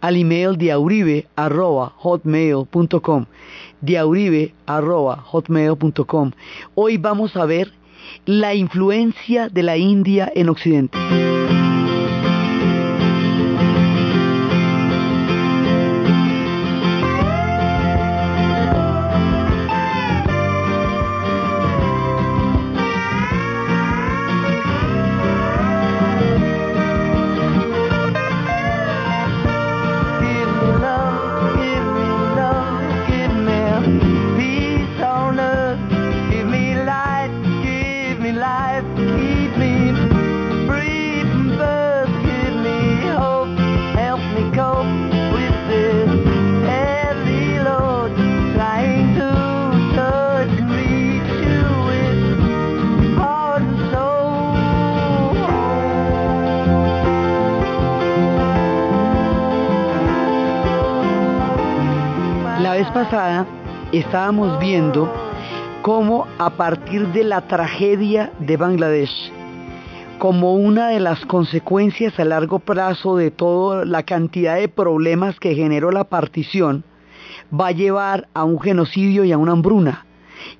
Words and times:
al 0.00 0.16
email 0.16 0.56
diauribe.hotmail.com 0.56 3.26
diauribe.hotmail.com 3.80 6.30
Hoy 6.74 6.96
vamos 6.96 7.36
a 7.36 7.44
ver 7.44 7.72
la 8.24 8.54
influencia 8.54 9.48
de 9.48 9.62
la 9.62 9.76
India 9.76 10.32
en 10.34 10.48
Occidente. 10.48 10.98
Estábamos 63.98 64.58
viendo 64.60 65.12
cómo 65.82 66.26
a 66.38 66.50
partir 66.50 67.08
de 67.08 67.24
la 67.24 67.42
tragedia 67.48 68.32
de 68.38 68.56
Bangladesh, 68.56 69.32
como 70.18 70.54
una 70.54 70.88
de 70.88 71.00
las 71.00 71.24
consecuencias 71.26 72.18
a 72.18 72.24
largo 72.24 72.60
plazo 72.60 73.16
de 73.16 73.30
toda 73.30 73.84
la 73.84 74.04
cantidad 74.04 74.56
de 74.56 74.68
problemas 74.68 75.40
que 75.40 75.54
generó 75.54 75.90
la 75.90 76.04
partición, 76.04 76.84
va 77.52 77.68
a 77.68 77.72
llevar 77.72 78.28
a 78.34 78.44
un 78.44 78.60
genocidio 78.60 79.24
y 79.24 79.32
a 79.32 79.38
una 79.38 79.52
hambruna. 79.52 80.06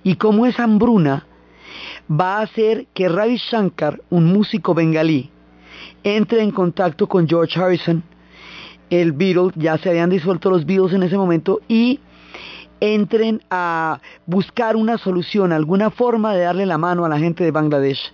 Y 0.03 0.17
cómo 0.17 0.47
esa 0.47 0.65
hambruna 0.65 1.27
va 2.11 2.39
a 2.39 2.43
hacer 2.43 2.87
que 2.93 3.09
Ravi 3.09 3.37
Shankar, 3.37 4.01
un 4.11 4.27
músico 4.33 4.75
bengalí, 4.75 5.31
entre 6.03 6.43
en 6.43 6.51
contacto 6.51 7.07
con 7.07 7.29
George 7.29 7.61
Harrison, 7.61 8.03
el 8.91 9.13
Beatles, 9.13 9.53
ya 9.55 9.77
se 9.79 9.91
habían 9.91 10.11
disuelto 10.11 10.51
los 10.51 10.65
Beatles 10.65 10.95
en 10.95 11.03
ese 11.03 11.17
momento, 11.17 11.61
y 11.69 12.01
entren 12.81 13.43
a 13.51 14.01
buscar 14.27 14.77
una 14.77 14.99
solución, 14.99 15.53
alguna 15.53 15.91
forma 15.91 16.35
de 16.35 16.43
darle 16.43 16.67
la 16.67 16.79
mano 16.79 17.05
a 17.05 17.09
la 17.09 17.19
gente 17.19 17.45
de 17.45 17.51
Bangladesh. 17.51 18.13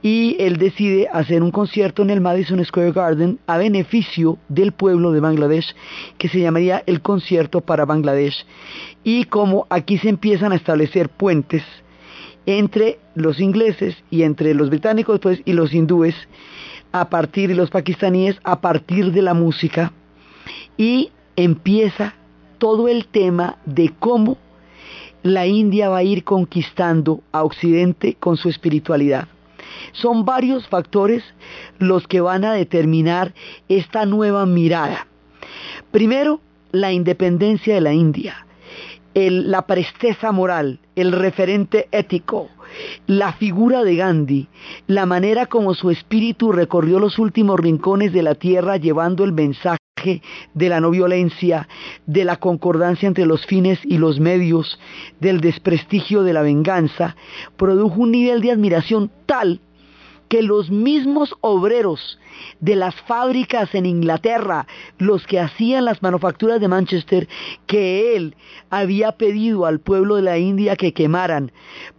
Y 0.00 0.36
él 0.38 0.58
decide 0.58 1.08
hacer 1.12 1.42
un 1.42 1.50
concierto 1.50 2.02
en 2.02 2.10
el 2.10 2.20
Madison 2.20 2.64
Square 2.64 2.92
Garden 2.92 3.40
a 3.48 3.58
beneficio 3.58 4.38
del 4.48 4.70
pueblo 4.72 5.10
de 5.10 5.20
Bangladesh, 5.20 5.74
que 6.18 6.28
se 6.28 6.40
llamaría 6.40 6.84
el 6.86 7.00
concierto 7.00 7.62
para 7.62 7.84
Bangladesh. 7.84 8.46
Y 9.02 9.24
como 9.24 9.66
aquí 9.70 9.98
se 9.98 10.08
empiezan 10.08 10.52
a 10.52 10.56
establecer 10.56 11.08
puentes 11.08 11.64
entre 12.46 12.98
los 13.14 13.40
ingleses 13.40 13.96
y 14.10 14.22
entre 14.22 14.54
los 14.54 14.70
británicos 14.70 15.18
pues, 15.20 15.42
y 15.44 15.52
los 15.52 15.74
hindúes, 15.74 16.14
a 16.92 17.10
partir 17.10 17.50
de 17.50 17.54
los 17.54 17.70
pakistaníes, 17.70 18.38
a 18.44 18.60
partir 18.60 19.12
de 19.12 19.20
la 19.20 19.34
música, 19.34 19.92
y 20.76 21.10
empieza 21.36 22.14
todo 22.58 22.88
el 22.88 23.06
tema 23.06 23.56
de 23.64 23.92
cómo 23.98 24.36
la 25.22 25.46
India 25.46 25.88
va 25.88 25.98
a 25.98 26.02
ir 26.02 26.24
conquistando 26.24 27.22
a 27.32 27.44
Occidente 27.44 28.16
con 28.18 28.36
su 28.36 28.48
espiritualidad. 28.48 29.28
Son 29.92 30.24
varios 30.24 30.66
factores 30.68 31.22
los 31.78 32.06
que 32.06 32.20
van 32.20 32.44
a 32.44 32.52
determinar 32.52 33.34
esta 33.68 34.06
nueva 34.06 34.46
mirada. 34.46 35.06
Primero, 35.90 36.40
la 36.72 36.92
independencia 36.92 37.74
de 37.74 37.80
la 37.80 37.92
India, 37.92 38.46
la 39.14 39.62
presteza 39.62 40.30
moral, 40.32 40.78
el 40.94 41.12
referente 41.12 41.88
ético, 41.90 42.48
la 43.06 43.32
figura 43.32 43.82
de 43.82 43.96
Gandhi, 43.96 44.48
la 44.86 45.06
manera 45.06 45.46
como 45.46 45.74
su 45.74 45.90
espíritu 45.90 46.52
recorrió 46.52 46.98
los 46.98 47.18
últimos 47.18 47.58
rincones 47.58 48.12
de 48.12 48.22
la 48.22 48.34
tierra 48.34 48.76
llevando 48.76 49.24
el 49.24 49.32
mensaje 49.32 49.78
de 50.54 50.68
la 50.68 50.80
no 50.80 50.90
violencia, 50.90 51.68
de 52.06 52.24
la 52.24 52.36
concordancia 52.36 53.06
entre 53.06 53.26
los 53.26 53.46
fines 53.46 53.78
y 53.84 53.98
los 53.98 54.20
medios, 54.20 54.78
del 55.20 55.40
desprestigio 55.40 56.22
de 56.22 56.32
la 56.32 56.42
venganza, 56.42 57.16
produjo 57.56 58.00
un 58.00 58.12
nivel 58.12 58.40
de 58.40 58.52
admiración 58.52 59.10
tal 59.26 59.60
que 60.28 60.42
los 60.42 60.70
mismos 60.70 61.34
obreros 61.40 62.18
de 62.60 62.76
las 62.76 62.94
fábricas 63.02 63.74
en 63.74 63.86
Inglaterra, 63.86 64.66
los 64.98 65.26
que 65.26 65.40
hacían 65.40 65.84
las 65.84 66.02
manufacturas 66.02 66.60
de 66.60 66.68
Manchester, 66.68 67.28
que 67.66 68.14
él 68.14 68.36
había 68.70 69.12
pedido 69.12 69.66
al 69.66 69.80
pueblo 69.80 70.16
de 70.16 70.22
la 70.22 70.38
India 70.38 70.76
que 70.76 70.92
quemaran 70.92 71.50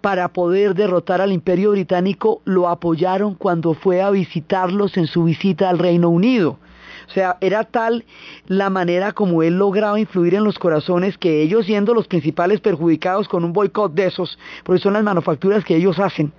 para 0.01 0.29
poder 0.29 0.75
derrotar 0.75 1.21
al 1.21 1.31
imperio 1.31 1.71
británico, 1.71 2.41
lo 2.45 2.69
apoyaron 2.69 3.35
cuando 3.35 3.73
fue 3.73 4.01
a 4.01 4.11
visitarlos 4.11 4.95
en 4.97 5.07
su 5.07 5.23
visita 5.23 5.69
al 5.69 5.79
Reino 5.79 6.09
Unido. 6.09 6.59
O 7.09 7.11
sea, 7.11 7.37
era 7.41 7.63
tal 7.63 8.05
la 8.47 8.69
manera 8.69 9.13
como 9.13 9.41
él 9.41 9.57
lograba 9.57 9.99
influir 9.99 10.35
en 10.35 10.43
los 10.43 10.59
corazones 10.59 11.17
que 11.17 11.41
ellos 11.41 11.65
siendo 11.65 11.95
los 11.95 12.07
principales 12.07 12.59
perjudicados 12.61 13.27
con 13.27 13.43
un 13.43 13.51
boicot 13.51 13.93
de 13.93 14.05
esos, 14.05 14.37
porque 14.63 14.81
son 14.81 14.93
las 14.93 15.03
manufacturas 15.03 15.65
que 15.65 15.75
ellos 15.75 15.97
hacen. 15.97 16.31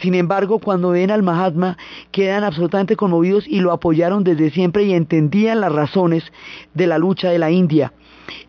Sin 0.00 0.14
embargo, 0.14 0.58
cuando 0.58 0.90
ven 0.90 1.12
al 1.12 1.22
Mahatma, 1.22 1.78
quedan 2.10 2.42
absolutamente 2.42 2.96
conmovidos 2.96 3.46
y 3.46 3.60
lo 3.60 3.70
apoyaron 3.70 4.24
desde 4.24 4.50
siempre 4.50 4.82
y 4.82 4.94
entendían 4.94 5.60
las 5.60 5.72
razones 5.72 6.24
de 6.74 6.88
la 6.88 6.98
lucha 6.98 7.30
de 7.30 7.38
la 7.38 7.52
India. 7.52 7.92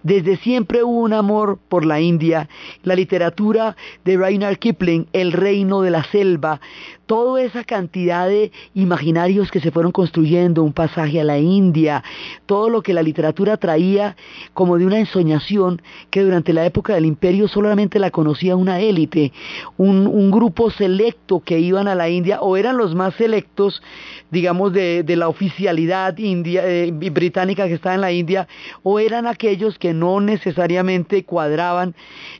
Desde 0.02 0.38
siempre 0.38 0.84
hubo 0.84 1.00
un 1.00 1.14
amor 1.14 1.60
por 1.70 1.86
la 1.86 2.00
India, 2.00 2.50
la 2.84 2.96
literatura 2.96 3.76
de 4.04 4.18
Rainer 4.18 4.58
Kipling, 4.60 5.08
El 5.14 5.32
reino 5.32 5.82
de 5.82 5.92
la 5.92 6.04
selva, 6.06 6.60
toda 7.06 7.42
esa 7.42 7.64
cantidad 7.64 8.28
de 8.28 8.52
imaginarios 8.74 9.52
que 9.52 9.60
se 9.60 9.72
fueron 9.72 9.92
construyendo, 9.92 10.64
un 10.64 10.74
pasaje 10.74 11.20
a 11.20 11.24
la 11.24 11.38
India, 11.38 12.04
todo 12.46 12.70
lo 12.70 12.82
que 12.82 12.94
la 12.94 13.04
literatura 13.04 13.58
traía 13.58 14.16
como 14.54 14.78
de 14.78 14.86
una 14.86 15.00
ensoñación 15.00 15.82
que 16.10 16.22
durante 16.22 16.54
la 16.54 16.66
época 16.66 16.94
del 16.94 17.06
imperio 17.06 17.48
solamente 17.48 18.00
la 18.00 18.12
conocía 18.12 18.56
una 18.56 18.80
élite, 18.80 19.34
un, 19.78 20.14
grupo 20.34 20.72
selecto 20.72 21.42
que 21.42 21.60
iban 21.60 21.88
a 21.88 21.96
la 21.96 22.10
India 22.10 22.42
o 22.42 22.58
eran 22.58 22.78
los 22.78 22.96
más 22.96 23.14
selectos, 23.16 23.84
digamos, 24.32 24.74
de, 24.74 25.04
de 25.04 25.16
la 25.16 25.28
oficialidad 25.28 26.18
india, 26.18 26.64
eh, 26.66 26.92
británica 26.92 27.68
que 27.68 27.76
estaba 27.76 27.96
en 27.96 28.02
la 28.02 28.12
India, 28.12 28.48
o 28.82 29.00
eran 29.00 29.28
aquellos 29.28 29.78
que 29.78 29.94
no 29.94 30.22
necesariamente 30.22 31.24
cuadraban 31.24 31.94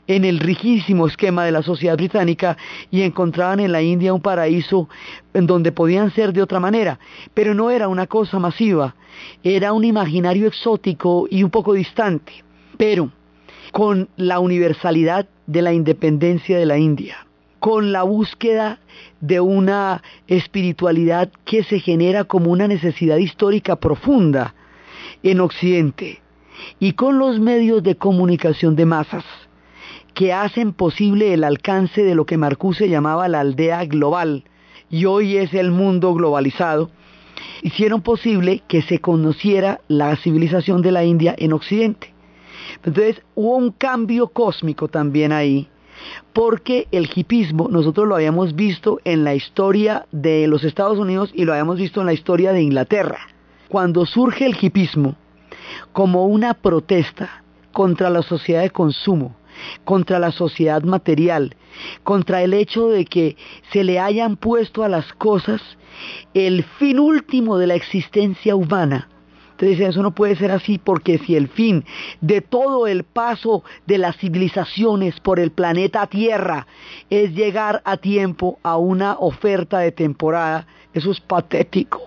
en 0.08 0.24
el 0.24 0.40
rigísimo 0.40 1.06
esquema 1.06 1.44
de 1.44 1.52
la 1.52 1.62
sociedad 1.62 1.96
británica 1.96 2.56
y 2.90 3.02
encontraban 3.02 3.60
en 3.60 3.70
la 3.70 3.82
India 3.82 4.12
un 4.12 4.20
paraíso 4.20 4.53
en 5.32 5.46
donde 5.46 5.72
podían 5.72 6.10
ser 6.12 6.32
de 6.32 6.42
otra 6.42 6.60
manera, 6.60 6.98
pero 7.32 7.54
no 7.54 7.70
era 7.70 7.88
una 7.88 8.06
cosa 8.06 8.38
masiva, 8.38 8.94
era 9.42 9.72
un 9.72 9.84
imaginario 9.84 10.46
exótico 10.46 11.26
y 11.30 11.42
un 11.42 11.50
poco 11.50 11.74
distante, 11.74 12.44
pero 12.76 13.10
con 13.72 14.08
la 14.16 14.38
universalidad 14.38 15.26
de 15.46 15.62
la 15.62 15.72
independencia 15.72 16.58
de 16.58 16.66
la 16.66 16.78
India, 16.78 17.26
con 17.60 17.92
la 17.92 18.02
búsqueda 18.02 18.78
de 19.20 19.40
una 19.40 20.02
espiritualidad 20.26 21.30
que 21.44 21.64
se 21.64 21.80
genera 21.80 22.24
como 22.24 22.50
una 22.50 22.68
necesidad 22.68 23.16
histórica 23.16 23.76
profunda 23.76 24.54
en 25.22 25.40
Occidente, 25.40 26.20
y 26.78 26.92
con 26.92 27.18
los 27.18 27.40
medios 27.40 27.82
de 27.82 27.96
comunicación 27.96 28.76
de 28.76 28.86
masas 28.86 29.24
que 30.14 30.32
hacen 30.32 30.72
posible 30.72 31.34
el 31.34 31.44
alcance 31.44 32.02
de 32.02 32.14
lo 32.14 32.24
que 32.24 32.38
Marcuse 32.38 32.88
llamaba 32.88 33.28
la 33.28 33.40
aldea 33.40 33.84
global 33.84 34.44
y 34.88 35.06
hoy 35.06 35.36
es 35.36 35.52
el 35.54 35.72
mundo 35.72 36.14
globalizado, 36.14 36.90
hicieron 37.62 38.00
posible 38.00 38.62
que 38.68 38.82
se 38.82 39.00
conociera 39.00 39.80
la 39.88 40.14
civilización 40.16 40.82
de 40.82 40.92
la 40.92 41.04
India 41.04 41.34
en 41.36 41.52
Occidente. 41.52 42.14
Entonces 42.84 43.22
hubo 43.34 43.56
un 43.56 43.72
cambio 43.72 44.28
cósmico 44.28 44.88
también 44.88 45.32
ahí, 45.32 45.68
porque 46.32 46.86
el 46.92 47.10
hipismo 47.12 47.68
nosotros 47.68 48.06
lo 48.06 48.14
habíamos 48.14 48.54
visto 48.54 49.00
en 49.04 49.24
la 49.24 49.34
historia 49.34 50.06
de 50.12 50.46
los 50.46 50.62
Estados 50.62 50.98
Unidos 50.98 51.32
y 51.34 51.44
lo 51.44 51.52
habíamos 51.52 51.78
visto 51.78 52.00
en 52.00 52.06
la 52.06 52.12
historia 52.12 52.52
de 52.52 52.62
Inglaterra. 52.62 53.18
Cuando 53.68 54.06
surge 54.06 54.46
el 54.46 54.56
hipismo 54.60 55.16
como 55.92 56.26
una 56.26 56.54
protesta 56.54 57.42
contra 57.72 58.10
la 58.10 58.22
sociedad 58.22 58.62
de 58.62 58.70
consumo, 58.70 59.34
contra 59.84 60.18
la 60.18 60.32
sociedad 60.32 60.82
material, 60.82 61.56
contra 62.02 62.42
el 62.42 62.54
hecho 62.54 62.88
de 62.88 63.04
que 63.04 63.36
se 63.72 63.84
le 63.84 63.98
hayan 63.98 64.36
puesto 64.36 64.84
a 64.84 64.88
las 64.88 65.12
cosas 65.12 65.60
el 66.34 66.64
fin 66.64 66.98
último 66.98 67.58
de 67.58 67.66
la 67.66 67.74
existencia 67.74 68.56
humana. 68.56 69.08
Entonces 69.52 69.88
eso 69.88 70.02
no 70.02 70.14
puede 70.14 70.34
ser 70.34 70.50
así 70.50 70.78
porque 70.78 71.18
si 71.18 71.36
el 71.36 71.46
fin 71.48 71.84
de 72.20 72.40
todo 72.40 72.88
el 72.88 73.04
paso 73.04 73.62
de 73.86 73.98
las 73.98 74.16
civilizaciones 74.16 75.20
por 75.20 75.38
el 75.38 75.52
planeta 75.52 76.08
Tierra 76.08 76.66
es 77.08 77.32
llegar 77.34 77.80
a 77.84 77.96
tiempo 77.96 78.58
a 78.64 78.76
una 78.76 79.14
oferta 79.14 79.78
de 79.78 79.92
temporada, 79.92 80.66
eso 80.92 81.12
es 81.12 81.20
patético. 81.20 82.02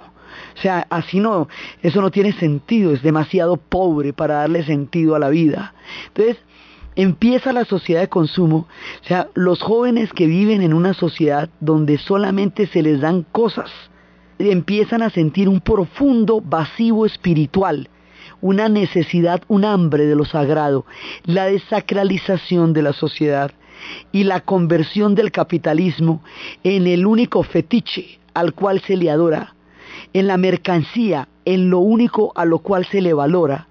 O 0.57 0.61
sea, 0.61 0.87
así 0.89 1.19
no, 1.19 1.47
eso 1.81 2.01
no 2.01 2.11
tiene 2.11 2.33
sentido, 2.33 2.91
es 2.91 3.01
demasiado 3.01 3.57
pobre 3.57 4.11
para 4.11 4.35
darle 4.35 4.65
sentido 4.65 5.15
a 5.15 5.19
la 5.19 5.29
vida. 5.29 5.73
Entonces, 6.07 6.37
empieza 6.97 7.53
la 7.53 7.63
sociedad 7.63 8.01
de 8.01 8.09
consumo, 8.09 8.67
o 9.03 9.07
sea, 9.07 9.29
los 9.35 9.61
jóvenes 9.61 10.11
que 10.11 10.25
viven 10.25 10.63
en 10.63 10.73
una 10.73 10.95
sociedad 10.95 11.47
donde 11.59 11.99
solamente 11.99 12.65
se 12.65 12.81
les 12.81 12.99
dan 12.99 13.23
cosas, 13.31 13.71
empiezan 14.39 15.03
a 15.03 15.11
sentir 15.11 15.47
un 15.47 15.61
profundo 15.61 16.41
vacío 16.41 17.05
espiritual, 17.05 17.87
una 18.41 18.67
necesidad, 18.67 19.43
un 19.47 19.63
hambre 19.63 20.07
de 20.07 20.15
lo 20.15 20.25
sagrado, 20.25 20.85
la 21.23 21.45
desacralización 21.45 22.73
de 22.73 22.81
la 22.81 22.93
sociedad 22.93 23.51
y 24.11 24.23
la 24.23 24.41
conversión 24.41 25.13
del 25.13 25.31
capitalismo 25.31 26.23
en 26.63 26.87
el 26.87 27.05
único 27.05 27.43
fetiche 27.43 28.19
al 28.33 28.53
cual 28.53 28.81
se 28.81 28.97
le 28.97 29.11
adora, 29.11 29.55
en 30.13 30.25
la 30.25 30.37
mercancía, 30.37 31.27
en 31.45 31.69
lo 31.69 31.77
único 31.77 32.31
a 32.35 32.45
lo 32.45 32.59
cual 32.59 32.85
se 32.85 33.01
le 33.01 33.13
valora, 33.13 33.67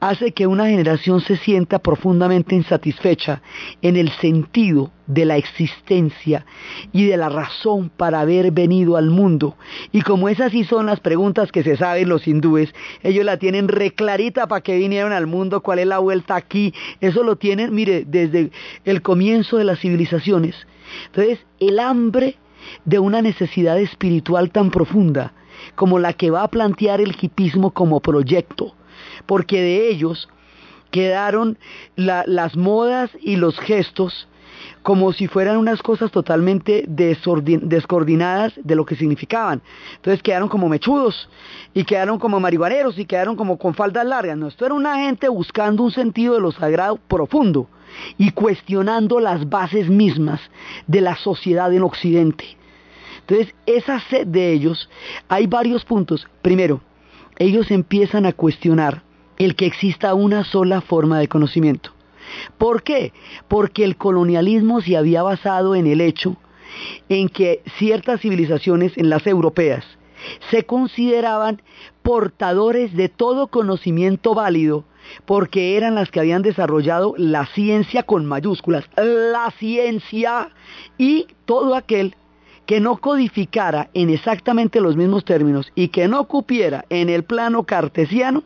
hace 0.00 0.32
que 0.32 0.46
una 0.46 0.66
generación 0.66 1.20
se 1.20 1.36
sienta 1.36 1.78
profundamente 1.78 2.54
insatisfecha 2.54 3.42
en 3.80 3.96
el 3.96 4.10
sentido 4.10 4.90
de 5.06 5.24
la 5.24 5.36
existencia 5.36 6.46
y 6.92 7.06
de 7.06 7.16
la 7.16 7.28
razón 7.28 7.90
para 7.96 8.20
haber 8.20 8.50
venido 8.50 8.96
al 8.96 9.10
mundo. 9.10 9.56
Y 9.92 10.02
como 10.02 10.28
esas 10.28 10.52
sí 10.52 10.64
son 10.64 10.86
las 10.86 11.00
preguntas 11.00 11.52
que 11.52 11.62
se 11.62 11.76
saben 11.76 12.08
los 12.08 12.26
hindúes, 12.26 12.74
ellos 13.02 13.24
la 13.24 13.36
tienen 13.36 13.68
reclarita 13.68 14.46
para 14.46 14.62
que 14.62 14.76
vinieron 14.76 15.12
al 15.12 15.26
mundo, 15.26 15.62
cuál 15.62 15.80
es 15.80 15.86
la 15.86 15.98
vuelta 15.98 16.36
aquí, 16.36 16.72
eso 17.00 17.22
lo 17.22 17.36
tienen, 17.36 17.74
mire, 17.74 18.04
desde 18.06 18.50
el 18.84 19.02
comienzo 19.02 19.58
de 19.58 19.64
las 19.64 19.80
civilizaciones. 19.80 20.54
Entonces, 21.06 21.40
el 21.60 21.78
hambre 21.78 22.36
de 22.84 22.98
una 22.98 23.22
necesidad 23.22 23.78
espiritual 23.78 24.50
tan 24.50 24.70
profunda 24.70 25.32
como 25.74 25.98
la 25.98 26.12
que 26.12 26.30
va 26.30 26.42
a 26.42 26.48
plantear 26.48 27.00
el 27.00 27.14
hipismo 27.20 27.72
como 27.72 28.00
proyecto, 28.00 28.74
porque 29.26 29.60
de 29.60 29.88
ellos 29.88 30.28
quedaron 30.90 31.58
las 31.96 32.56
modas 32.56 33.10
y 33.20 33.36
los 33.36 33.58
gestos 33.58 34.28
como 34.82 35.12
si 35.12 35.28
fueran 35.28 35.56
unas 35.58 35.82
cosas 35.82 36.10
totalmente 36.10 36.84
descoordinadas 36.86 38.52
de 38.62 38.74
lo 38.74 38.84
que 38.84 38.96
significaban. 38.96 39.62
Entonces 39.96 40.22
quedaron 40.22 40.48
como 40.48 40.68
mechudos 40.68 41.28
y 41.72 41.84
quedaron 41.84 42.18
como 42.18 42.40
marihuaneros 42.40 42.98
y 42.98 43.04
quedaron 43.04 43.36
como 43.36 43.58
con 43.58 43.74
faldas 43.74 44.04
largas. 44.04 44.36
No, 44.36 44.48
esto 44.48 44.66
era 44.66 44.74
una 44.74 44.98
gente 44.98 45.28
buscando 45.28 45.82
un 45.82 45.92
sentido 45.92 46.34
de 46.34 46.40
lo 46.40 46.52
sagrado 46.52 46.96
profundo 47.08 47.68
y 48.18 48.30
cuestionando 48.32 49.20
las 49.20 49.48
bases 49.48 49.88
mismas 49.88 50.40
de 50.86 51.00
la 51.00 51.16
sociedad 51.16 51.72
en 51.72 51.82
Occidente. 51.82 52.56
Entonces, 53.20 53.54
esa 53.66 54.00
sed 54.00 54.26
de 54.26 54.52
ellos, 54.52 54.90
hay 55.28 55.46
varios 55.46 55.84
puntos. 55.84 56.26
Primero, 56.42 56.80
ellos 57.38 57.70
empiezan 57.70 58.26
a 58.26 58.32
cuestionar 58.32 59.02
el 59.38 59.56
que 59.56 59.66
exista 59.66 60.14
una 60.14 60.44
sola 60.44 60.80
forma 60.80 61.18
de 61.18 61.28
conocimiento. 61.28 61.90
¿Por 62.58 62.82
qué? 62.82 63.12
Porque 63.48 63.84
el 63.84 63.96
colonialismo 63.96 64.80
se 64.80 64.96
había 64.96 65.22
basado 65.22 65.74
en 65.74 65.86
el 65.86 66.00
hecho 66.00 66.36
en 67.08 67.28
que 67.28 67.62
ciertas 67.78 68.20
civilizaciones, 68.20 68.96
en 68.96 69.10
las 69.10 69.26
europeas, 69.26 69.84
se 70.50 70.64
consideraban 70.64 71.60
portadores 72.02 72.94
de 72.94 73.08
todo 73.08 73.48
conocimiento 73.48 74.34
válido 74.34 74.84
porque 75.26 75.76
eran 75.76 75.96
las 75.96 76.10
que 76.10 76.20
habían 76.20 76.42
desarrollado 76.42 77.14
la 77.18 77.46
ciencia 77.46 78.04
con 78.04 78.24
mayúsculas, 78.24 78.88
la 78.96 79.52
ciencia 79.58 80.50
y 80.96 81.26
todo 81.44 81.74
aquel 81.74 82.14
que 82.66 82.80
no 82.80 82.96
codificara 82.98 83.90
en 83.94 84.10
exactamente 84.10 84.80
los 84.80 84.96
mismos 84.96 85.24
términos 85.24 85.72
y 85.74 85.88
que 85.88 86.08
no 86.08 86.24
cupiera 86.24 86.84
en 86.90 87.08
el 87.08 87.24
plano 87.24 87.64
cartesiano, 87.64 88.44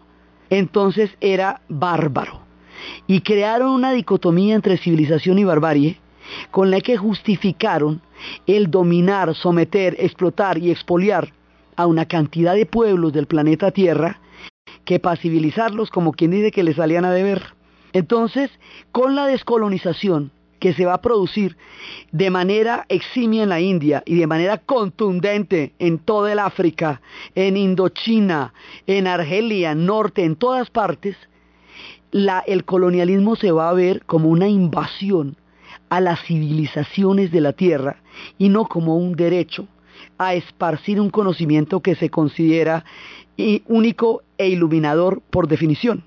entonces 0.50 1.10
era 1.20 1.60
bárbaro. 1.68 2.40
Y 3.06 3.20
crearon 3.20 3.70
una 3.70 3.92
dicotomía 3.92 4.54
entre 4.54 4.78
civilización 4.78 5.38
y 5.38 5.44
barbarie, 5.44 6.00
con 6.50 6.70
la 6.70 6.80
que 6.80 6.96
justificaron 6.96 8.00
el 8.46 8.70
dominar, 8.70 9.34
someter, 9.34 9.96
explotar 9.98 10.58
y 10.58 10.70
expoliar 10.70 11.32
a 11.76 11.86
una 11.86 12.06
cantidad 12.06 12.54
de 12.54 12.66
pueblos 12.66 13.12
del 13.12 13.26
planeta 13.26 13.70
Tierra, 13.70 14.20
que 14.84 14.98
para 14.98 15.16
civilizarlos, 15.16 15.90
como 15.90 16.12
quien 16.12 16.30
dice 16.30 16.50
que 16.50 16.62
les 16.62 16.76
salían 16.76 17.04
a 17.04 17.12
deber. 17.12 17.42
Entonces, 17.92 18.50
con 18.92 19.14
la 19.14 19.26
descolonización, 19.26 20.32
que 20.58 20.72
se 20.72 20.86
va 20.86 20.94
a 20.94 21.02
producir 21.02 21.56
de 22.12 22.30
manera 22.30 22.86
eximia 22.88 23.42
en 23.42 23.48
la 23.48 23.60
India 23.60 24.02
y 24.06 24.16
de 24.16 24.26
manera 24.26 24.58
contundente 24.58 25.72
en 25.78 25.98
toda 25.98 26.32
el 26.32 26.38
África, 26.38 27.00
en 27.34 27.56
Indochina, 27.56 28.52
en 28.86 29.06
Argelia, 29.06 29.74
norte, 29.74 30.24
en 30.24 30.36
todas 30.36 30.70
partes, 30.70 31.16
el 32.46 32.64
colonialismo 32.64 33.36
se 33.36 33.52
va 33.52 33.68
a 33.68 33.74
ver 33.74 34.04
como 34.06 34.28
una 34.28 34.48
invasión 34.48 35.36
a 35.88 36.00
las 36.00 36.20
civilizaciones 36.22 37.30
de 37.30 37.40
la 37.40 37.52
tierra 37.52 38.02
y 38.38 38.48
no 38.48 38.64
como 38.64 38.96
un 38.96 39.14
derecho 39.14 39.68
a 40.18 40.34
esparcir 40.34 41.00
un 41.00 41.10
conocimiento 41.10 41.80
que 41.80 41.94
se 41.94 42.10
considera 42.10 42.84
único 43.66 44.22
e 44.38 44.48
iluminador 44.48 45.20
por 45.30 45.46
definición. 45.46 46.04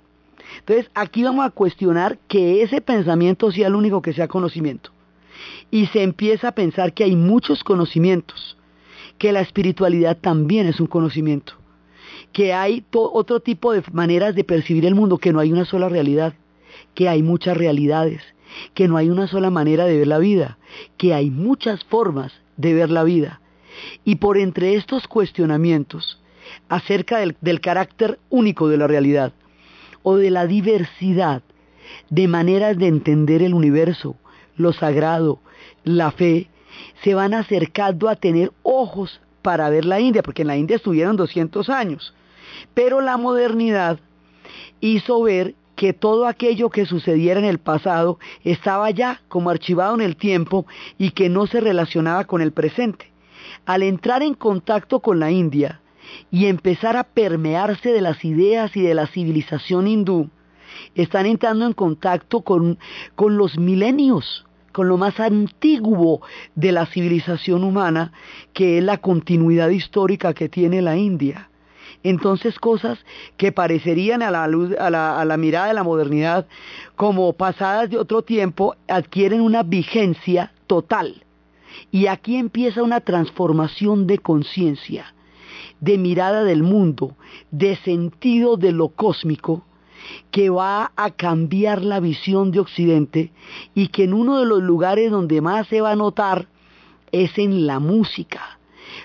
Entonces, 0.60 0.90
aquí 0.94 1.24
vamos 1.24 1.46
a 1.46 1.52
cuestionar 1.52 2.18
que 2.28 2.62
ese 2.62 2.82
pensamiento 2.82 3.52
sea 3.52 3.68
el 3.68 3.76
único 3.76 4.02
que 4.02 4.14
sea 4.14 4.28
conocimiento. 4.28 4.92
Y 5.72 5.86
se 5.88 6.04
empieza 6.04 6.50
a 6.50 6.56
pensar 6.56 6.94
que 6.94 7.04
hay 7.04 7.16
muchos 7.16 7.64
conocimientos, 7.64 8.58
que 9.18 9.32
la 9.32 9.42
espiritualidad 9.42 10.18
también 10.18 10.68
es 10.68 10.80
un 10.80 10.88
conocimiento, 10.88 11.54
que 12.34 12.54
hay 12.54 12.84
otro 12.92 13.40
tipo 13.40 13.74
de 13.74 13.84
maneras 13.92 14.36
de 14.36 14.44
percibir 14.44 14.86
el 14.86 14.96
mundo, 14.96 15.18
que 15.18 15.32
no 15.32 15.40
hay 15.40 15.52
una 15.52 15.66
sola 15.66 15.90
realidad, 15.90 16.34
que 16.94 17.08
hay 17.08 17.24
muchas 17.24 17.56
realidades, 17.56 18.22
que 18.74 18.88
no 18.88 18.98
hay 18.98 19.10
una 19.10 19.28
sola 19.28 19.50
manera 19.50 19.86
de 19.86 19.98
ver 19.98 20.08
la 20.08 20.18
vida, 20.18 20.58
que 20.98 21.14
hay 21.14 21.30
muchas 21.30 21.84
formas 21.86 22.34
de 22.58 22.74
ver 22.74 22.90
la 22.90 23.04
vida. 23.04 23.42
Y 24.04 24.16
por 24.16 24.38
entre 24.38 24.76
estos 24.76 25.08
cuestionamientos 25.08 26.20
acerca 26.68 27.20
del 27.20 27.62
carácter 27.62 28.20
único 28.30 28.68
de 28.68 28.78
la 28.78 28.88
realidad, 28.88 29.34
o 30.04 30.18
de 30.18 30.32
la 30.32 30.48
diversidad 30.48 31.42
de 32.10 32.28
maneras 32.28 32.78
de 32.78 32.88
entender 32.88 33.42
el 33.42 33.54
universo, 33.54 34.16
lo 34.56 34.74
sagrado, 34.74 35.40
la 35.84 36.12
fe, 36.12 36.48
se 37.04 37.14
van 37.14 37.34
acercando 37.34 38.10
a 38.10 38.16
tener 38.16 38.52
ojos 38.64 39.22
para 39.42 39.70
ver 39.70 39.86
la 39.86 40.00
India, 40.00 40.22
porque 40.22 40.44
en 40.44 40.50
la 40.50 40.58
India 40.58 40.76
estuvieron 40.76 41.16
200 41.16 41.70
años. 41.70 42.14
Pero 42.74 43.02
la 43.02 43.18
modernidad 43.18 44.00
hizo 44.82 45.22
ver 45.22 45.56
que 45.76 45.94
todo 45.94 46.28
aquello 46.28 46.70
que 46.70 46.86
sucediera 46.86 47.40
en 47.40 47.46
el 47.46 47.58
pasado 47.58 48.20
estaba 48.44 48.92
ya 48.92 49.22
como 49.30 49.50
archivado 49.50 49.96
en 49.96 50.02
el 50.02 50.18
tiempo 50.18 50.66
y 50.98 51.12
que 51.12 51.30
no 51.30 51.48
se 51.48 51.62
relacionaba 51.62 52.26
con 52.26 52.42
el 52.42 52.52
presente. 52.52 53.12
Al 53.66 53.84
entrar 53.84 54.22
en 54.22 54.34
contacto 54.34 55.00
con 55.00 55.20
la 55.20 55.32
India, 55.32 55.80
y 56.32 56.46
empezar 56.46 56.98
a 56.98 57.04
permearse 57.04 57.92
de 57.92 58.02
las 58.02 58.24
ideas 58.24 58.76
y 58.76 58.82
de 58.82 58.94
la 58.94 59.08
civilización 59.08 59.88
hindú, 59.88 60.30
están 60.96 61.26
entrando 61.26 61.66
en 61.66 61.74
contacto 61.74 62.42
con, 62.42 62.78
con 63.16 63.38
los 63.38 63.58
milenios, 63.58 64.46
con 64.72 64.88
lo 64.88 64.98
más 64.98 65.20
antiguo 65.20 66.22
de 66.56 66.72
la 66.72 66.86
civilización 66.86 67.64
humana, 67.64 68.12
que 68.54 68.78
es 68.78 68.84
la 68.84 68.98
continuidad 68.98 69.70
histórica 69.70 70.34
que 70.34 70.50
tiene 70.50 70.82
la 70.82 70.98
India. 70.98 71.50
Entonces 72.04 72.60
cosas 72.60 73.00
que 73.36 73.52
parecerían 73.52 74.22
a 74.22 74.32
la, 74.32 74.48
luz, 74.48 74.74
a 74.80 74.90
la, 74.90 75.20
a 75.20 75.26
la 75.26 75.38
mirada 75.38 75.68
de 75.68 75.74
la 75.74 75.84
modernidad 75.84 76.48
como 76.96 77.34
pasadas 77.34 77.90
de 77.90 77.98
otro 77.98 78.22
tiempo, 78.22 78.76
adquieren 78.88 79.42
una 79.42 79.64
vigencia 79.64 80.54
total. 80.68 81.26
Y 81.92 82.08
aquí 82.08 82.38
empieza 82.38 82.84
una 82.84 83.02
transformación 83.02 84.08
de 84.08 84.20
conciencia 84.20 85.14
de 85.80 85.98
mirada 85.98 86.44
del 86.44 86.64
mundo, 86.64 87.16
de 87.52 87.76
sentido 87.78 88.58
de 88.58 88.72
lo 88.72 88.90
cósmico, 88.90 89.66
que 90.32 90.50
va 90.50 90.92
a 90.96 91.12
cambiar 91.12 91.84
la 91.84 92.00
visión 92.00 92.52
de 92.52 92.60
Occidente 92.60 93.32
y 93.74 93.90
que 93.90 94.06
en 94.06 94.14
uno 94.14 94.40
de 94.40 94.46
los 94.46 94.62
lugares 94.62 95.12
donde 95.12 95.42
más 95.42 95.68
se 95.68 95.82
va 95.82 95.92
a 95.92 95.96
notar 95.96 96.48
es 97.12 97.38
en 97.38 97.68
la 97.68 97.80
música 97.80 98.59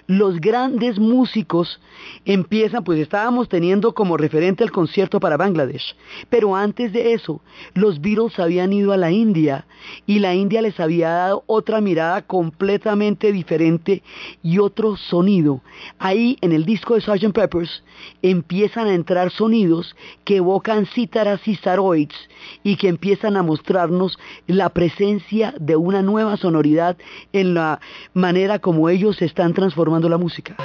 los 0.07 0.41
grandes 0.41 0.99
músicos 0.99 1.81
empiezan, 2.25 2.85
pues 2.85 2.99
estábamos 2.99 3.49
teniendo 3.49 3.95
como 3.95 4.17
referente 4.17 4.65
el 4.65 4.71
concierto 4.71 5.21
para 5.21 5.37
Bangladesh, 5.37 5.95
pero 6.29 6.57
antes 6.57 6.93
de 6.93 7.13
eso, 7.13 7.41
los 7.75 8.01
Beatles 8.01 8.39
habían 8.39 8.73
ido 8.73 8.93
a 8.93 8.97
la 8.97 9.11
India 9.11 9.67
y 10.07 10.19
la 10.19 10.35
India 10.35 10.63
les 10.63 10.79
había 10.81 11.11
dado 11.11 11.45
otra 11.47 11.81
mirada 11.81 12.23
completamente 12.23 13.33
diferente 13.33 14.03
y 14.43 14.59
otro 14.59 14.97
sonido. 14.97 15.61
Ahí 15.99 16.37
en 16.41 16.53
el 16.53 16.65
disco 16.65 16.95
de 16.95 17.01
Sgt. 17.01 17.33
Peppers 17.33 17.83
empiezan 18.23 18.87
a 18.87 18.95
entrar 18.95 19.31
sonidos 19.31 19.95
que 20.25 20.37
evocan 20.37 20.87
cítaras 20.87 21.47
y 21.47 21.57
saroids 21.57 22.15
y 22.63 22.77
que 22.77 22.89
empiezan 22.89 23.37
a 23.37 23.43
mostrarnos 23.43 24.19
la 24.47 24.71
presencia 24.71 25.55
de 25.59 25.77
una 25.77 26.03
nueva 26.03 26.37
sonoridad 26.37 26.97
en 27.33 27.55
la 27.55 27.81
manera 28.13 28.59
como 28.59 28.89
ellos 28.89 29.17
se 29.17 29.25
están 29.25 29.53
transformando 29.53 29.74
la 30.09 30.19
música. 30.19 30.57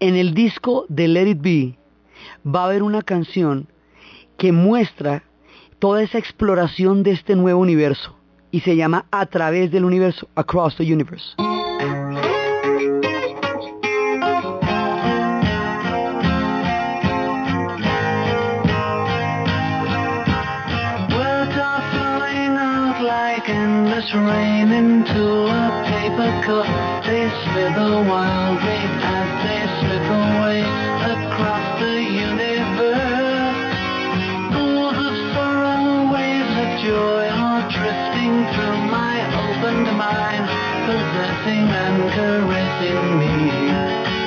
En 0.00 0.16
el 0.16 0.32
disco 0.32 0.86
de 0.88 1.08
Let 1.08 1.28
It 1.28 1.42
Be 1.42 1.78
va 2.44 2.62
a 2.62 2.64
haber 2.64 2.82
una 2.82 3.02
canción 3.02 3.68
que 4.38 4.50
muestra 4.50 5.24
toda 5.78 6.02
esa 6.02 6.16
exploración 6.16 7.02
de 7.02 7.10
este 7.10 7.36
nuevo 7.36 7.60
universo 7.60 8.16
y 8.50 8.60
se 8.60 8.76
llama 8.76 9.04
A 9.10 9.26
través 9.26 9.70
del 9.70 9.84
universo, 9.84 10.26
Across 10.34 10.76
the 10.76 10.90
Universe. 10.90 11.34
They 27.10 27.28
slither 27.42 28.04
wildly 28.06 28.82
as 29.02 29.28
they 29.42 29.60
slip 29.80 30.06
away 30.22 30.62
across 30.62 31.80
the 31.80 31.98
universe. 32.06 33.74
Pools 34.54 34.94
of 34.94 35.14
sorrow, 35.34 36.06
waves 36.14 36.54
of 36.62 36.70
joy 36.86 37.26
are 37.26 37.66
drifting 37.66 38.46
through 38.54 38.78
my 38.94 39.16
opened 39.42 39.90
mind, 39.98 40.46
possessing 40.86 41.66
and 41.82 41.98
caressing 42.14 43.18
me. 43.18 44.19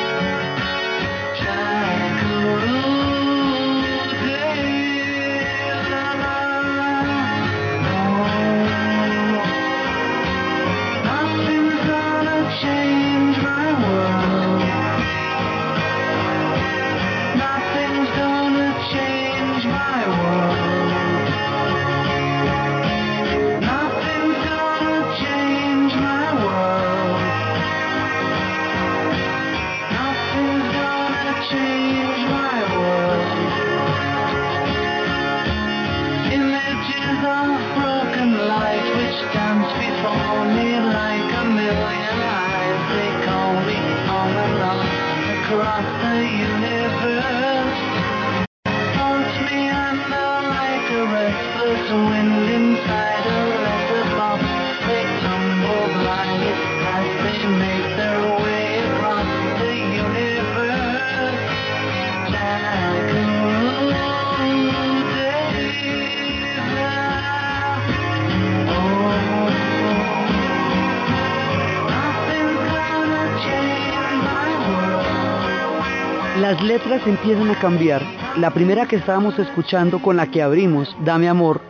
Empiezan 77.07 77.49
a 77.49 77.59
cambiar. 77.59 78.03
La 78.37 78.51
primera 78.51 78.87
que 78.87 78.97
estábamos 78.97 79.39
escuchando 79.39 79.99
con 79.99 80.15
la 80.15 80.29
que 80.29 80.43
abrimos, 80.43 80.95
Dame 81.03 81.27
amor, 81.27 81.61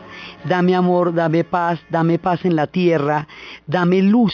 dame 0.43 0.75
amor, 0.75 1.13
dame 1.13 1.45
paz, 1.45 1.79
dame 1.89 2.19
paz 2.19 2.43
en 2.43 2.57
la 2.57 2.67
tierra, 2.67 3.27
dame 3.65 4.01
luz, 4.01 4.33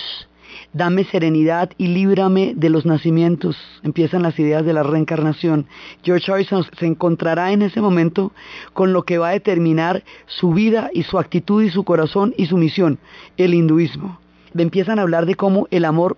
dame 0.73 1.03
serenidad 1.03 1.69
y 1.77 1.87
líbrame 1.89 2.53
de 2.55 2.71
los 2.71 2.87
nacimientos. 2.87 3.55
Empiezan 3.83 4.23
las 4.23 4.39
ideas 4.39 4.65
de 4.65 4.73
la 4.73 4.81
reencarnación. 4.81 5.67
George 6.01 6.31
Harrison 6.31 6.65
se 6.79 6.87
encontrará 6.87 7.51
en 7.51 7.61
ese 7.61 7.81
momento 7.81 8.31
con 8.73 8.91
lo 8.91 9.03
que 9.03 9.19
va 9.19 9.29
a 9.29 9.33
determinar 9.33 10.03
su 10.25 10.53
vida 10.53 10.89
y 10.91 11.03
su 11.03 11.19
actitud 11.19 11.61
y 11.61 11.69
su 11.69 11.83
corazón 11.83 12.33
y 12.35 12.47
su 12.47 12.57
misión, 12.57 12.97
el 13.37 13.53
hinduismo. 13.53 14.19
Empiezan 14.57 14.97
a 14.97 15.03
hablar 15.03 15.27
de 15.27 15.35
cómo 15.35 15.67
el 15.69 15.85
amor 15.85 16.17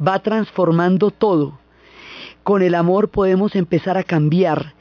va 0.00 0.20
transformando 0.20 1.10
todo 1.10 1.61
con 2.42 2.62
el 2.62 2.74
amor 2.74 3.08
podemos 3.08 3.54
empezar 3.56 3.96
a 3.96 4.04
cambiar. 4.04 4.74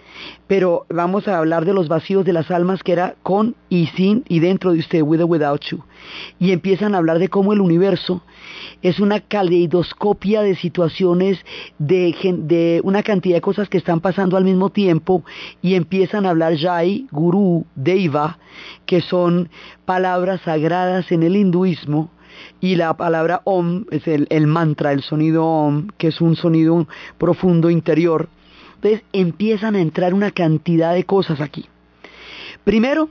Pero 0.48 0.86
vamos 0.90 1.28
a 1.28 1.38
hablar 1.38 1.66
de 1.66 1.74
los 1.74 1.88
vacíos 1.88 2.26
de 2.26 2.34
las 2.34 2.52
almas 2.52 2.84
que 2.84 2.92
era 2.92 3.16
con 3.24 3.56
y 3.70 3.88
sin 3.88 4.26
y 4.28 4.40
dentro 4.40 4.74
de 4.74 4.80
usted, 4.80 5.02
with 5.02 5.22
or 5.22 5.30
without 5.30 5.62
you. 5.64 5.84
Y 6.38 6.52
empiezan 6.52 6.94
a 6.94 6.98
hablar 6.98 7.18
de 7.20 7.30
cómo 7.30 7.54
el 7.54 7.62
universo 7.62 8.22
es 8.82 9.00
una 9.00 9.22
caleidoscopia 9.22 10.42
de 10.42 10.56
situaciones, 10.56 11.40
de, 11.80 12.14
de 12.40 12.82
una 12.84 13.04
cantidad 13.04 13.36
de 13.36 13.42
cosas 13.42 13.70
que 13.70 13.78
están 13.78 14.02
pasando 14.02 14.36
al 14.36 14.44
mismo 14.44 14.70
tiempo. 14.70 15.24
Y 15.62 15.76
empiezan 15.76 16.26
a 16.26 16.32
hablar 16.32 16.58
Jai, 16.58 17.08
Guru, 17.12 17.66
Deva, 17.76 18.38
que 18.86 19.02
son 19.02 19.50
palabras 19.86 20.42
sagradas 20.42 21.12
en 21.12 21.24
el 21.24 21.38
hinduismo 21.38 22.10
y 22.60 22.76
la 22.76 22.96
palabra 22.96 23.42
Om 23.44 23.86
es 23.92 24.08
el, 24.08 24.48
mantra, 24.48 24.92
el 24.92 25.02
sonido 25.02 25.46
Om, 25.46 25.88
que 25.98 26.08
es 26.08 26.22
un 26.22 26.36
sonido 26.36 26.88
profundo 27.18 27.70
interior. 27.70 28.30
Entonces 28.76 29.04
empiezan 29.14 29.76
a 29.76 29.82
entrar 29.82 30.14
una 30.14 30.32
cantidad 30.32 30.94
de 30.94 31.04
cosas 31.04 31.42
aquí. 31.42 31.66
Primero, 32.64 33.10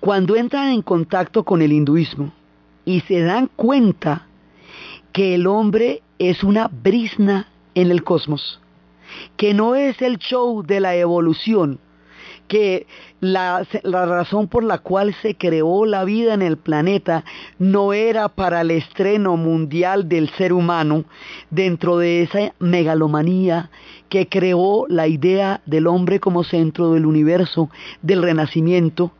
cuando 0.00 0.36
entran 0.36 0.68
en 0.68 0.82
contacto 0.82 1.44
con 1.44 1.62
el 1.62 1.72
hinduismo 1.72 2.32
y 2.84 3.00
se 3.00 3.20
dan 3.20 3.50
cuenta 3.56 4.26
que 5.12 5.34
el 5.34 5.46
hombre 5.46 6.02
es 6.18 6.44
una 6.44 6.68
brisna 6.68 7.48
en 7.74 7.90
el 7.90 8.04
cosmos, 8.04 8.60
que 9.36 9.54
no 9.54 9.74
es 9.74 10.00
el 10.02 10.18
show 10.18 10.62
de 10.62 10.80
la 10.80 10.94
evolución, 10.96 11.80
que 12.48 12.86
la, 13.20 13.66
la, 13.82 14.06
razón 14.06 14.48
por 14.48 14.64
la 14.64 14.78
cual 14.78 15.14
se 15.22 15.36
creó 15.36 15.86
la 15.86 16.04
vida 16.04 16.34
en 16.34 16.42
el 16.42 16.56
planeta 16.56 17.24
no 17.58 17.92
era 17.92 18.28
para 18.28 18.62
el 18.62 18.70
estreno 18.70 19.36
mundial 19.36 20.08
del 20.08 20.30
ser 20.30 20.52
humano 20.52 21.04
dentro 21.50 21.98
de 21.98 22.22
esa 22.22 22.54
megalomanía 22.58 23.70
que 24.08 24.28
creó 24.28 24.86
la 24.88 25.06
idea 25.06 25.60
del 25.66 25.86
hombre 25.86 26.18
como 26.18 26.42
centro 26.42 26.92
del 26.94 27.06
universo, 27.06 27.70
del 28.02 28.22
renacimiento, 28.22 29.12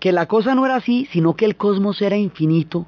que 0.00 0.12
la 0.12 0.26
cosa 0.26 0.54
no 0.54 0.64
era 0.64 0.76
así, 0.76 1.06
sino 1.12 1.36
que 1.36 1.44
el 1.44 1.56
cosmos 1.56 2.00
era 2.02 2.16
infinito, 2.16 2.86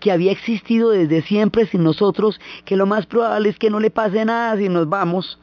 que 0.00 0.12
había 0.12 0.32
existido 0.32 0.90
desde 0.90 1.22
siempre 1.22 1.66
sin 1.66 1.82
nosotros, 1.82 2.40
que 2.64 2.76
lo 2.76 2.86
más 2.86 3.06
probable 3.06 3.48
es 3.48 3.58
que 3.58 3.70
no 3.70 3.80
le 3.80 3.90
pase 3.90 4.24
nada 4.24 4.56
si 4.56 4.68
nos 4.68 4.88
vamos. 4.88 5.38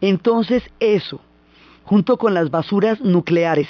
Entonces 0.00 0.62
eso, 0.78 1.20
junto 1.84 2.16
con 2.16 2.34
las 2.34 2.50
basuras 2.50 3.00
nucleares, 3.00 3.68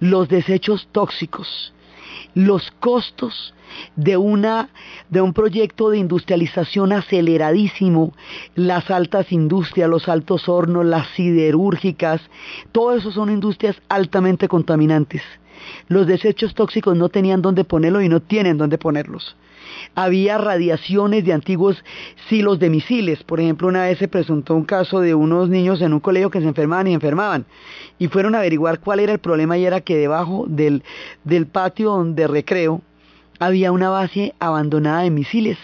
los 0.00 0.28
desechos 0.28 0.88
tóxicos, 0.92 1.72
los 2.34 2.70
costos 2.80 3.54
de, 3.96 4.16
una, 4.16 4.68
de 5.08 5.20
un 5.20 5.32
proyecto 5.32 5.90
de 5.90 5.98
industrialización 5.98 6.92
aceleradísimo, 6.92 8.12
las 8.54 8.90
altas 8.90 9.32
industrias, 9.32 9.88
los 9.88 10.08
altos 10.08 10.48
hornos, 10.48 10.84
las 10.84 11.08
siderúrgicas, 11.08 12.20
todo 12.72 12.96
eso 12.96 13.10
son 13.10 13.30
industrias 13.30 13.76
altamente 13.88 14.48
contaminantes. 14.48 15.22
Los 15.88 16.06
desechos 16.06 16.54
tóxicos 16.54 16.96
no 16.96 17.08
tenían 17.08 17.42
dónde 17.42 17.64
ponerlos 17.64 18.02
y 18.02 18.08
no 18.08 18.20
tienen 18.20 18.58
dónde 18.58 18.78
ponerlos. 18.78 19.36
Había 19.94 20.38
radiaciones 20.38 21.24
de 21.24 21.32
antiguos 21.32 21.82
silos 22.28 22.58
de 22.58 22.70
misiles. 22.70 23.22
Por 23.22 23.40
ejemplo, 23.40 23.68
una 23.68 23.84
vez 23.84 23.98
se 23.98 24.08
presentó 24.08 24.54
un 24.54 24.64
caso 24.64 25.00
de 25.00 25.14
unos 25.14 25.48
niños 25.48 25.80
en 25.80 25.92
un 25.92 26.00
colegio 26.00 26.30
que 26.30 26.40
se 26.40 26.48
enfermaban 26.48 26.86
y 26.88 26.94
enfermaban. 26.94 27.46
Y 27.98 28.08
fueron 28.08 28.34
a 28.34 28.38
averiguar 28.38 28.80
cuál 28.80 29.00
era 29.00 29.12
el 29.12 29.18
problema 29.18 29.58
y 29.58 29.64
era 29.64 29.80
que 29.80 29.96
debajo 29.96 30.44
del, 30.48 30.82
del 31.24 31.46
patio 31.46 32.02
de 32.04 32.26
recreo 32.26 32.82
había 33.38 33.72
una 33.72 33.90
base 33.90 34.34
abandonada 34.38 35.02
de 35.02 35.10
misiles, 35.10 35.58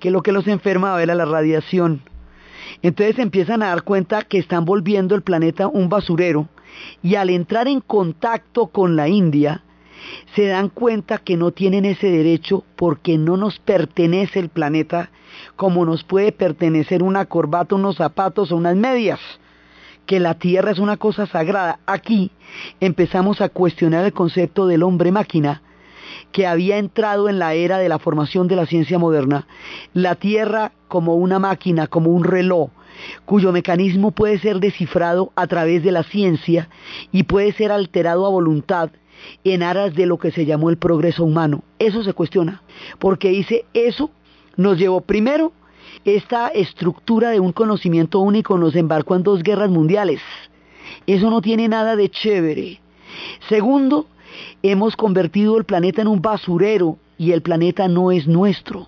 que 0.00 0.10
lo 0.10 0.22
que 0.22 0.32
los 0.32 0.46
enfermaba 0.46 1.02
era 1.02 1.14
la 1.14 1.24
radiación. 1.24 2.02
Entonces 2.82 3.18
empiezan 3.18 3.62
a 3.62 3.68
dar 3.68 3.82
cuenta 3.82 4.22
que 4.22 4.38
están 4.38 4.64
volviendo 4.64 5.14
el 5.14 5.22
planeta 5.22 5.68
un 5.68 5.88
basurero 5.88 6.48
y 7.02 7.14
al 7.14 7.30
entrar 7.30 7.68
en 7.68 7.80
contacto 7.80 8.66
con 8.66 8.96
la 8.96 9.08
India, 9.08 9.62
se 10.34 10.46
dan 10.46 10.68
cuenta 10.68 11.18
que 11.18 11.36
no 11.36 11.50
tienen 11.50 11.84
ese 11.84 12.10
derecho 12.10 12.64
porque 12.76 13.18
no 13.18 13.36
nos 13.36 13.58
pertenece 13.58 14.38
el 14.38 14.48
planeta 14.48 15.10
como 15.56 15.84
nos 15.84 16.04
puede 16.04 16.32
pertenecer 16.32 17.02
una 17.02 17.26
corbata, 17.26 17.74
unos 17.74 17.96
zapatos 17.96 18.52
o 18.52 18.56
unas 18.56 18.76
medias, 18.76 19.20
que 20.06 20.20
la 20.20 20.34
tierra 20.34 20.70
es 20.70 20.78
una 20.78 20.96
cosa 20.96 21.26
sagrada. 21.26 21.80
Aquí 21.86 22.30
empezamos 22.80 23.40
a 23.40 23.48
cuestionar 23.48 24.04
el 24.04 24.12
concepto 24.12 24.66
del 24.66 24.82
hombre 24.82 25.12
máquina 25.12 25.62
que 26.32 26.46
había 26.46 26.78
entrado 26.78 27.28
en 27.28 27.38
la 27.38 27.54
era 27.54 27.78
de 27.78 27.88
la 27.88 27.98
formación 27.98 28.48
de 28.48 28.56
la 28.56 28.66
ciencia 28.66 28.98
moderna, 28.98 29.46
la 29.92 30.14
tierra 30.14 30.72
como 30.88 31.16
una 31.16 31.38
máquina, 31.38 31.86
como 31.86 32.10
un 32.10 32.24
reloj, 32.24 32.70
cuyo 33.24 33.52
mecanismo 33.52 34.10
puede 34.12 34.38
ser 34.38 34.60
descifrado 34.60 35.32
a 35.36 35.46
través 35.46 35.82
de 35.82 35.92
la 35.92 36.02
ciencia 36.04 36.68
y 37.12 37.24
puede 37.24 37.52
ser 37.52 37.72
alterado 37.72 38.26
a 38.26 38.30
voluntad 38.30 38.90
en 39.44 39.62
aras 39.62 39.94
de 39.94 40.06
lo 40.06 40.18
que 40.18 40.30
se 40.30 40.46
llamó 40.46 40.70
el 40.70 40.76
progreso 40.76 41.24
humano. 41.24 41.62
Eso 41.78 42.02
se 42.02 42.12
cuestiona, 42.12 42.62
porque 42.98 43.30
dice, 43.30 43.64
eso 43.74 44.10
nos 44.56 44.78
llevó 44.78 45.00
primero, 45.00 45.52
esta 46.04 46.48
estructura 46.48 47.30
de 47.30 47.40
un 47.40 47.52
conocimiento 47.52 48.20
único 48.20 48.58
nos 48.58 48.76
embarcó 48.76 49.16
en 49.16 49.22
dos 49.22 49.42
guerras 49.42 49.70
mundiales. 49.70 50.20
Eso 51.06 51.30
no 51.30 51.40
tiene 51.40 51.68
nada 51.68 51.96
de 51.96 52.10
chévere. 52.10 52.80
Segundo, 53.48 54.06
hemos 54.62 54.96
convertido 54.96 55.56
el 55.58 55.64
planeta 55.64 56.02
en 56.02 56.08
un 56.08 56.22
basurero 56.22 56.98
y 57.18 57.32
el 57.32 57.42
planeta 57.42 57.88
no 57.88 58.12
es 58.12 58.26
nuestro. 58.26 58.86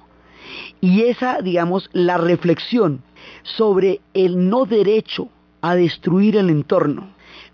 Y 0.81 1.03
esa, 1.03 1.41
digamos, 1.41 1.91
la 1.93 2.19
reflexión 2.19 3.03
sobre 3.43 4.01
el 4.15 4.49
no 4.49 4.65
derecho 4.65 5.29
a 5.61 5.75
destruir 5.75 6.37
el 6.37 6.51
entorno, 6.51 7.09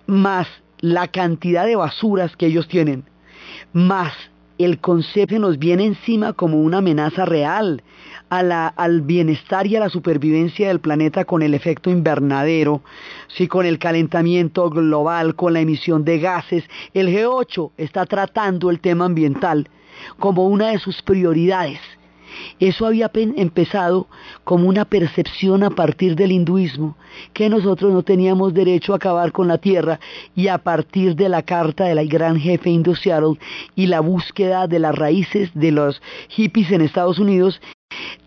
más 0.06 0.46
la 0.84 1.08
cantidad 1.08 1.64
de 1.64 1.76
basuras 1.76 2.36
que 2.36 2.44
ellos 2.44 2.68
tienen, 2.68 3.04
más 3.72 4.12
el 4.58 4.80
concepto 4.80 5.38
nos 5.38 5.58
viene 5.58 5.86
encima 5.86 6.34
como 6.34 6.60
una 6.60 6.78
amenaza 6.78 7.24
real 7.24 7.82
al 8.28 9.00
bienestar 9.00 9.66
y 9.66 9.76
a 9.76 9.80
la 9.80 9.88
supervivencia 9.88 10.68
del 10.68 10.80
planeta 10.80 11.24
con 11.24 11.40
el 11.40 11.54
efecto 11.54 11.88
invernadero, 11.88 12.82
sí, 13.28 13.48
con 13.48 13.64
el 13.64 13.78
calentamiento 13.78 14.68
global, 14.68 15.34
con 15.34 15.54
la 15.54 15.60
emisión 15.60 16.04
de 16.04 16.18
gases. 16.18 16.64
El 16.92 17.08
G8 17.08 17.70
está 17.78 18.04
tratando 18.04 18.68
el 18.68 18.80
tema 18.80 19.06
ambiental 19.06 19.70
como 20.18 20.46
una 20.48 20.68
de 20.68 20.78
sus 20.78 21.00
prioridades 21.00 21.80
eso 22.60 22.86
había 22.86 23.10
empezado 23.14 24.06
como 24.44 24.68
una 24.68 24.84
percepción 24.84 25.62
a 25.62 25.70
partir 25.70 26.16
del 26.16 26.32
hinduismo, 26.32 26.96
que 27.32 27.48
nosotros 27.48 27.92
no 27.92 28.02
teníamos 28.02 28.54
derecho 28.54 28.92
a 28.92 28.96
acabar 28.96 29.32
con 29.32 29.48
la 29.48 29.58
tierra 29.58 30.00
y 30.34 30.48
a 30.48 30.58
partir 30.58 31.16
de 31.16 31.28
la 31.28 31.42
carta 31.42 31.84
del 31.84 32.08
gran 32.08 32.38
jefe 32.38 32.70
industrial 32.70 33.38
y 33.74 33.86
la 33.86 34.00
búsqueda 34.00 34.66
de 34.66 34.78
las 34.78 34.94
raíces 34.94 35.50
de 35.54 35.70
los 35.70 36.02
hippies 36.28 36.70
en 36.70 36.80
Estados 36.80 37.18
Unidos 37.18 37.60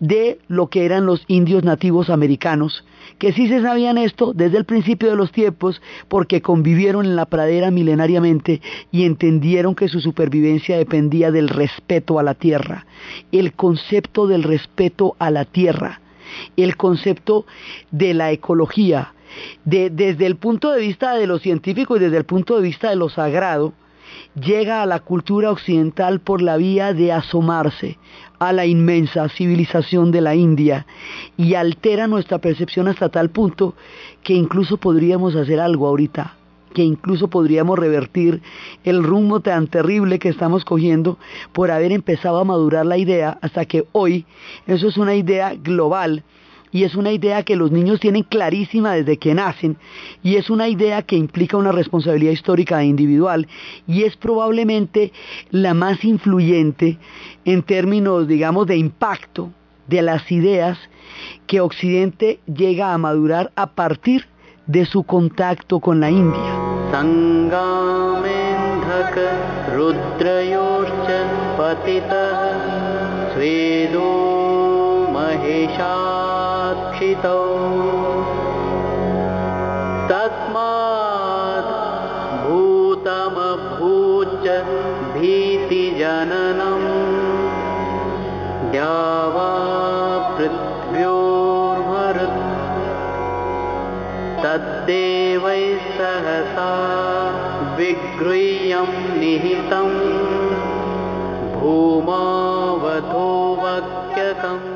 de 0.00 0.38
lo 0.48 0.68
que 0.68 0.84
eran 0.84 1.06
los 1.06 1.24
indios 1.28 1.64
nativos 1.64 2.10
americanos, 2.10 2.84
que 3.18 3.32
sí 3.32 3.48
se 3.48 3.62
sabían 3.62 3.98
esto 3.98 4.32
desde 4.32 4.58
el 4.58 4.64
principio 4.64 5.10
de 5.10 5.16
los 5.16 5.32
tiempos 5.32 5.82
porque 6.08 6.40
convivieron 6.40 7.04
en 7.04 7.16
la 7.16 7.26
pradera 7.26 7.70
milenariamente 7.70 8.60
y 8.90 9.04
entendieron 9.04 9.74
que 9.74 9.88
su 9.88 10.00
supervivencia 10.00 10.76
dependía 10.78 11.30
del 11.30 11.48
respeto 11.48 12.18
a 12.18 12.22
la 12.22 12.34
tierra, 12.34 12.86
el 13.32 13.52
concepto 13.52 14.26
del 14.26 14.42
respeto 14.42 15.16
a 15.18 15.30
la 15.30 15.44
tierra, 15.44 16.00
el 16.56 16.76
concepto 16.76 17.46
de 17.90 18.14
la 18.14 18.30
ecología, 18.30 19.12
desde 19.64 20.26
el 20.26 20.36
punto 20.36 20.72
de 20.72 20.80
vista 20.80 21.14
de 21.14 21.26
lo 21.26 21.38
científico 21.38 21.96
y 21.96 22.00
desde 22.00 22.16
el 22.16 22.24
punto 22.24 22.56
de 22.56 22.62
vista 22.62 22.90
de 22.90 22.96
lo 22.96 23.08
sagrado, 23.08 23.74
llega 24.34 24.82
a 24.82 24.86
la 24.86 25.00
cultura 25.00 25.50
occidental 25.50 26.20
por 26.20 26.42
la 26.42 26.56
vía 26.56 26.92
de 26.92 27.12
asomarse 27.12 27.98
a 28.38 28.52
la 28.52 28.66
inmensa 28.66 29.28
civilización 29.28 30.10
de 30.10 30.20
la 30.20 30.34
India 30.34 30.86
y 31.36 31.54
altera 31.54 32.06
nuestra 32.06 32.38
percepción 32.38 32.88
hasta 32.88 33.08
tal 33.08 33.30
punto 33.30 33.74
que 34.22 34.34
incluso 34.34 34.76
podríamos 34.76 35.34
hacer 35.34 35.60
algo 35.60 35.86
ahorita, 35.88 36.34
que 36.72 36.82
incluso 36.82 37.28
podríamos 37.28 37.78
revertir 37.78 38.40
el 38.84 39.02
rumbo 39.02 39.40
tan 39.40 39.66
terrible 39.66 40.18
que 40.18 40.28
estamos 40.28 40.64
cogiendo 40.64 41.18
por 41.52 41.70
haber 41.70 41.92
empezado 41.92 42.38
a 42.38 42.44
madurar 42.44 42.86
la 42.86 42.98
idea 42.98 43.38
hasta 43.42 43.64
que 43.64 43.86
hoy 43.92 44.24
eso 44.66 44.88
es 44.88 44.96
una 44.96 45.14
idea 45.14 45.54
global 45.54 46.22
y 46.72 46.84
es 46.84 46.94
una 46.94 47.12
idea 47.12 47.42
que 47.42 47.56
los 47.56 47.70
niños 47.70 48.00
tienen 48.00 48.22
clarísima 48.22 48.94
desde 48.94 49.18
que 49.18 49.34
nacen 49.34 49.76
y 50.22 50.36
es 50.36 50.50
una 50.50 50.68
idea 50.68 51.02
que 51.02 51.16
implica 51.16 51.56
una 51.56 51.72
responsabilidad 51.72 52.32
histórica 52.32 52.82
e 52.82 52.86
individual 52.86 53.46
y 53.86 54.04
es 54.04 54.16
probablemente 54.16 55.12
la 55.50 55.74
más 55.74 56.04
influyente 56.04 56.98
en 57.44 57.62
términos, 57.62 58.28
digamos, 58.28 58.66
de 58.66 58.76
impacto 58.76 59.50
de 59.86 60.02
las 60.02 60.30
ideas 60.30 60.78
que 61.46 61.60
Occidente 61.60 62.40
llega 62.46 62.92
a 62.92 62.98
madurar 62.98 63.50
a 63.56 63.66
partir 63.70 64.26
de 64.66 64.84
su 64.84 65.02
contacto 65.02 65.80
con 65.80 65.98
la 66.00 66.10
India. 66.10 66.54
क्षितौ 77.18 77.38
तस्मात् 80.10 81.70
भूतमभूच 82.44 84.46
भीतिजननम् 85.14 86.86
द्यावा 88.72 89.50
पृथ्व्योर्मरुत् 90.36 92.38
तद्देवैः 94.44 95.82
सहसा 95.98 96.70
विगृह्यं 97.78 98.90
निहितं 99.20 99.90
भूमावधो 101.58 103.28
वक्यकम् 103.64 104.66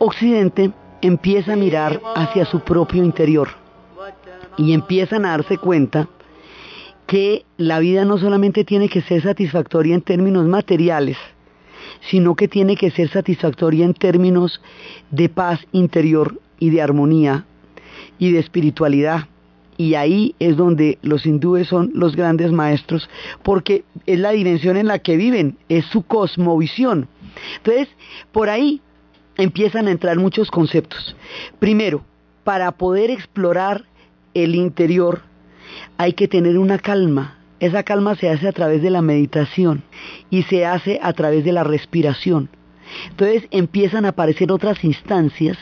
Occidente 0.00 0.72
empieza 1.02 1.52
a 1.52 1.56
mirar 1.56 2.00
hacia 2.14 2.44
su 2.44 2.60
propio 2.60 3.04
interior 3.04 3.48
y 4.56 4.72
empiezan 4.72 5.24
a 5.24 5.30
darse 5.30 5.58
cuenta 5.58 6.08
que 7.06 7.44
la 7.56 7.78
vida 7.78 8.04
no 8.04 8.18
solamente 8.18 8.64
tiene 8.64 8.88
que 8.88 9.02
ser 9.02 9.22
satisfactoria 9.22 9.94
en 9.94 10.02
términos 10.02 10.46
materiales, 10.46 11.16
sino 12.10 12.34
que 12.34 12.48
tiene 12.48 12.76
que 12.76 12.90
ser 12.90 13.08
satisfactoria 13.08 13.84
en 13.84 13.94
términos 13.94 14.60
de 15.10 15.28
paz 15.28 15.60
interior 15.72 16.40
y 16.58 16.70
de 16.70 16.82
armonía 16.82 17.46
y 18.18 18.32
de 18.32 18.40
espiritualidad 18.40 19.28
y 19.78 19.94
ahí 19.94 20.34
es 20.40 20.56
donde 20.56 20.98
los 21.02 21.24
hindúes 21.24 21.68
son 21.68 21.92
los 21.94 22.16
grandes 22.16 22.50
maestros, 22.50 23.08
porque 23.44 23.84
es 24.06 24.18
la 24.18 24.32
dimensión 24.32 24.76
en 24.76 24.88
la 24.88 24.98
que 24.98 25.16
viven, 25.16 25.56
es 25.68 25.86
su 25.86 26.02
cosmovisión. 26.02 27.08
Entonces, 27.58 27.88
por 28.32 28.50
ahí 28.50 28.82
empiezan 29.38 29.88
a 29.88 29.92
entrar 29.92 30.18
muchos 30.18 30.50
conceptos. 30.50 31.16
Primero, 31.58 32.04
para 32.44 32.72
poder 32.72 33.10
explorar 33.10 33.84
el 34.34 34.54
interior 34.54 35.22
hay 35.96 36.12
que 36.12 36.28
tener 36.28 36.58
una 36.58 36.78
calma. 36.78 37.38
Esa 37.60 37.82
calma 37.82 38.14
se 38.16 38.28
hace 38.28 38.46
a 38.48 38.52
través 38.52 38.82
de 38.82 38.90
la 38.90 39.02
meditación 39.02 39.82
y 40.30 40.42
se 40.44 40.66
hace 40.66 41.00
a 41.02 41.12
través 41.12 41.44
de 41.44 41.52
la 41.52 41.64
respiración. 41.64 42.50
Entonces 43.10 43.48
empiezan 43.50 44.04
a 44.04 44.10
aparecer 44.10 44.50
otras 44.52 44.82
instancias 44.84 45.58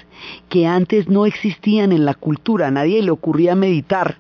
que 0.49 0.67
antes 0.67 1.09
no 1.09 1.27
existían 1.27 1.93
en 1.93 2.05
la 2.05 2.15
cultura. 2.15 2.69
A 2.69 2.71
nadie 2.71 3.03
le 3.03 3.11
ocurría 3.11 3.55
meditar 3.55 4.19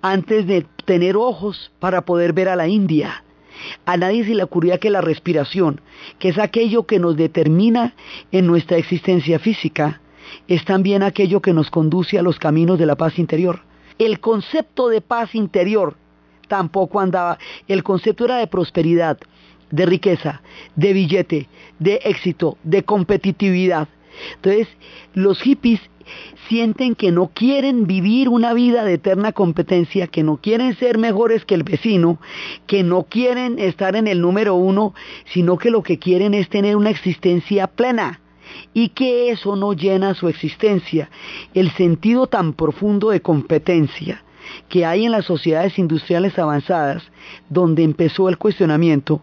antes 0.00 0.46
de 0.46 0.66
tener 0.84 1.16
ojos 1.16 1.70
para 1.78 2.02
poder 2.02 2.32
ver 2.32 2.48
a 2.48 2.56
la 2.56 2.66
India. 2.66 3.22
A 3.84 3.96
nadie 3.96 4.24
se 4.24 4.34
le 4.34 4.42
ocurría 4.42 4.78
que 4.78 4.90
la 4.90 5.00
respiración, 5.00 5.80
que 6.18 6.28
es 6.28 6.38
aquello 6.38 6.86
que 6.86 6.98
nos 6.98 7.16
determina 7.16 7.94
en 8.30 8.46
nuestra 8.46 8.76
existencia 8.76 9.38
física, 9.38 10.00
es 10.48 10.64
también 10.64 11.02
aquello 11.02 11.40
que 11.40 11.52
nos 11.52 11.70
conduce 11.70 12.18
a 12.18 12.22
los 12.22 12.38
caminos 12.38 12.78
de 12.78 12.86
la 12.86 12.96
paz 12.96 13.18
interior. 13.18 13.60
El 13.98 14.20
concepto 14.20 14.88
de 14.88 15.00
paz 15.00 15.34
interior 15.34 15.96
tampoco 16.48 17.00
andaba, 17.00 17.38
el 17.68 17.82
concepto 17.82 18.24
era 18.24 18.36
de 18.36 18.46
prosperidad, 18.46 19.18
de 19.70 19.86
riqueza, 19.86 20.42
de 20.76 20.92
billete, 20.92 21.48
de 21.78 22.00
éxito, 22.04 22.58
de 22.62 22.84
competitividad. 22.84 23.88
Entonces, 24.34 24.68
los 25.14 25.40
hippies 25.40 25.80
sienten 26.48 26.94
que 26.94 27.10
no 27.12 27.30
quieren 27.34 27.86
vivir 27.86 28.28
una 28.28 28.52
vida 28.54 28.84
de 28.84 28.94
eterna 28.94 29.32
competencia, 29.32 30.06
que 30.06 30.22
no 30.22 30.38
quieren 30.38 30.76
ser 30.76 30.98
mejores 30.98 31.44
que 31.44 31.54
el 31.54 31.62
vecino, 31.62 32.18
que 32.66 32.82
no 32.82 33.04
quieren 33.04 33.58
estar 33.58 33.96
en 33.96 34.06
el 34.06 34.20
número 34.20 34.54
uno, 34.54 34.94
sino 35.26 35.58
que 35.58 35.70
lo 35.70 35.82
que 35.82 35.98
quieren 35.98 36.34
es 36.34 36.48
tener 36.48 36.76
una 36.76 36.90
existencia 36.90 37.66
plena 37.66 38.20
y 38.74 38.90
que 38.90 39.30
eso 39.30 39.56
no 39.56 39.72
llena 39.72 40.14
su 40.14 40.28
existencia. 40.28 41.10
El 41.54 41.70
sentido 41.70 42.26
tan 42.26 42.52
profundo 42.52 43.10
de 43.10 43.22
competencia 43.22 44.22
que 44.68 44.84
hay 44.84 45.04
en 45.04 45.12
las 45.12 45.24
sociedades 45.24 45.78
industriales 45.78 46.38
avanzadas, 46.38 47.02
donde 47.48 47.82
empezó 47.82 48.28
el 48.28 48.38
cuestionamiento, 48.38 49.22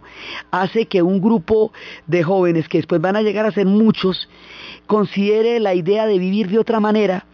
hace 0.51 0.85
que 0.85 1.01
un 1.01 1.21
grupo 1.21 1.71
de 2.07 2.23
jóvenes, 2.23 2.67
que 2.67 2.79
después 2.79 3.01
van 3.01 3.15
a 3.15 3.21
llegar 3.21 3.45
a 3.45 3.51
ser 3.51 3.65
muchos, 3.65 4.29
considere 4.87 5.59
la 5.59 5.73
idea 5.73 6.05
de 6.05 6.19
vivir 6.19 6.49
de 6.49 6.59
otra 6.59 6.79
manera, 6.79 7.25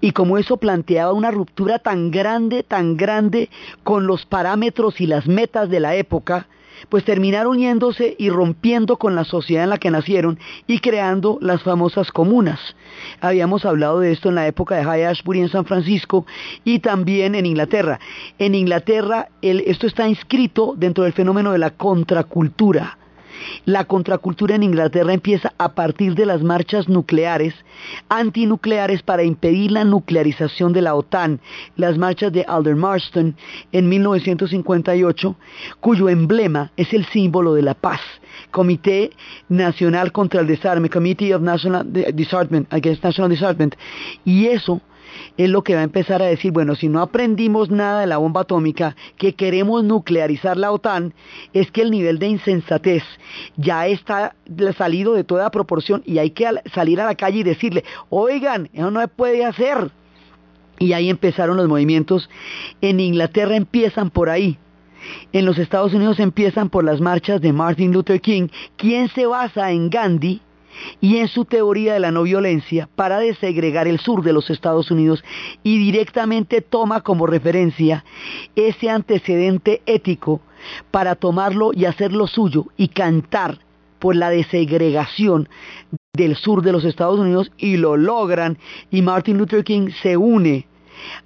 y 0.00 0.12
como 0.12 0.38
eso 0.38 0.58
planteaba 0.58 1.12
una 1.12 1.30
ruptura 1.30 1.78
tan 1.78 2.10
grande, 2.10 2.62
tan 2.62 2.96
grande 2.96 3.48
con 3.82 4.06
los 4.06 4.26
parámetros 4.26 5.00
y 5.00 5.06
las 5.06 5.26
metas 5.26 5.70
de 5.70 5.80
la 5.80 5.94
época, 5.94 6.48
pues 6.88 7.04
terminaron 7.04 7.58
yéndose 7.58 8.14
y 8.18 8.30
rompiendo 8.30 8.96
con 8.96 9.14
la 9.14 9.24
sociedad 9.24 9.64
en 9.64 9.70
la 9.70 9.78
que 9.78 9.90
nacieron 9.90 10.38
y 10.66 10.78
creando 10.78 11.38
las 11.40 11.62
famosas 11.62 12.10
comunas. 12.12 12.76
Habíamos 13.20 13.64
hablado 13.64 14.00
de 14.00 14.12
esto 14.12 14.28
en 14.28 14.36
la 14.36 14.46
época 14.46 14.76
de 14.76 14.84
High 14.84 15.04
Ashbury 15.04 15.40
en 15.40 15.48
San 15.48 15.64
Francisco 15.64 16.26
y 16.64 16.78
también 16.80 17.34
en 17.34 17.46
Inglaterra. 17.46 18.00
En 18.38 18.54
Inglaterra 18.54 19.28
esto 19.42 19.86
está 19.86 20.08
inscrito 20.08 20.74
dentro 20.76 21.04
del 21.04 21.12
fenómeno 21.12 21.52
de 21.52 21.58
la 21.58 21.70
contracultura. 21.70 22.98
La 23.64 23.84
contracultura 23.84 24.54
en 24.54 24.62
Inglaterra 24.62 25.12
empieza 25.12 25.52
a 25.58 25.74
partir 25.74 26.14
de 26.14 26.26
las 26.26 26.42
marchas 26.42 26.88
nucleares, 26.88 27.54
antinucleares 28.08 29.02
para 29.02 29.24
impedir 29.24 29.72
la 29.72 29.84
nuclearización 29.84 30.72
de 30.72 30.82
la 30.82 30.94
OTAN, 30.94 31.40
las 31.76 31.98
marchas 31.98 32.32
de 32.32 32.44
Aldermarston 32.46 33.36
en 33.72 33.88
1958, 33.88 35.36
cuyo 35.80 36.08
emblema 36.08 36.72
es 36.76 36.92
el 36.92 37.04
símbolo 37.06 37.54
de 37.54 37.62
la 37.62 37.74
paz. 37.74 38.00
Comité 38.50 39.10
Nacional 39.48 40.12
contra 40.12 40.40
el 40.40 40.46
Desarme, 40.46 40.90
Committee 40.90 41.32
of 41.32 41.42
National 41.42 41.86
Disarmament, 42.14 42.72
Against 42.72 43.02
National 43.02 43.30
Disarmament, 43.30 43.74
y 44.24 44.46
eso 44.46 44.80
es 45.36 45.50
lo 45.50 45.62
que 45.62 45.74
va 45.74 45.80
a 45.80 45.84
empezar 45.84 46.22
a 46.22 46.26
decir, 46.26 46.52
bueno, 46.52 46.74
si 46.74 46.88
no 46.88 47.00
aprendimos 47.00 47.70
nada 47.70 48.00
de 48.00 48.06
la 48.06 48.18
bomba 48.18 48.42
atómica, 48.42 48.96
que 49.16 49.34
queremos 49.34 49.84
nuclearizar 49.84 50.56
la 50.56 50.72
OTAN, 50.72 51.14
es 51.52 51.70
que 51.70 51.82
el 51.82 51.90
nivel 51.90 52.18
de 52.18 52.28
insensatez 52.28 53.02
ya 53.56 53.86
está 53.86 54.34
salido 54.76 55.14
de 55.14 55.24
toda 55.24 55.50
proporción 55.50 56.02
y 56.06 56.18
hay 56.18 56.30
que 56.30 56.48
salir 56.74 57.00
a 57.00 57.06
la 57.06 57.14
calle 57.14 57.40
y 57.40 57.44
decirle, 57.44 57.84
oigan, 58.08 58.68
eso 58.72 58.90
no 58.90 59.00
se 59.00 59.08
puede 59.08 59.44
hacer. 59.44 59.90
Y 60.78 60.92
ahí 60.92 61.08
empezaron 61.08 61.56
los 61.56 61.68
movimientos. 61.68 62.28
En 62.80 63.00
Inglaterra 63.00 63.56
empiezan 63.56 64.10
por 64.10 64.28
ahí. 64.28 64.58
En 65.32 65.46
los 65.46 65.58
Estados 65.58 65.94
Unidos 65.94 66.18
empiezan 66.20 66.68
por 66.68 66.84
las 66.84 67.00
marchas 67.00 67.40
de 67.40 67.52
Martin 67.52 67.92
Luther 67.92 68.20
King, 68.20 68.48
quien 68.76 69.08
se 69.08 69.26
basa 69.26 69.70
en 69.70 69.88
Gandhi 69.88 70.42
y 71.00 71.18
en 71.18 71.28
su 71.28 71.44
teoría 71.44 71.94
de 71.94 72.00
la 72.00 72.10
no 72.10 72.22
violencia 72.22 72.88
para 72.94 73.18
desegregar 73.18 73.86
el 73.88 73.98
sur 74.00 74.22
de 74.22 74.32
los 74.32 74.50
Estados 74.50 74.90
Unidos 74.90 75.24
y 75.62 75.78
directamente 75.78 76.60
toma 76.60 77.00
como 77.02 77.26
referencia 77.26 78.04
ese 78.54 78.90
antecedente 78.90 79.82
ético 79.86 80.40
para 80.90 81.14
tomarlo 81.14 81.70
y 81.72 81.84
hacerlo 81.84 82.26
suyo 82.26 82.66
y 82.76 82.88
cantar 82.88 83.58
por 83.98 84.16
la 84.16 84.30
desegregación 84.30 85.48
del 86.12 86.36
sur 86.36 86.62
de 86.62 86.72
los 86.72 86.84
Estados 86.84 87.18
Unidos 87.18 87.50
y 87.58 87.76
lo 87.76 87.96
logran 87.96 88.58
y 88.90 89.02
Martin 89.02 89.38
Luther 89.38 89.64
King 89.64 89.90
se 90.02 90.16
une 90.16 90.66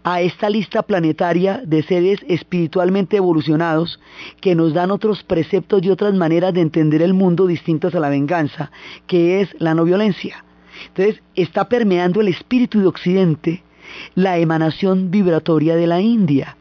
a 0.05 0.21
esta 0.21 0.51
lista 0.51 0.83
planetaria 0.83 1.63
de 1.65 1.83
seres 1.83 2.21
espiritualmente 2.29 3.17
evolucionados 3.17 4.01
que 4.41 4.55
nos 4.55 4.75
dan 4.75 4.91
otros 4.91 5.23
preceptos 5.23 5.83
y 5.83 5.91
otras 5.91 6.15
maneras 6.15 6.55
de 6.55 6.61
entender 6.61 7.03
el 7.03 7.15
mundo 7.15 7.47
distintas 7.47 7.95
a 7.95 8.01
la 8.01 8.09
venganza, 8.09 8.71
que 9.07 9.41
es 9.41 9.49
la 9.59 9.75
no 9.75 9.85
violencia. 9.85 10.45
Entonces 10.89 11.23
está 11.35 11.69
permeando 11.69 12.21
el 12.21 12.29
espíritu 12.29 12.81
de 12.81 12.87
Occidente 12.87 13.63
la 14.15 14.39
emanación 14.39 15.11
vibratoria 15.11 15.77
de 15.77 15.87
la 15.87 16.01
India. 16.01 16.57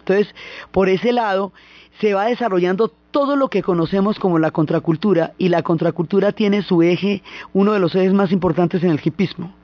Entonces, 0.00 0.34
por 0.70 0.88
ese 0.88 1.12
lado, 1.12 1.52
se 2.00 2.14
va 2.14 2.26
desarrollando 2.26 2.92
todo 3.10 3.36
lo 3.36 3.48
que 3.48 3.62
conocemos 3.62 4.18
como 4.18 4.38
la 4.38 4.50
contracultura 4.50 5.32
y 5.38 5.48
la 5.48 5.62
contracultura 5.62 6.32
tiene 6.32 6.62
su 6.62 6.82
eje, 6.82 7.22
uno 7.52 7.72
de 7.72 7.78
los 7.78 7.94
ejes 7.94 8.12
más 8.12 8.32
importantes 8.32 8.82
en 8.82 8.90
el 8.90 9.00
hipismo. 9.02 9.54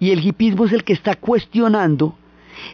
Y 0.00 0.10
el 0.10 0.24
hipismo 0.26 0.64
es 0.64 0.72
el 0.72 0.84
que 0.84 0.92
está 0.92 1.14
cuestionando 1.14 2.16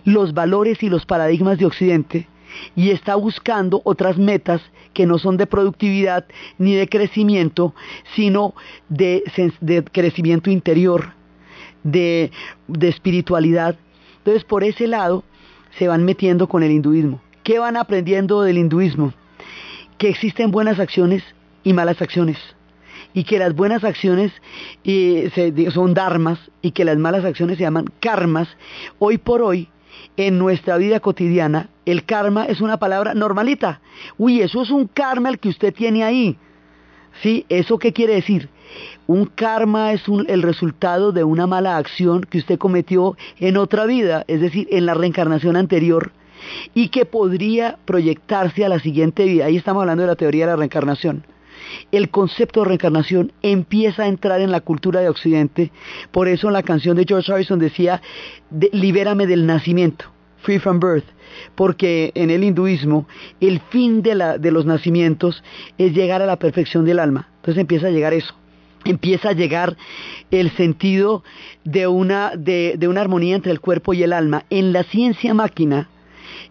los 0.04 0.34
valores 0.34 0.82
y 0.82 0.88
los 0.88 1.06
paradigmas 1.06 1.58
de 1.58 1.66
Occidente 1.66 2.28
y 2.74 2.90
está 2.90 3.14
buscando 3.16 3.80
otras 3.84 4.18
metas 4.18 4.62
que 4.92 5.06
no 5.06 5.18
son 5.18 5.36
de 5.36 5.46
productividad 5.46 6.24
ni 6.58 6.74
de 6.74 6.88
crecimiento, 6.88 7.74
sino 8.14 8.54
de, 8.88 9.24
crecimiento 9.92 10.50
interior, 10.50 11.12
de, 11.82 12.30
espiritualidad. 12.80 13.76
Entonces, 14.18 14.44
por 14.44 14.64
ese 14.64 14.86
lado, 14.86 15.24
se 15.78 15.88
van 15.88 16.04
metiendo 16.04 16.48
con 16.48 16.62
el 16.62 16.70
hinduismo. 16.70 17.20
¿Qué 17.42 17.58
van 17.58 17.76
aprendiendo 17.76 18.42
del 18.42 18.58
hinduismo? 18.58 19.12
Que 19.98 20.08
existen 20.08 20.50
buenas 20.50 20.78
acciones 20.78 21.22
y 21.62 21.72
malas 21.72 22.00
acciones 22.00 22.38
y 23.12 23.24
que 23.24 23.38
las 23.38 23.54
buenas 23.54 23.84
acciones 23.84 24.32
eh, 24.84 25.30
son 25.72 25.94
dharmas 25.94 26.38
y 26.62 26.72
que 26.72 26.84
las 26.84 26.96
malas 26.96 27.24
acciones 27.24 27.58
se 27.58 27.62
llaman 27.62 27.86
karmas, 28.00 28.48
hoy 28.98 29.18
por 29.18 29.42
hoy 29.42 29.68
en 30.16 30.38
nuestra 30.38 30.76
vida 30.76 31.00
cotidiana, 31.00 31.68
el 31.87 32.04
karma 32.04 32.44
es 32.46 32.61
una 32.61 32.78
palabra 32.78 33.14
normalita. 33.14 33.80
Uy, 34.16 34.40
eso 34.40 34.62
es 34.62 34.70
un 34.70 34.87
karma 34.87 35.28
el 35.28 35.38
que 35.38 35.48
usted 35.48 35.74
tiene 35.74 36.04
ahí. 36.04 36.37
¿Sí? 37.22 37.46
¿Eso 37.48 37.78
qué 37.78 37.92
quiere 37.92 38.14
decir? 38.14 38.48
Un 39.07 39.26
karma 39.26 39.92
es 39.92 40.02
el 40.26 40.42
resultado 40.42 41.12
de 41.12 41.22
una 41.22 41.46
mala 41.46 41.76
acción 41.76 42.22
que 42.22 42.38
usted 42.38 42.59
cometió 42.59 43.16
en 43.38 43.57
otra 43.57 43.87
vida, 43.87 44.24
es 44.26 44.40
decir, 44.40 44.66
en 44.70 44.87
la 44.87 44.94
reencarnación 44.94 45.57
anterior, 45.57 46.12
y 46.74 46.88
que 46.88 47.04
podría 47.04 47.78
proyectarse 47.85 48.64
a 48.64 48.68
la 48.68 48.80
siguiente 48.80 49.24
vida. 49.24 49.46
Ahí 49.46 49.57
estamos 49.57 49.83
hablando 49.83 50.02
de 50.02 50.09
la 50.09 50.16
teoría 50.16 50.46
de 50.46 50.52
la 50.52 50.57
reencarnación 50.57 51.24
el 51.92 52.10
concepto 52.10 52.60
de 52.60 52.66
reencarnación 52.66 53.32
empieza 53.42 54.04
a 54.04 54.08
entrar 54.08 54.40
en 54.40 54.50
la 54.50 54.60
cultura 54.60 55.00
de 55.00 55.08
Occidente. 55.08 55.72
Por 56.10 56.28
eso 56.28 56.50
la 56.50 56.62
canción 56.62 56.96
de 56.96 57.04
George 57.06 57.32
Harrison 57.32 57.58
decía, 57.58 58.02
libérame 58.72 59.26
del 59.26 59.46
nacimiento, 59.46 60.06
free 60.38 60.58
from 60.58 60.80
birth. 60.80 61.04
Porque 61.54 62.12
en 62.14 62.30
el 62.30 62.44
hinduismo 62.44 63.08
el 63.40 63.60
fin 63.70 64.02
de, 64.02 64.14
los 64.14 64.66
nacimientos 64.66 65.42
es 65.78 65.92
llegar 65.92 66.22
a 66.22 66.26
la 66.26 66.38
perfección 66.38 66.84
del 66.84 67.00
alma. 67.00 67.28
Entonces 67.37 67.60
empieza 67.60 67.88
a 67.88 67.90
llegar 67.90 68.14
eso 68.14 68.34
empieza 68.87 69.30
a 69.30 69.32
llegar 69.32 69.78
el 70.30 70.50
sentido 70.50 71.24
de 71.64 71.87
una, 71.87 72.34
armonía 72.98 73.34
entre 73.34 73.50
el 73.50 73.60
cuerpo 73.60 73.94
y 73.94 74.02
el 74.02 74.12
alma. 74.12 74.44
En 74.50 74.74
la 74.74 74.82
ciencia 74.82 75.32
máquina, 75.32 75.88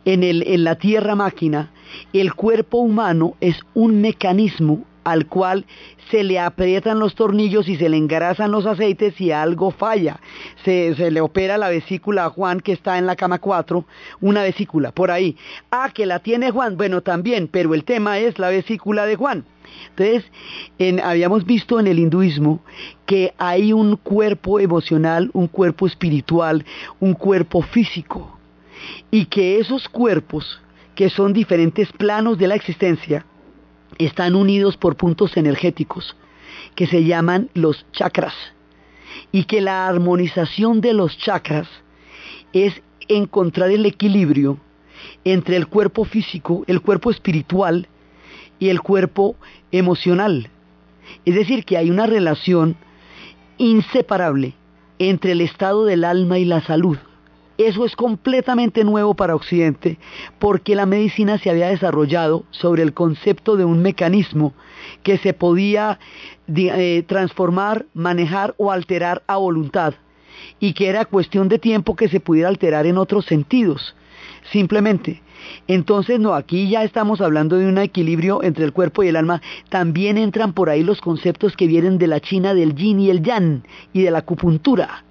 en 0.04 0.64
la 0.64 0.76
tierra 0.76 1.14
máquina, 1.14 1.70
el 2.12 2.34
cuerpo 2.34 2.80
humano 2.80 3.36
es 3.40 3.60
un 3.74 4.02
mecanismo 4.02 4.84
al 5.04 5.28
cual 5.28 5.66
se 6.12 6.24
le 6.24 6.40
aprietan 6.40 7.00
los 7.00 7.16
tornillos 7.16 7.68
y 7.68 7.78
se 7.78 7.90
le 7.90 7.98
engarazan 7.98 8.52
los 8.52 8.66
aceites 8.66 9.20
y 9.20 9.32
algo 9.32 9.72
falla. 9.72 10.20
Se, 10.64 10.96
se 10.96 11.12
le 11.12 11.22
opera 11.22 11.58
la 11.58 11.70
vesícula 11.70 12.26
a 12.26 12.30
Juan 12.30 12.60
que 12.60 12.74
está 12.74 12.98
en 12.98 13.06
la 13.06 13.16
cama 13.16 13.40
4, 13.40 13.86
una 14.22 14.44
vesícula, 14.44 14.92
por 14.92 15.12
ahí. 15.12 15.38
Ah, 15.72 15.92
que 15.94 16.06
la 16.06 16.20
tiene 16.20 16.52
Juan, 16.52 16.78
bueno, 16.78 17.02
también, 17.02 17.48
pero 17.48 17.74
el 17.74 17.84
tema 17.84 18.20
es 18.20 18.40
la 18.40 18.50
vesícula 18.50 19.06
de 19.06 19.16
Juan. 19.16 19.46
Entonces, 19.90 20.26
en, 20.78 21.00
habíamos 21.00 21.46
visto 21.46 21.80
en 21.80 21.88
el 21.88 22.00
hinduismo 22.00 22.62
que 23.06 23.34
hay 23.38 23.74
un 23.74 23.96
cuerpo 23.96 24.60
emocional, 24.60 25.30
un 25.34 25.48
cuerpo 25.48 25.88
espiritual, 25.88 26.66
un 27.00 27.14
cuerpo 27.14 27.62
físico, 27.62 28.38
y 29.12 29.26
que 29.26 29.60
esos 29.60 29.88
cuerpos, 29.88 30.62
que 30.96 31.10
son 31.10 31.34
diferentes 31.34 31.92
planos 31.92 32.38
de 32.38 32.48
la 32.48 32.56
existencia, 32.56 33.26
están 33.98 34.36
unidos 34.36 34.78
por 34.78 34.96
puntos 34.96 35.38
energéticos 35.38 36.16
que 36.76 36.88
se 36.88 37.04
llaman 37.04 37.50
los 37.54 37.86
chakras 37.92 38.34
y 39.32 39.46
que 39.46 39.62
la 39.62 39.88
armonización 39.88 40.82
de 40.82 40.94
los 40.94 41.18
chakras 41.18 41.68
es 42.54 42.82
encontrar 43.08 43.70
el 43.72 43.86
equilibrio 43.86 44.58
entre 45.24 45.58
el 45.58 45.68
cuerpo 45.68 46.06
físico, 46.06 46.64
el 46.68 46.82
cuerpo 46.82 47.12
espiritual 47.12 47.88
y 48.60 48.70
el 48.70 48.82
cuerpo 48.82 49.36
emocional. 49.72 50.50
Es 51.26 51.36
decir, 51.36 51.66
que 51.66 51.78
hay 51.78 51.90
una 51.90 52.08
relación 52.08 52.76
inseparable 53.58 54.54
entre 55.00 55.34
el 55.34 55.42
estado 55.42 55.86
del 55.86 56.04
alma 56.04 56.40
y 56.40 56.46
la 56.46 56.62
salud. 56.62 56.98
Eso 57.58 57.86
es 57.86 57.96
completamente 57.96 58.84
nuevo 58.84 59.14
para 59.14 59.36
Occidente 59.36 60.00
porque 60.40 60.76
la 60.76 60.88
medicina 60.88 61.38
se 61.38 61.52
había 61.52 61.68
desarrollado 61.68 62.46
sobre 62.50 62.82
el 62.82 62.94
concepto 62.94 63.58
de 63.58 63.66
un 63.66 63.82
mecanismo 63.84 64.54
que 65.04 65.20
se 65.20 65.34
podía 65.34 66.00
eh, 66.48 67.04
transformar, 67.06 67.86
manejar 67.94 68.56
o 68.58 68.72
alterar 68.72 69.22
a 69.28 69.38
voluntad 69.38 69.94
y 70.60 70.74
que 70.74 70.88
era 70.88 71.06
cuestión 71.06 71.48
de 71.48 71.60
tiempo 71.60 71.96
que 71.96 72.10
se 72.10 72.20
pudiera 72.20 72.50
alterar 72.50 72.88
en 72.88 72.98
otros 72.98 73.26
sentidos. 73.26 73.96
Simplemente. 74.52 75.22
Entonces, 75.68 76.20
no, 76.20 76.34
aquí 76.34 76.70
ya 76.70 76.84
estamos 76.84 77.22
hablando 77.22 77.58
de 77.58 77.68
un 77.68 77.78
equilibrio 77.78 78.42
entre 78.44 78.66
el 78.66 78.74
cuerpo 78.74 79.04
y 79.04 79.10
el 79.10 79.16
alma. 79.16 79.42
También 79.70 80.18
entran 80.18 80.54
por 80.54 80.70
ahí 80.70 80.84
los 80.84 81.02
conceptos 81.02 81.56
que 81.56 81.68
vienen 81.68 81.98
de 81.98 82.08
la 82.08 82.20
China 82.20 82.54
del 82.54 82.74
yin 82.74 83.00
y 83.00 83.10
el 83.10 83.22
yang 83.22 83.62
y 83.92 84.02
de 84.02 84.12
la 84.12 84.20
acupuntura 84.20 85.04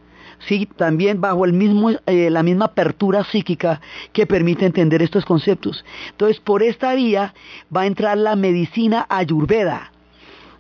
sí, 0.47 0.69
también 0.77 1.21
bajo 1.21 1.45
el 1.45 1.53
mismo, 1.53 1.91
eh, 2.07 2.31
la 2.31 2.43
misma 2.43 2.67
apertura 2.67 3.25
psíquica 3.25 3.81
que 4.13 4.27
permite 4.27 4.67
entender 4.67 5.03
estos 5.03 5.25
conceptos. 5.25 5.85
Entonces, 6.11 6.41
por 6.41 6.63
esta 6.63 6.95
vía 6.95 7.35
va 7.75 7.83
a 7.83 7.87
entrar 7.87 8.19
la 8.19 8.37
medicina 8.37 9.07
ayurveda. 9.09 9.93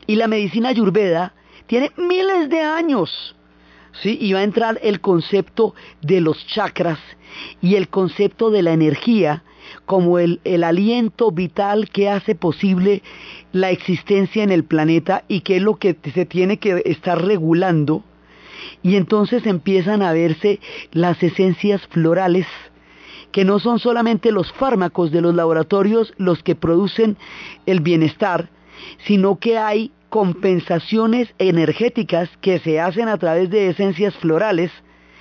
Y 0.06 0.16
la 0.16 0.28
medicina 0.28 0.70
ayurveda 0.70 1.34
tiene 1.66 1.90
miles 1.96 2.48
de 2.48 2.60
años. 2.60 3.36
¿sí? 4.02 4.18
Y 4.20 4.32
va 4.32 4.40
a 4.40 4.44
entrar 4.44 4.78
el 4.82 5.00
concepto 5.00 5.74
de 6.00 6.20
los 6.20 6.46
chakras 6.46 6.98
y 7.60 7.76
el 7.76 7.88
concepto 7.88 8.50
de 8.50 8.62
la 8.62 8.72
energía 8.72 9.42
como 9.86 10.18
el, 10.18 10.40
el, 10.44 10.64
aliento 10.64 11.30
vital 11.30 11.88
que 11.88 12.10
hace 12.10 12.34
posible 12.34 13.02
la 13.52 13.70
existencia 13.70 14.42
en 14.42 14.50
el 14.50 14.64
planeta 14.64 15.24
y 15.28 15.40
que 15.40 15.56
es 15.56 15.62
lo 15.62 15.76
que 15.76 15.96
se 16.14 16.26
tiene 16.26 16.58
que 16.58 16.82
estar 16.84 17.24
regulando 17.24 18.04
y 18.82 18.96
entonces 18.96 19.46
empiezan 19.46 20.02
a 20.02 20.12
verse 20.12 20.60
las 20.92 21.22
esencias 21.22 21.86
florales 21.88 22.46
que 23.32 23.44
no 23.44 23.58
son 23.58 23.78
solamente 23.78 24.30
los 24.30 24.52
fármacos 24.52 25.10
de 25.10 25.22
los 25.22 25.34
laboratorios 25.34 26.12
los 26.18 26.42
que 26.42 26.54
producen 26.54 27.16
el 27.66 27.80
bienestar, 27.80 28.50
sino 29.06 29.38
que 29.38 29.58
hay 29.58 29.90
compensaciones 30.10 31.34
energéticas 31.38 32.28
que 32.42 32.58
se 32.58 32.78
hacen 32.78 33.08
a 33.08 33.16
través 33.16 33.48
de 33.48 33.70
esencias 33.70 34.14
florales 34.16 34.70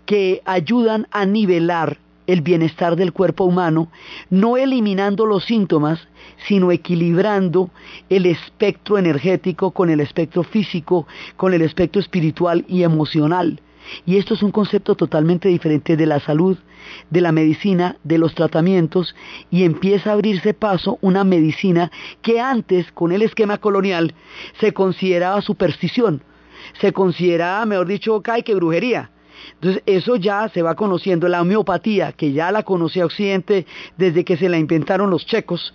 que 0.06 0.41
ayudan 0.45 1.08
a 1.12 1.25
nivelar 1.25 1.97
el 2.32 2.41
bienestar 2.41 2.96
del 2.96 3.12
cuerpo 3.12 3.44
humano, 3.44 3.91
no 4.30 4.56
eliminando 4.56 5.26
los 5.26 5.44
síntomas, 5.44 6.08
sino 6.48 6.72
equilibrando 6.72 7.70
el 8.10 8.26
espectro 8.26 8.98
energético 8.98 9.72
con 9.72 9.89
el 9.89 10.00
espectro 10.00 10.44
físico, 10.44 11.08
con 11.36 11.54
el 11.54 11.62
espectro 11.62 12.00
espiritual 12.00 12.63
y 12.70 12.84
emocional. 12.84 13.60
Y 14.06 14.17
esto 14.17 14.36
es 14.36 14.44
un 14.44 14.52
concepto 14.52 14.96
totalmente 14.96 15.50
diferente 15.50 15.98
de 15.98 16.06
la 16.06 16.22
salud, 16.22 16.58
de 17.10 17.20
la 17.20 17.34
medicina, 17.34 17.98
de 18.06 18.17
los 18.17 18.34
tratamientos, 18.34 19.13
y 19.50 19.63
empieza 19.63 20.12
a 20.12 20.13
abrirse 20.13 20.54
paso 20.54 21.00
una 21.02 21.26
medicina 21.26 21.91
que 22.22 22.39
antes, 22.39 22.91
con 22.94 23.12
el 23.12 23.24
esquema 23.24 23.58
colonial, 23.58 24.13
se 24.60 24.72
consideraba 24.72 25.41
superstición, 25.41 26.24
se 26.80 26.94
consideraba, 26.94 27.65
mejor 27.65 27.88
dicho, 27.88 28.22
cae 28.22 28.44
que 28.44 28.56
brujería 28.56 29.12
entonces 29.54 29.84
eso 29.86 30.15
ya 30.15 30.49
se 30.49 30.62
va 30.62 30.75
conociendo, 30.75 31.27
la 31.27 31.41
homeopatía, 31.41 32.13
que 32.13 32.32
ya 32.32 32.51
la 32.51 32.63
conocía 32.63 33.06
Occidente 33.06 33.65
desde 33.97 34.25
que 34.25 34.38
se 34.38 34.49
la 34.49 34.58
inventaron 34.58 35.10
los 35.10 35.25
checos, 35.25 35.73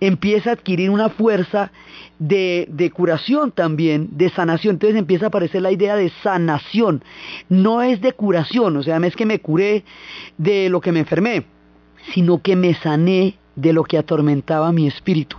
empieza 0.00 0.50
a 0.50 0.52
adquirir 0.54 0.90
una 0.90 1.08
fuerza 1.08 1.72
de, 2.18 2.68
de 2.70 2.90
curación 2.90 3.50
también, 3.50 4.08
de 4.12 4.30
sanación. 4.30 4.74
Entonces 4.74 4.98
empieza 4.98 5.26
a 5.26 5.28
aparecer 5.28 5.62
la 5.62 5.72
idea 5.72 5.96
de 5.96 6.10
sanación, 6.22 7.02
no 7.48 7.82
es 7.82 8.00
de 8.00 8.12
curación, 8.12 8.76
o 8.76 8.82
sea, 8.82 8.98
no 8.98 9.06
es 9.06 9.16
que 9.16 9.26
me 9.26 9.40
curé 9.40 9.84
de 10.38 10.68
lo 10.68 10.80
que 10.80 10.92
me 10.92 11.00
enfermé, 11.00 11.44
sino 12.12 12.42
que 12.42 12.56
me 12.56 12.74
sané 12.74 13.38
de 13.56 13.72
lo 13.72 13.84
que 13.84 13.98
atormentaba 13.98 14.72
mi 14.72 14.86
espíritu. 14.86 15.36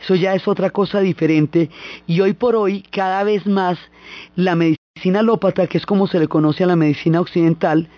Eso 0.00 0.14
ya 0.14 0.34
es 0.34 0.46
otra 0.46 0.70
cosa 0.70 1.00
diferente 1.00 1.70
y 2.06 2.20
hoy 2.20 2.34
por 2.34 2.54
hoy 2.54 2.82
cada 2.82 3.24
vez 3.24 3.46
más 3.46 3.78
la 4.36 4.54
medicina 4.54 4.85
medicina 5.06 5.20
alópata, 5.20 5.68
que 5.68 5.78
es 5.78 5.86
como 5.86 6.08
se 6.08 6.18
le 6.18 6.26
conoce 6.26 6.64
a 6.64 6.66
la 6.66 6.74
medicina 6.74 7.20
occidental, 7.20 7.88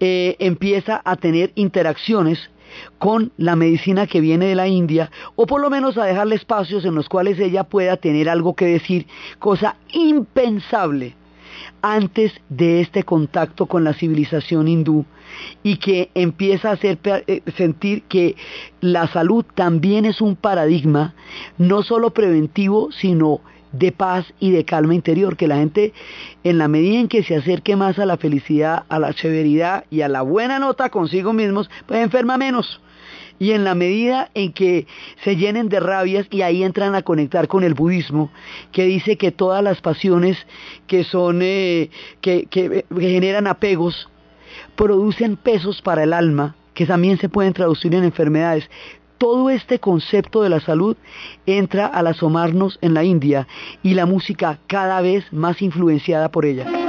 eh, 0.00 0.34
empieza 0.38 1.02
a 1.04 1.16
tener 1.16 1.52
interacciones 1.56 2.38
con 2.98 3.32
la 3.36 3.54
medicina 3.54 4.06
que 4.06 4.22
viene 4.22 4.46
de 4.46 4.54
la 4.54 4.66
India, 4.66 5.10
o 5.36 5.46
por 5.46 5.60
lo 5.60 5.68
menos 5.68 5.98
a 5.98 6.06
dejarle 6.06 6.36
espacios 6.36 6.86
en 6.86 6.94
los 6.94 7.06
cuales 7.08 7.38
ella 7.38 7.64
pueda 7.64 7.98
tener 7.98 8.30
algo 8.30 8.54
que 8.54 8.64
decir, 8.64 9.06
cosa 9.38 9.76
impensable 9.92 11.14
antes 11.82 12.32
de 12.48 12.80
este 12.80 13.02
contacto 13.02 13.66
con 13.66 13.84
la 13.84 13.92
civilización 13.92 14.68
hindú 14.68 15.04
y 15.62 15.76
que 15.76 16.10
empieza 16.14 16.70
a 16.70 16.74
hacer 16.74 16.98
eh, 17.04 17.42
sentir 17.56 18.04
que 18.04 18.36
la 18.80 19.06
salud 19.08 19.44
también 19.54 20.06
es 20.06 20.22
un 20.22 20.34
paradigma 20.34 21.14
no 21.58 21.82
solo 21.82 22.10
preventivo, 22.10 22.90
sino 22.90 23.40
de 23.72 23.92
paz 23.92 24.32
y 24.40 24.50
de 24.50 24.64
calma 24.64 24.94
interior, 24.94 25.36
que 25.36 25.48
la 25.48 25.56
gente 25.56 25.92
en 26.44 26.58
la 26.58 26.68
medida 26.68 27.00
en 27.00 27.08
que 27.08 27.22
se 27.22 27.36
acerque 27.36 27.76
más 27.76 27.98
a 27.98 28.06
la 28.06 28.16
felicidad, 28.16 28.84
a 28.88 28.98
la 28.98 29.12
severidad 29.12 29.84
y 29.90 30.02
a 30.02 30.08
la 30.08 30.22
buena 30.22 30.58
nota 30.58 30.90
consigo 30.90 31.32
mismos, 31.32 31.70
pues 31.86 32.02
enferma 32.02 32.38
menos. 32.38 32.80
Y 33.40 33.52
en 33.52 33.62
la 33.62 33.76
medida 33.76 34.30
en 34.34 34.52
que 34.52 34.86
se 35.22 35.36
llenen 35.36 35.68
de 35.68 35.78
rabias 35.78 36.26
y 36.30 36.42
ahí 36.42 36.64
entran 36.64 36.96
a 36.96 37.02
conectar 37.02 37.46
con 37.46 37.62
el 37.62 37.74
budismo, 37.74 38.32
que 38.72 38.84
dice 38.84 39.16
que 39.16 39.30
todas 39.30 39.62
las 39.62 39.80
pasiones 39.80 40.36
que 40.88 41.04
son, 41.04 41.40
eh, 41.42 41.90
que, 42.20 42.46
que 42.46 42.84
generan 42.90 43.46
apegos, 43.46 44.08
producen 44.74 45.36
pesos 45.36 45.82
para 45.82 46.02
el 46.02 46.12
alma, 46.12 46.56
que 46.74 46.86
también 46.86 47.18
se 47.18 47.28
pueden 47.28 47.52
traducir 47.52 47.94
en 47.94 48.04
enfermedades 48.04 48.68
todo 49.18 49.50
este 49.50 49.78
concepto 49.78 50.42
de 50.42 50.48
la 50.48 50.60
salud 50.60 50.96
entra 51.46 51.86
al 51.86 52.06
asomarnos 52.06 52.78
en 52.80 52.94
la 52.94 53.04
India 53.04 53.46
y 53.82 53.94
la 53.94 54.06
música 54.06 54.58
cada 54.66 55.00
vez 55.00 55.24
más 55.32 55.60
influenciada 55.60 56.30
por 56.30 56.46
ella. 56.46 56.87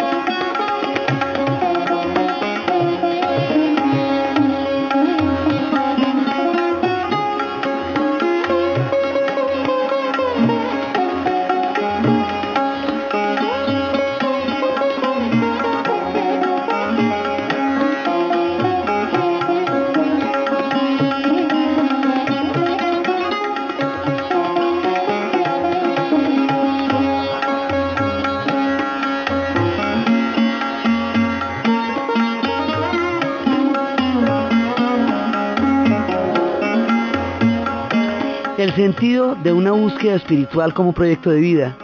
Sentido 38.79 39.35
de 39.35 39.51
una 39.51 39.73
búsqueda 39.73 40.15
espiritual 40.15 40.73
como 40.73 40.93
proyecto 40.93 41.29
de 41.31 41.41
vida 41.41 41.77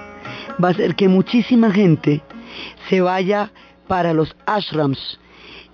va 0.63 0.69
a 0.69 0.73
ser 0.73 0.95
que 0.95 1.09
muchísima 1.09 1.69
gente 1.69 2.21
se 2.87 3.01
vaya 3.01 3.51
para 3.85 4.13
los 4.13 4.33
ashrams. 4.45 5.19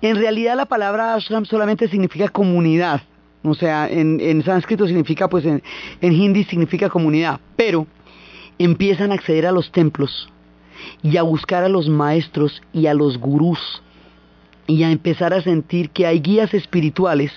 En 0.01 0.15
realidad 0.15 0.57
la 0.57 0.65
palabra 0.65 1.13
ashram 1.13 1.45
solamente 1.45 1.88
significa 1.89 2.27
comunidad. 2.27 3.03
O 3.43 3.53
sea, 3.53 3.88
en, 3.88 4.41
sánscrito 4.43 4.88
significa, 4.88 5.29
pues 5.29 5.45
en, 5.45 5.62
en 6.01 6.12
hindi 6.12 6.43
significa 6.43 6.89
comunidad. 6.89 7.39
Pero 7.55 7.86
empiezan 8.57 9.12
a 9.12 9.13
acceder 9.13 9.45
a 9.45 9.51
los 9.51 9.71
templos 9.71 10.27
y 11.03 11.17
a 11.17 11.21
buscar 11.21 11.63
a 11.63 11.69
los 11.69 11.88
maestros 11.88 12.63
y 12.73 12.88
a 12.88 12.95
los 12.95 13.19
gurús 13.19 13.84
y 14.67 14.84
a 14.84 14.91
empezar 14.91 15.34
a 15.34 15.41
sentir 15.41 15.89
que 15.89 16.06
hay 16.06 16.19
guías 16.19 16.54
espirituales 16.54 17.32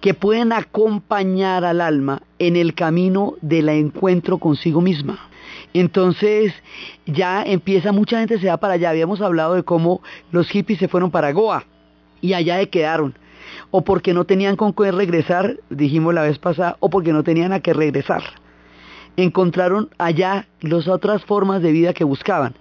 que 0.00 0.14
pueden 0.14 0.52
acompañar 0.52 1.64
al 1.64 1.80
alma 1.80 2.22
en 2.38 2.56
el 2.56 2.74
camino 2.74 3.34
del 3.40 3.68
encuentro 3.68 4.38
consigo 4.38 4.80
misma. 4.80 5.30
Entonces 5.72 6.52
ya 7.06 7.42
empieza, 7.42 7.92
mucha 7.92 8.18
gente 8.18 8.38
se 8.38 8.48
va 8.48 8.56
para 8.56 8.74
allá. 8.74 8.90
Habíamos 8.90 9.20
hablado 9.20 9.54
de 9.54 9.62
cómo 9.62 10.02
los 10.32 10.48
hippies 10.48 10.78
se 10.78 10.88
fueron 10.88 11.10
para 11.10 11.32
Goa 11.32 11.64
y 12.20 12.34
allá 12.34 12.58
se 12.58 12.68
quedaron. 12.68 13.14
O 13.70 13.82
porque 13.82 14.14
no 14.14 14.24
tenían 14.24 14.56
con 14.56 14.72
qué 14.72 14.90
regresar, 14.90 15.56
dijimos 15.70 16.14
la 16.14 16.22
vez 16.22 16.38
pasada, 16.38 16.76
o 16.80 16.90
porque 16.90 17.12
no 17.12 17.22
tenían 17.22 17.52
a 17.52 17.60
qué 17.60 17.72
regresar. 17.72 18.22
Encontraron 19.16 19.90
allá 19.98 20.46
las 20.60 20.88
otras 20.88 21.24
formas 21.24 21.62
de 21.62 21.72
vida 21.72 21.92
que 21.92 22.04
buscaban. 22.04 22.54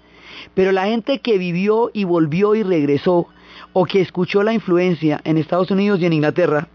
Pero 0.54 0.72
la 0.72 0.86
gente 0.86 1.20
que 1.20 1.38
vivió 1.38 1.90
y 1.94 2.04
volvió 2.04 2.56
y 2.56 2.64
regresó, 2.64 3.28
o 3.74 3.86
que 3.86 4.02
escuchó 4.02 4.44
la 4.44 4.54
influencia 4.54 5.22
en 5.24 5.38
Estados 5.38 5.72
Unidos 5.72 6.00
y 6.00 6.06
en 6.06 6.14
Inglaterra, 6.14 6.68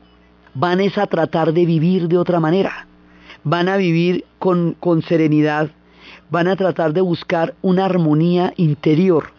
van 0.54 0.80
es 0.80 0.96
a 0.98 1.07
tratar 1.07 1.52
de 1.52 1.66
vivir 1.66 2.09
de 2.09 2.18
otra 2.18 2.40
manera. 2.40 2.87
Van 3.42 3.68
a 3.68 3.76
vivir 3.76 4.24
con, 4.38 4.74
con 4.78 5.02
serenidad, 5.02 5.70
van 6.30 6.48
a 6.48 6.57
tratar 6.57 6.92
de 6.92 7.00
buscar 7.00 7.54
una 7.62 7.85
armonía 7.85 8.54
interior, 8.57 9.33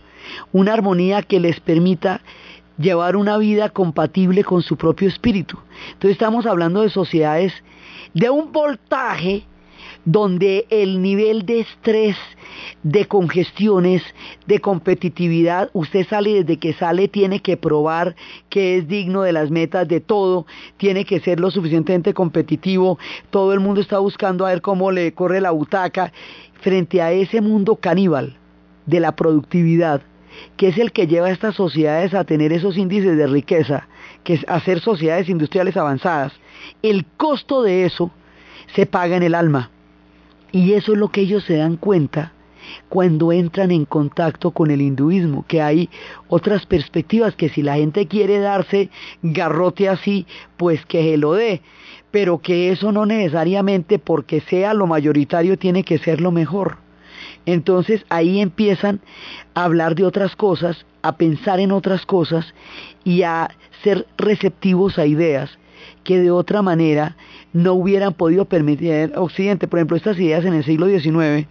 una 0.52 0.74
armonía 0.74 1.24
que 1.24 1.40
les 1.40 1.60
permita 1.60 2.22
llevar 2.78 3.16
una 3.16 3.38
vida 3.38 3.70
compatible 3.70 4.44
con 4.44 4.62
su 4.62 4.76
propio 4.78 5.08
espíritu. 5.08 5.58
Entonces 5.94 6.12
estamos 6.12 6.46
hablando 6.46 6.82
de 6.82 6.90
sociedades 6.90 7.54
de 8.14 8.30
un 8.30 8.52
voltaje 8.52 9.44
donde 10.04 10.68
el 10.70 11.02
nivel 11.02 11.46
de 11.46 11.62
estrés, 11.62 12.18
de 12.84 13.06
congestiones, 13.06 14.04
de 14.46 14.60
competitividad, 14.60 15.70
usted 15.74 16.06
sale 16.08 16.44
desde 16.44 16.58
que 16.58 16.74
sale, 16.74 17.08
tiene 17.08 17.42
que 17.42 17.58
probar 17.58 18.16
que 18.50 18.78
es 18.78 18.88
digno 18.88 19.22
de 19.24 19.34
las 19.34 19.52
metas 19.52 19.88
de 19.88 20.00
todo, 20.00 20.46
tiene 20.78 21.06
que 21.06 21.20
ser 21.20 21.40
lo 21.40 21.52
suficientemente 21.52 22.14
competitivo, 22.14 22.98
todo 23.30 23.54
el 23.54 23.60
mundo 23.60 23.82
está 23.82 24.00
buscando 24.00 24.46
a 24.46 24.50
ver 24.50 24.62
cómo 24.62 24.92
le 24.92 25.14
corre 25.14 25.42
la 25.42 25.52
butaca, 25.52 26.12
frente 26.62 27.02
a 27.02 27.12
ese 27.12 27.42
mundo 27.42 27.76
caníbal 27.76 28.38
de 28.86 29.00
la 29.00 29.16
productividad, 29.16 30.02
que 30.58 30.70
es 30.70 30.78
el 30.78 30.92
que 30.92 31.08
lleva 31.08 31.28
a 31.28 31.32
estas 31.32 31.56
sociedades 31.56 32.14
a 32.14 32.24
tener 32.24 32.52
esos 32.52 32.78
índices 32.78 33.18
de 33.18 33.28
riqueza, 33.28 33.88
que 34.24 34.34
es 34.34 34.46
hacer 34.48 34.80
sociedades 34.80 35.30
industriales 35.30 35.78
avanzadas, 35.78 36.34
el 36.82 37.06
costo 37.18 37.62
de 37.62 37.86
eso 37.86 38.12
se 38.74 38.86
paga 38.86 39.16
en 39.16 39.24
el 39.24 39.36
alma. 39.36 39.70
Y 40.52 40.74
eso 40.74 40.94
es 40.94 40.98
lo 40.98 41.10
que 41.10 41.22
ellos 41.22 41.44
se 41.44 41.58
dan 41.58 41.76
cuenta 41.76 42.32
cuando 42.90 43.32
entran 43.32 43.72
en 43.72 43.86
contacto 43.86 44.52
con 44.52 44.72
el 44.72 44.82
hinduismo, 44.82 45.46
que 45.48 45.62
hay 45.62 45.90
otras 46.28 46.66
perspectivas, 46.66 47.36
que 47.36 47.50
si 47.50 47.62
la 47.62 47.76
gente 47.76 48.08
quiere 48.08 48.40
darse 48.40 48.90
garrote 49.22 49.90
así, 49.90 50.26
pues 50.58 50.86
que 50.86 51.04
se 51.04 51.18
lo 51.18 51.34
dé, 51.34 51.62
pero 52.12 52.40
que 52.40 52.72
eso 52.72 52.92
no 52.92 53.06
necesariamente 53.06 54.00
porque 54.00 54.42
sea 54.42 54.74
lo 54.74 54.88
mayoritario 54.88 55.58
tiene 55.58 55.84
que 55.84 55.98
ser 55.98 56.22
lo 56.22 56.32
mejor. 56.32 56.78
Entonces 57.46 58.06
ahí 58.10 58.40
empiezan 58.40 59.02
a 59.54 59.66
hablar 59.66 59.96
de 59.96 60.06
otras 60.06 60.36
cosas, 60.36 60.86
a 61.02 61.18
pensar 61.18 61.60
en 61.60 61.72
otras 61.72 62.06
cosas 62.06 62.54
y 63.04 63.22
a 63.24 63.50
ser 63.84 64.08
receptivos 64.18 64.98
a 64.98 65.06
ideas 65.06 65.58
que 66.04 66.20
de 66.20 66.32
otra 66.32 66.62
manera 66.62 67.16
no 67.54 67.74
hubieran 67.74 68.14
podido 68.14 68.46
permitir 68.46 69.12
Occidente. 69.16 69.68
Por 69.68 69.80
ejemplo, 69.80 69.98
estas 69.98 70.20
ideas 70.20 70.46
en 70.46 70.54
el 70.54 70.64
siglo 70.64 70.88
XIX 70.88 71.48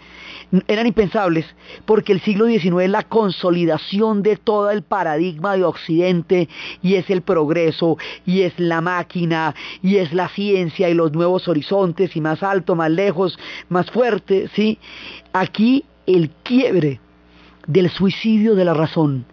eran 0.66 0.86
impensables 0.86 1.46
porque 1.84 2.12
el 2.12 2.20
siglo 2.20 2.46
XIX 2.46 2.82
es 2.82 2.90
la 2.90 3.02
consolidación 3.02 4.22
de 4.22 4.36
todo 4.36 4.70
el 4.70 4.82
paradigma 4.82 5.56
de 5.56 5.64
Occidente 5.64 6.48
y 6.82 6.94
es 6.94 7.10
el 7.10 7.22
progreso 7.22 7.96
y 8.26 8.42
es 8.42 8.58
la 8.58 8.80
máquina 8.80 9.54
y 9.82 9.96
es 9.96 10.12
la 10.12 10.28
ciencia 10.28 10.88
y 10.88 10.94
los 10.94 11.12
nuevos 11.12 11.48
horizontes 11.48 12.16
y 12.16 12.20
más 12.20 12.42
alto, 12.42 12.74
más 12.74 12.90
lejos, 12.90 13.38
más 13.68 13.90
fuerte, 13.90 14.48
¿sí? 14.54 14.78
Aquí 15.32 15.84
el 16.06 16.30
quiebre 16.42 17.00
del 17.66 17.90
suicidio 17.90 18.54
de 18.54 18.64
la 18.64 18.74
razón, 18.74 19.24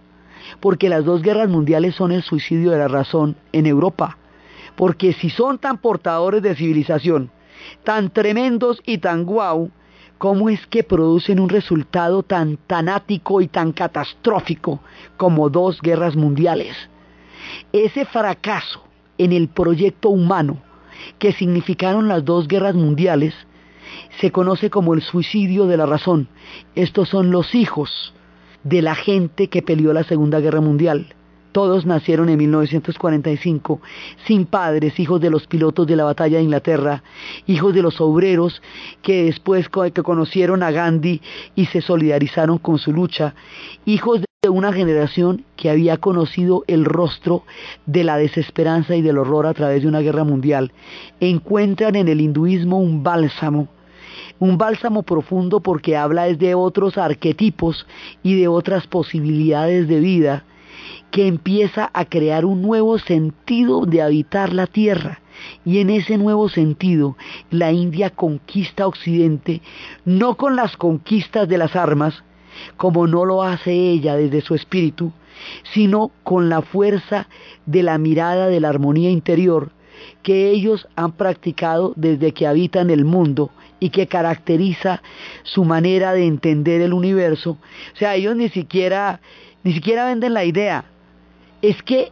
porque 0.59 0.89
las 0.89 1.03
dos 1.03 1.21
guerras 1.21 1.49
mundiales 1.49 1.95
son 1.95 2.11
el 2.11 2.23
suicidio 2.23 2.71
de 2.71 2.77
la 2.77 2.87
razón 2.87 3.35
en 3.51 3.65
Europa 3.65 4.17
porque 4.75 5.13
si 5.13 5.29
son 5.29 5.59
tan 5.59 5.77
portadores 5.77 6.41
de 6.41 6.55
civilización, 6.55 7.29
tan 7.83 8.09
tremendos 8.09 8.81
y 8.85 8.97
tan 8.97 9.25
guau, 9.25 9.69
¿cómo 10.21 10.49
es 10.49 10.67
que 10.67 10.83
producen 10.83 11.39
un 11.39 11.49
resultado 11.49 12.21
tan 12.21 12.57
tanático 12.67 13.41
y 13.41 13.47
tan 13.47 13.71
catastrófico 13.71 14.79
como 15.17 15.49
dos 15.49 15.81
guerras 15.81 16.15
mundiales? 16.15 16.75
Ese 17.73 18.05
fracaso 18.05 18.83
en 19.17 19.31
el 19.31 19.47
proyecto 19.47 20.09
humano 20.09 20.61
que 21.17 21.33
significaron 21.33 22.07
las 22.07 22.23
dos 22.23 22.47
guerras 22.47 22.75
mundiales 22.75 23.33
se 24.19 24.31
conoce 24.31 24.69
como 24.69 24.93
el 24.93 25.01
suicidio 25.01 25.65
de 25.65 25.77
la 25.77 25.87
razón. 25.87 26.27
Estos 26.75 27.09
son 27.09 27.31
los 27.31 27.55
hijos 27.55 28.13
de 28.63 28.83
la 28.83 28.93
gente 28.93 29.47
que 29.47 29.63
peleó 29.63 29.91
la 29.91 30.03
Segunda 30.03 30.39
Guerra 30.39 30.61
Mundial. 30.61 31.15
Todos 31.51 31.85
nacieron 31.85 32.29
en 32.29 32.37
1945, 32.37 33.81
sin 34.25 34.45
padres, 34.45 34.99
hijos 34.99 35.19
de 35.19 35.29
los 35.29 35.47
pilotos 35.47 35.85
de 35.85 35.97
la 35.97 36.05
batalla 36.05 36.37
de 36.37 36.43
Inglaterra, 36.43 37.03
hijos 37.45 37.73
de 37.73 37.81
los 37.81 37.99
obreros 37.99 38.61
que 39.01 39.25
después 39.25 39.67
que 39.93 40.03
conocieron 40.03 40.63
a 40.63 40.71
Gandhi 40.71 41.21
y 41.55 41.65
se 41.65 41.81
solidarizaron 41.81 42.57
con 42.57 42.77
su 42.77 42.93
lucha, 42.93 43.35
hijos 43.85 44.21
de 44.21 44.49
una 44.49 44.71
generación 44.71 45.43
que 45.57 45.69
había 45.69 45.97
conocido 45.97 46.63
el 46.67 46.85
rostro 46.85 47.43
de 47.85 48.05
la 48.05 48.17
desesperanza 48.17 48.95
y 48.95 49.01
del 49.01 49.17
horror 49.17 49.45
a 49.45 49.53
través 49.53 49.81
de 49.81 49.89
una 49.89 49.99
guerra 49.99 50.23
mundial, 50.23 50.71
encuentran 51.19 51.95
en 51.95 52.07
el 52.07 52.21
hinduismo 52.21 52.79
un 52.79 53.03
bálsamo 53.03 53.67
un 54.39 54.57
bálsamo 54.57 55.03
profundo 55.03 55.59
porque 55.59 55.95
habla 55.95 56.25
de 56.25 56.55
otros 56.55 56.97
arquetipos 56.97 57.85
y 58.23 58.39
de 58.39 58.47
otras 58.47 58.87
posibilidades 58.87 59.87
de 59.87 59.99
vida 59.99 60.45
que 61.11 61.27
empieza 61.27 61.91
a 61.93 62.05
crear 62.05 62.45
un 62.45 62.61
nuevo 62.61 62.97
sentido 62.97 63.85
de 63.85 64.01
habitar 64.01 64.53
la 64.53 64.67
tierra. 64.67 65.19
Y 65.65 65.79
en 65.79 65.89
ese 65.89 66.17
nuevo 66.17 66.49
sentido, 66.49 67.17
la 67.49 67.71
India 67.71 68.09
conquista 68.09 68.87
Occidente, 68.87 69.61
no 70.05 70.35
con 70.35 70.55
las 70.55 70.77
conquistas 70.77 71.47
de 71.47 71.57
las 71.57 71.75
armas, 71.75 72.23
como 72.77 73.07
no 73.07 73.25
lo 73.25 73.43
hace 73.43 73.71
ella 73.71 74.15
desde 74.15 74.41
su 74.41 74.55
espíritu, 74.55 75.11
sino 75.73 76.11
con 76.23 76.49
la 76.49 76.61
fuerza 76.61 77.27
de 77.65 77.83
la 77.83 77.97
mirada 77.97 78.47
de 78.47 78.59
la 78.59 78.69
armonía 78.69 79.09
interior 79.09 79.71
que 80.23 80.49
ellos 80.49 80.87
han 80.95 81.13
practicado 81.13 81.93
desde 81.95 82.33
que 82.33 82.47
habitan 82.47 82.89
el 82.89 83.05
mundo 83.05 83.51
y 83.79 83.89
que 83.89 84.07
caracteriza 84.07 85.01
su 85.43 85.65
manera 85.65 86.13
de 86.13 86.25
entender 86.25 86.81
el 86.81 86.93
universo. 86.93 87.57
O 87.93 87.97
sea, 87.97 88.15
ellos 88.15 88.35
ni 88.35 88.49
siquiera, 88.49 89.21
ni 89.63 89.73
siquiera 89.73 90.05
venden 90.05 90.33
la 90.33 90.45
idea, 90.45 90.85
es 91.61 91.81
que 91.83 92.11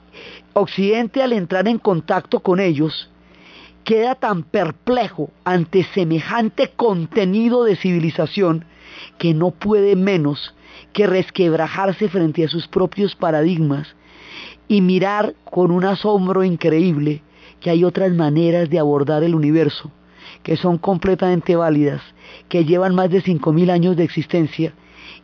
Occidente 0.53 1.21
al 1.21 1.33
entrar 1.33 1.67
en 1.67 1.77
contacto 1.77 2.41
con 2.41 2.59
ellos 2.59 3.09
queda 3.83 4.15
tan 4.15 4.43
perplejo 4.43 5.31
ante 5.43 5.83
semejante 5.83 6.71
contenido 6.75 7.63
de 7.63 7.75
civilización 7.75 8.65
que 9.17 9.33
no 9.33 9.51
puede 9.51 9.95
menos 9.95 10.53
que 10.93 11.07
resquebrajarse 11.07 12.09
frente 12.09 12.43
a 12.43 12.49
sus 12.49 12.67
propios 12.67 13.15
paradigmas 13.15 13.95
y 14.67 14.81
mirar 14.81 15.33
con 15.45 15.71
un 15.71 15.85
asombro 15.85 16.43
increíble 16.43 17.21
que 17.61 17.69
hay 17.69 17.83
otras 17.83 18.11
maneras 18.13 18.69
de 18.69 18.79
abordar 18.79 19.23
el 19.23 19.35
universo 19.35 19.91
que 20.43 20.57
son 20.57 20.77
completamente 20.77 21.55
válidas, 21.55 22.01
que 22.47 22.65
llevan 22.65 22.95
más 22.95 23.09
de 23.09 23.23
5.000 23.23 23.71
años 23.71 23.97
de 23.97 24.03
existencia 24.03 24.73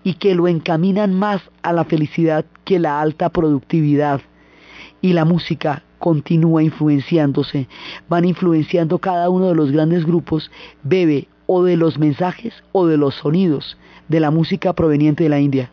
y 0.05 0.13
que 0.13 0.35
lo 0.35 0.47
encaminan 0.47 1.13
más 1.13 1.41
a 1.63 1.73
la 1.73 1.83
felicidad 1.83 2.45
que 2.63 2.79
la 2.79 3.01
alta 3.01 3.29
productividad. 3.29 4.21
Y 5.01 5.13
la 5.13 5.25
música 5.25 5.83
continúa 5.97 6.63
influenciándose, 6.63 7.67
van 8.07 8.23
influenciando 8.23 8.99
cada 8.99 9.29
uno 9.29 9.47
de 9.47 9.55
los 9.55 9.71
grandes 9.71 10.05
grupos, 10.05 10.51
bebe 10.83 11.27
o 11.47 11.63
de 11.63 11.75
los 11.75 11.97
mensajes 11.97 12.53
o 12.71 12.85
de 12.85 12.97
los 12.97 13.15
sonidos 13.15 13.77
de 14.07 14.19
la 14.19 14.29
música 14.29 14.73
proveniente 14.73 15.23
de 15.23 15.29
la 15.29 15.39
India. 15.39 15.71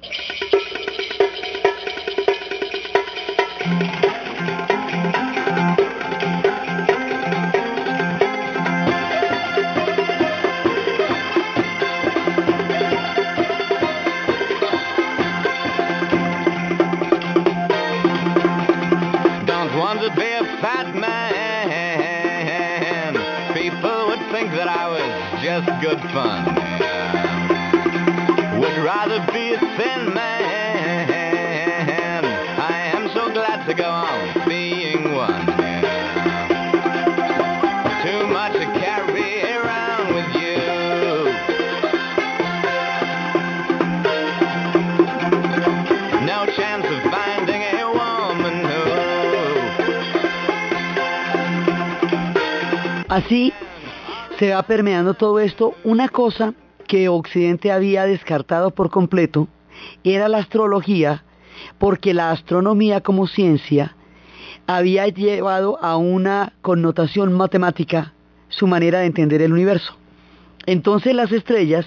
fun. 26.01 26.45
Would 28.61 28.78
rather 28.78 29.20
be 29.32 29.55
a 29.55 29.59
thin 29.59 30.14
man. 30.14 30.62
Permeando 54.73 55.12
todo 55.12 55.39
esto. 55.39 55.75
Una 55.85 56.09
cosa 56.09 56.55
que 56.89 57.11
Occidente 57.11 57.70
había 57.70 58.07
descartado 58.07 58.70
por 58.70 58.89
completo 58.89 59.47
era 60.03 60.31
la 60.31 60.39
astrología, 60.39 61.25
porque 61.79 62.14
la 62.14 62.31
astronomía 62.31 63.03
como 63.03 63.27
ciencia 63.27 63.95
había 64.66 65.07
llevado 65.09 65.79
a 65.85 65.99
una 65.99 66.55
connotación 66.62 67.35
matemática 67.35 68.14
su 68.49 68.66
manera 68.66 69.01
de 69.01 69.07
entender 69.09 69.43
el 69.43 69.53
universo. 69.53 69.95
Entonces 70.64 71.14
las 71.14 71.33
estrellas 71.33 71.85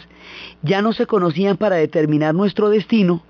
ya 0.61 0.83
no 0.83 0.93
se 0.93 1.07
conocían 1.07 1.57
para 1.57 1.77
determinar 1.77 2.35
nuestro 2.35 2.69
destino, 2.69 3.23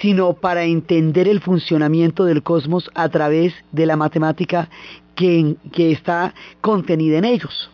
sino 0.00 0.34
para 0.34 0.62
entender 0.62 1.26
el 1.26 1.40
funcionamiento 1.40 2.24
del 2.24 2.44
cosmos 2.44 2.88
a 2.94 3.08
través 3.08 3.52
de 3.72 3.84
la 3.84 3.96
matemática 3.96 4.68
que, 5.16 5.56
está 5.74 6.34
contenida 6.60 7.18
en 7.18 7.24
ellos. 7.24 7.68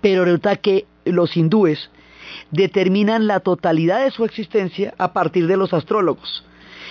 Pero 0.00 0.24
resulta 0.24 0.56
que 0.56 0.86
los 1.04 1.36
hindúes 1.36 1.90
determinan 2.50 3.26
la 3.26 3.40
totalidad 3.40 4.04
de 4.04 4.10
su 4.10 4.24
existencia 4.24 4.94
a 4.98 5.12
partir 5.12 5.46
de 5.46 5.56
los 5.56 5.72
astrólogos. 5.72 6.44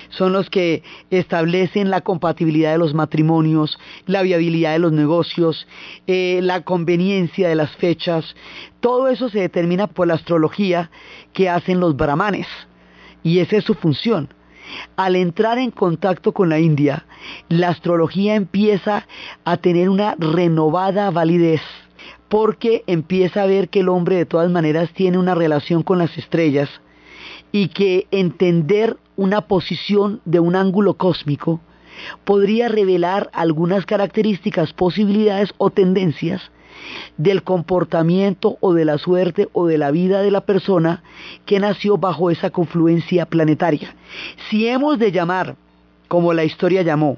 Son 0.09 0.33
los 0.33 0.49
que 0.49 0.83
establecen 1.09 1.89
la 1.89 2.01
compatibilidad 2.01 2.71
de 2.71 2.77
los 2.77 2.93
matrimonios, 2.93 3.79
la 4.05 4.21
viabilidad 4.21 4.73
de 4.73 4.79
los 4.79 4.91
negocios, 4.91 5.67
eh, 6.07 6.39
la 6.43 6.61
conveniencia 6.61 7.49
de 7.49 7.55
las 7.55 7.75
fechas. 7.77 8.35
Todo 8.79 9.07
eso 9.07 9.29
se 9.29 9.39
determina 9.39 9.87
por 9.87 10.07
la 10.07 10.13
astrología 10.13 10.91
que 11.33 11.49
hacen 11.49 11.79
los 11.79 11.95
brahmanes. 11.95 12.47
Y 13.23 13.39
esa 13.39 13.57
es 13.57 13.63
su 13.63 13.73
función. 13.73 14.29
Al 14.95 15.15
entrar 15.15 15.57
en 15.57 15.71
contacto 15.71 16.33
con 16.33 16.49
la 16.49 16.59
India, 16.59 17.05
la 17.49 17.69
astrología 17.69 18.35
empieza 18.35 19.07
a 19.43 19.57
tener 19.57 19.89
una 19.89 20.15
renovada 20.17 21.09
validez 21.11 21.61
porque 22.35 22.83
empieza 22.85 23.43
a 23.43 23.45
ver 23.45 23.69
que 23.69 23.79
el 23.79 23.87
hombre 23.87 24.17
de 24.17 24.25
todas 24.25 24.51
maneras 24.51 24.91
tiene 24.91 25.17
una 25.17 25.35
relación 25.35 25.83
con 25.83 25.99
las 25.99 26.17
estrellas 26.17 26.69
y 27.53 27.69
que 27.69 28.07
entender 28.11 28.97
una 29.15 29.47
posición 29.47 30.19
de 30.25 30.41
un 30.41 30.57
ángulo 30.57 30.95
cósmico 30.95 31.61
podría 32.25 32.67
revelar 32.67 33.29
algunas 33.31 33.85
características, 33.85 34.73
posibilidades 34.73 35.53
o 35.59 35.69
tendencias 35.69 36.51
del 37.15 37.41
comportamiento 37.41 38.57
o 38.59 38.73
de 38.73 38.83
la 38.83 38.97
suerte 38.97 39.47
o 39.53 39.65
de 39.67 39.77
la 39.77 39.91
vida 39.91 40.21
de 40.21 40.31
la 40.31 40.41
persona 40.41 41.03
que 41.45 41.61
nació 41.61 41.97
bajo 41.97 42.31
esa 42.31 42.49
confluencia 42.49 43.27
planetaria. 43.27 43.95
Si 44.49 44.67
hemos 44.67 44.99
de 44.99 45.13
llamar, 45.13 45.55
como 46.09 46.33
la 46.33 46.43
historia 46.43 46.81
llamó, 46.81 47.17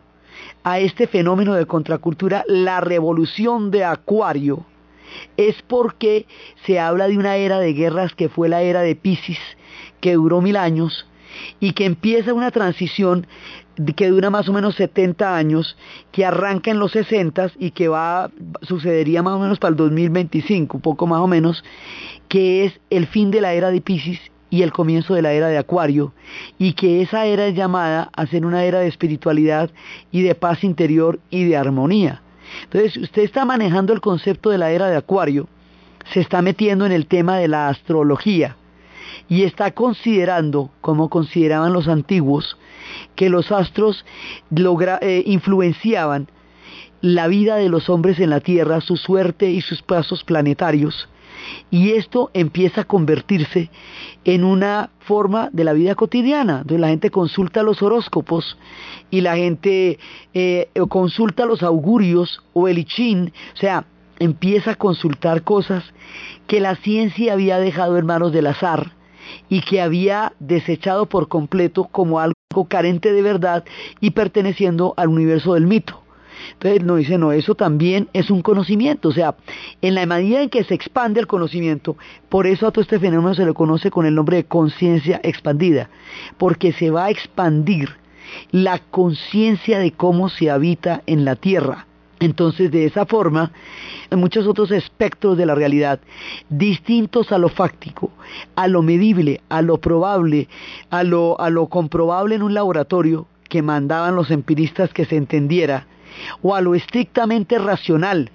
a 0.64 0.78
este 0.78 1.08
fenómeno 1.08 1.56
de 1.56 1.66
contracultura 1.66 2.44
la 2.48 2.82
revolución 2.82 3.72
de 3.72 3.84
Acuario, 3.84 4.64
es 5.38 5.62
porque 5.64 6.26
se 6.66 6.80
habla 6.80 7.08
de 7.08 7.18
una 7.18 7.36
era 7.36 7.60
de 7.60 7.74
guerras 7.74 8.14
que 8.14 8.30
fue 8.30 8.50
la 8.50 8.62
era 8.62 8.82
de 8.82 8.96
Pisces, 8.96 9.40
que 10.02 10.14
duró 10.14 10.42
mil 10.42 10.58
años, 10.58 11.08
y 11.60 11.74
que 11.74 11.86
empieza 11.86 12.34
una 12.34 12.52
transición 12.52 13.28
que 13.96 14.10
dura 14.10 14.30
más 14.30 14.50
o 14.50 14.54
menos 14.54 14.76
70 14.76 15.36
años, 15.36 15.78
que 16.12 16.26
arranca 16.26 16.72
en 16.72 16.80
los 16.80 16.94
60 16.94 17.52
y 17.60 17.72
que 17.72 17.88
va, 17.88 18.32
sucedería 18.64 19.22
más 19.22 19.34
o 19.34 19.40
menos 19.40 19.60
para 19.60 19.72
el 19.72 19.76
2025, 19.78 20.78
un 20.78 20.82
poco 20.82 21.06
más 21.06 21.20
o 21.20 21.28
menos, 21.28 21.64
que 22.28 22.66
es 22.66 22.80
el 22.90 23.08
fin 23.08 23.30
de 23.30 23.42
la 23.42 23.54
era 23.54 23.70
de 23.70 23.82
Pisces 23.82 24.20
y 24.50 24.62
el 24.62 24.72
comienzo 24.72 25.14
de 25.14 25.22
la 25.22 25.34
era 25.34 25.48
de 25.48 25.58
Acuario, 25.58 26.14
y 26.58 26.74
que 26.74 27.02
esa 27.02 27.26
era 27.26 27.48
es 27.48 27.56
llamada 27.56 28.10
a 28.16 28.26
ser 28.28 28.46
una 28.46 28.64
era 28.64 28.80
de 28.80 28.88
espiritualidad 28.88 29.70
y 30.12 30.22
de 30.22 30.36
paz 30.36 30.64
interior 30.64 31.20
y 31.30 31.44
de 31.44 31.58
armonía. 31.58 32.22
Entonces, 32.64 32.98
usted 32.98 33.24
está 33.24 33.46
manejando 33.46 33.94
el 33.94 34.02
concepto 34.02 34.50
de 34.50 34.58
la 34.58 34.72
era 34.72 34.88
de 34.88 34.98
Acuario, 34.98 35.48
se 36.12 36.22
está 36.22 36.42
metiendo 36.42 36.86
en 36.86 36.92
el 36.92 37.08
tema 37.08 37.38
de 37.38 37.48
la 37.48 37.70
astrología 37.70 38.56
y 39.30 39.44
está 39.44 39.72
considerando, 39.72 40.70
como 40.82 41.10
consideraban 41.10 41.74
los 41.74 41.88
antiguos, 41.88 42.58
que 43.16 43.30
los 43.30 43.52
astros 43.52 44.06
logra, 44.50 45.00
eh, 45.02 45.24
influenciaban 45.26 46.30
la 47.02 47.28
vida 47.28 47.58
de 47.58 47.70
los 47.70 47.90
hombres 47.90 48.20
en 48.20 48.30
la 48.30 48.40
Tierra, 48.40 48.82
su 48.82 48.98
suerte 48.98 49.52
y 49.52 49.62
sus 49.62 49.82
pasos 49.82 50.24
planetarios. 50.24 51.08
Y 51.70 51.92
esto 51.92 52.30
empieza 52.34 52.82
a 52.82 52.86
convertirse 52.86 53.70
en 54.24 54.44
una 54.44 54.92
forma 55.00 55.50
de 55.52 55.64
la 55.64 55.74
vida 55.74 55.96
cotidiana, 55.96 56.60
donde 56.60 56.80
la 56.80 56.90
gente 56.90 57.12
consulta 57.12 57.64
los 57.64 57.82
horóscopos 57.82 58.58
y 59.10 59.22
la 59.22 59.36
gente 59.36 60.00
eh, 60.34 60.70
consulta 60.90 61.46
los 61.46 61.64
augurios 61.64 62.44
o 62.54 62.68
el 62.68 62.80
ichín, 62.80 63.34
o 63.54 63.58
sea, 63.58 63.86
empieza 64.20 64.72
a 64.72 64.76
consultar 64.76 65.44
cosas 65.44 65.84
que 66.48 66.60
la 66.60 66.76
ciencia 66.76 67.34
había 67.34 67.60
dejado 67.60 67.98
en 67.98 68.06
manos 68.06 68.32
del 68.32 68.48
azar 68.48 68.94
y 69.50 69.62
que 69.62 69.82
había 69.82 70.34
desechado 70.40 71.08
por 71.08 71.28
completo 71.28 71.86
como 71.86 72.20
algo 72.20 72.34
carente 72.68 73.12
de 73.12 73.22
verdad 73.22 73.66
y 74.00 74.12
perteneciendo 74.12 74.94
al 74.98 75.10
universo 75.10 75.54
del 75.54 75.68
mito. 75.68 76.02
Entonces 76.54 76.84
no 76.84 76.96
dice, 76.96 77.18
no, 77.18 77.32
eso 77.32 77.56
también 77.56 78.10
es 78.14 78.30
un 78.30 78.42
conocimiento, 78.42 79.10
o 79.10 79.12
sea, 79.12 79.36
en 79.82 79.96
la 79.96 80.06
medida 80.06 80.42
en 80.42 80.50
que 80.50 80.64
se 80.64 80.74
expande 80.74 81.20
el 81.20 81.28
conocimiento, 81.28 81.98
por 82.30 82.48
eso 82.48 82.68
a 82.68 82.72
todo 82.72 82.82
este 82.82 83.00
fenómeno 83.00 83.36
se 83.36 83.46
le 83.46 83.54
conoce 83.54 83.92
con 83.92 84.06
el 84.06 84.16
nombre 84.16 84.38
de 84.38 84.46
conciencia 84.46 85.20
expandida, 85.24 85.90
porque 86.38 86.72
se 86.74 86.90
va 86.90 87.06
a 87.06 87.10
expandir 87.10 87.90
la 88.52 88.80
conciencia 88.80 89.80
de 89.80 89.92
cómo 89.92 90.30
se 90.30 90.50
habita 90.50 91.04
en 91.06 91.26
la 91.26 91.36
tierra. 91.36 91.88
Entonces, 92.20 92.72
de 92.72 92.86
esa 92.86 93.06
forma, 93.06 93.52
en 94.10 94.20
muchos 94.20 94.48
otros 94.48 94.72
espectros 94.72 95.38
de 95.38 95.46
la 95.46 95.54
realidad, 95.54 96.00
distintos 96.50 97.32
a 97.32 97.38
lo 97.38 97.48
fáctico, 97.48 98.12
a 98.56 98.68
lo 98.68 98.82
medible, 98.82 99.42
a 99.50 99.62
lo 99.62 99.78
probable, 99.78 100.48
a 100.90 101.04
lo, 101.04 101.40
a 101.40 101.52
lo 101.52 101.68
comprobable 101.68 102.36
en 102.36 102.42
un 102.42 102.56
laboratorio 102.56 103.28
que 103.50 103.62
mandaban 103.62 104.16
los 104.16 104.32
empiristas 104.32 104.92
que 104.94 105.06
se 105.06 105.16
entendiera, 105.16 105.86
o 106.42 106.56
a 106.56 106.62
lo 106.62 106.76
estrictamente 106.76 107.58
racional 107.60 108.32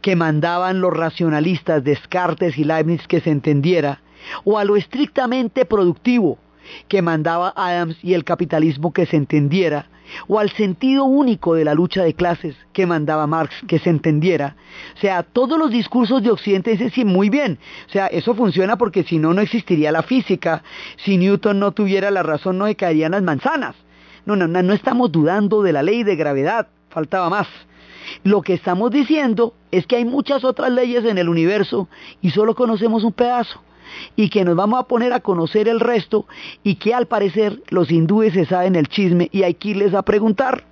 que 0.00 0.16
mandaban 0.16 0.80
los 0.80 0.96
racionalistas 0.96 1.84
Descartes 1.84 2.58
y 2.58 2.64
Leibniz 2.64 3.06
que 3.06 3.20
se 3.20 3.30
entendiera, 3.30 4.00
o 4.44 4.58
a 4.58 4.64
lo 4.64 4.76
estrictamente 4.76 5.64
productivo 5.64 6.38
que 6.86 7.02
mandaba 7.02 7.52
Adams 7.56 7.96
y 8.02 8.14
el 8.14 8.24
capitalismo 8.24 8.92
que 8.92 9.06
se 9.06 9.16
entendiera, 9.16 9.86
o 10.26 10.38
al 10.38 10.50
sentido 10.50 11.04
único 11.04 11.54
de 11.54 11.64
la 11.64 11.74
lucha 11.74 12.02
de 12.02 12.14
clases 12.14 12.56
que 12.72 12.86
mandaba 12.86 13.26
Marx 13.26 13.54
que 13.66 13.78
se 13.78 13.90
entendiera. 13.90 14.56
O 14.96 15.00
sea, 15.00 15.22
todos 15.22 15.58
los 15.58 15.70
discursos 15.70 16.22
de 16.22 16.30
Occidente 16.30 16.70
dicen, 16.70 16.90
sí, 16.90 17.04
muy 17.04 17.28
bien, 17.30 17.58
o 17.88 17.92
sea, 17.92 18.06
eso 18.06 18.34
funciona 18.34 18.76
porque 18.76 19.04
si 19.04 19.18
no, 19.18 19.34
no 19.34 19.40
existiría 19.40 19.92
la 19.92 20.02
física, 20.02 20.62
si 21.04 21.16
Newton 21.16 21.58
no 21.58 21.72
tuviera 21.72 22.10
la 22.10 22.22
razón, 22.22 22.58
no 22.58 22.66
se 22.66 22.76
caerían 22.76 23.12
las 23.12 23.22
manzanas. 23.22 23.76
No, 24.26 24.36
no, 24.36 24.46
no, 24.46 24.62
no 24.62 24.74
estamos 24.74 25.10
dudando 25.10 25.62
de 25.62 25.72
la 25.72 25.82
ley 25.82 26.02
de 26.02 26.16
gravedad, 26.16 26.68
faltaba 26.98 27.30
más. 27.30 27.46
Lo 28.24 28.42
que 28.42 28.54
estamos 28.54 28.90
diciendo 28.90 29.54
es 29.70 29.86
que 29.86 29.96
hay 29.96 30.04
muchas 30.04 30.42
otras 30.42 30.72
leyes 30.72 31.04
en 31.04 31.16
el 31.16 31.28
universo 31.28 31.88
y 32.20 32.30
solo 32.30 32.56
conocemos 32.56 33.04
un 33.04 33.12
pedazo 33.12 33.60
y 34.16 34.28
que 34.28 34.44
nos 34.44 34.56
vamos 34.56 34.80
a 34.80 34.88
poner 34.88 35.12
a 35.12 35.20
conocer 35.20 35.68
el 35.68 35.78
resto 35.78 36.26
y 36.64 36.74
que 36.74 36.94
al 36.94 37.06
parecer 37.06 37.62
los 37.68 37.90
hindúes 37.92 38.34
se 38.34 38.46
saben 38.46 38.74
el 38.74 38.88
chisme 38.88 39.28
y 39.30 39.44
hay 39.44 39.54
que 39.54 39.68
irles 39.68 39.94
a 39.94 40.02
preguntar. 40.02 40.64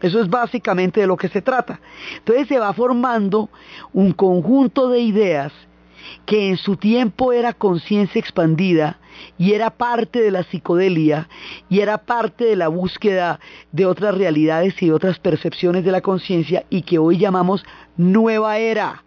Eso 0.00 0.20
es 0.20 0.28
básicamente 0.28 1.00
de 1.00 1.06
lo 1.06 1.16
que 1.16 1.28
se 1.28 1.40
trata. 1.40 1.78
Entonces 2.16 2.48
se 2.48 2.58
va 2.58 2.72
formando 2.72 3.48
un 3.92 4.12
conjunto 4.12 4.88
de 4.88 5.00
ideas 5.00 5.52
que 6.26 6.48
en 6.48 6.56
su 6.56 6.76
tiempo 6.76 7.32
era 7.32 7.52
conciencia 7.52 8.18
expandida 8.18 8.98
y 9.38 9.52
era 9.52 9.70
parte 9.70 10.20
de 10.20 10.30
la 10.30 10.44
psicodelia 10.44 11.28
y 11.68 11.80
era 11.80 11.98
parte 11.98 12.44
de 12.44 12.56
la 12.56 12.68
búsqueda 12.68 13.40
de 13.72 13.86
otras 13.86 14.14
realidades 14.14 14.80
y 14.82 14.90
otras 14.90 15.18
percepciones 15.18 15.84
de 15.84 15.92
la 15.92 16.00
conciencia 16.00 16.64
y 16.70 16.82
que 16.82 16.98
hoy 16.98 17.18
llamamos 17.18 17.64
nueva 17.96 18.58
era. 18.58 19.04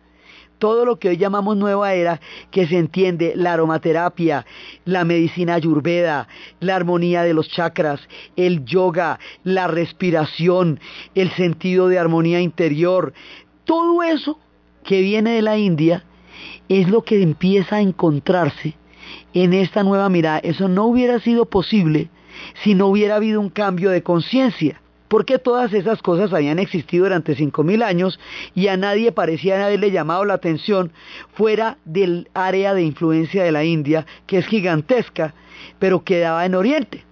Todo 0.60 0.86
lo 0.86 0.98
que 0.98 1.10
hoy 1.10 1.18
llamamos 1.18 1.58
nueva 1.58 1.94
era, 1.94 2.22
que 2.50 2.68
se 2.68 2.78
entiende 2.78 3.34
la 3.36 3.52
aromaterapia, 3.52 4.46
la 4.86 5.04
medicina 5.04 5.56
ayurveda, 5.56 6.30
la 6.62 6.78
armonía 6.78 7.24
de 7.24 7.34
los 7.34 7.50
chakras, 7.50 8.00
el 8.38 8.64
yoga, 8.64 9.20
la 9.44 9.68
respiración, 9.68 10.80
el 11.16 11.32
sentido 11.32 11.90
de 11.90 12.00
armonía 12.00 12.40
interior, 12.40 13.14
todo 13.66 14.04
eso 14.04 14.40
que 14.86 15.02
viene 15.02 15.32
de 15.32 15.42
la 15.42 15.58
India 15.58 16.06
es 16.70 16.90
lo 16.90 17.04
que 17.04 17.22
empieza 17.22 17.78
a 17.78 17.82
encontrarse 17.82 18.76
en 19.34 19.54
esta 19.54 19.84
nueva 19.84 20.10
mirada. 20.10 20.40
Eso 20.40 20.68
no 20.68 20.86
hubiera 20.86 21.20
sido 21.20 21.46
posible 21.46 22.10
si 22.64 22.74
no 22.76 22.88
hubiera 22.88 23.16
habido 23.16 23.40
un 23.40 23.50
cambio 23.50 23.90
de 23.90 24.04
conciencia. 24.04 24.80
Porque 25.08 25.38
todas 25.38 25.74
esas 25.74 26.02
cosas 26.02 26.34
habían 26.34 26.58
existido 26.58 27.04
durante 27.04 27.38
5.000 27.38 27.84
años 27.84 28.20
y 28.56 28.68
a 28.68 28.78
nadie 28.78 29.12
parecía 29.12 29.64
haberle 29.64 29.92
llamado 29.92 30.26
la 30.26 30.34
atención 30.34 30.92
fuera 31.34 31.78
del 31.86 32.30
área 32.34 32.74
de 32.74 32.82
influencia 32.82 33.44
de 33.44 33.52
la 33.52 33.64
India, 33.64 34.08
que 34.26 34.40
es 34.40 34.48
gigantesca, 34.48 35.36
pero 35.78 36.04
quedaba 36.04 36.46
en 36.46 36.56
Oriente. 36.56 37.06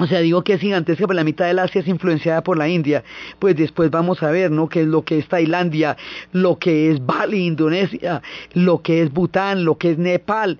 O 0.00 0.06
sea, 0.06 0.20
digo 0.20 0.42
que 0.42 0.54
es 0.54 0.62
gigantesca, 0.62 1.06
pero 1.06 1.16
la 1.16 1.24
mitad 1.24 1.44
del 1.44 1.58
Asia 1.58 1.82
es 1.82 1.86
influenciada 1.86 2.42
por 2.42 2.56
la 2.56 2.66
India. 2.70 3.04
Pues 3.38 3.54
después 3.54 3.90
vamos 3.90 4.22
a 4.22 4.30
ver, 4.30 4.50
¿no? 4.50 4.66
Qué 4.66 4.80
es 4.80 4.86
lo 4.86 5.04
que 5.04 5.18
es 5.18 5.28
Tailandia, 5.28 5.98
lo 6.32 6.58
que 6.58 6.90
es 6.90 7.04
Bali, 7.04 7.46
Indonesia, 7.46 8.22
lo 8.54 8.80
que 8.80 9.02
es 9.02 9.12
Bután, 9.12 9.66
lo 9.66 9.76
que 9.76 9.90
es 9.90 9.98
Nepal. 9.98 10.58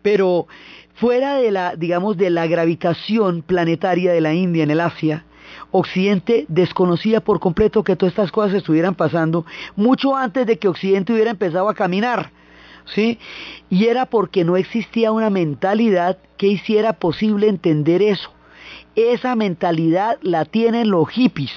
Pero 0.00 0.46
fuera 0.94 1.34
de 1.34 1.50
la, 1.50 1.76
digamos, 1.76 2.16
de 2.16 2.30
la 2.30 2.46
gravitación 2.46 3.42
planetaria 3.42 4.10
de 4.10 4.22
la 4.22 4.32
India 4.32 4.62
en 4.62 4.70
el 4.70 4.80
Asia, 4.80 5.26
Occidente 5.70 6.46
desconocía 6.48 7.20
por 7.20 7.40
completo 7.40 7.84
que 7.84 7.94
todas 7.94 8.12
estas 8.12 8.32
cosas 8.32 8.54
estuvieran 8.54 8.94
pasando 8.94 9.44
mucho 9.76 10.16
antes 10.16 10.46
de 10.46 10.58
que 10.58 10.68
Occidente 10.68 11.12
hubiera 11.12 11.30
empezado 11.30 11.68
a 11.68 11.74
caminar. 11.74 12.30
¿Sí? 12.86 13.18
Y 13.68 13.88
era 13.88 14.06
porque 14.06 14.46
no 14.46 14.56
existía 14.56 15.12
una 15.12 15.28
mentalidad 15.28 16.16
que 16.38 16.46
hiciera 16.46 16.94
posible 16.94 17.48
entender 17.48 18.00
eso. 18.00 18.32
Esa 18.94 19.34
mentalidad 19.36 20.18
la 20.22 20.44
tienen 20.44 20.90
los 20.90 21.08
hippies 21.08 21.52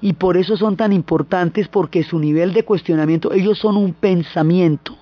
y 0.00 0.14
por 0.14 0.36
eso 0.36 0.56
son 0.56 0.76
tan 0.76 0.92
importantes 0.92 1.68
porque 1.68 2.02
su 2.02 2.18
nivel 2.18 2.52
de 2.52 2.64
cuestionamiento, 2.64 3.32
ellos 3.32 3.58
son 3.58 3.76
un 3.76 3.94
pensamiento, 3.94 4.96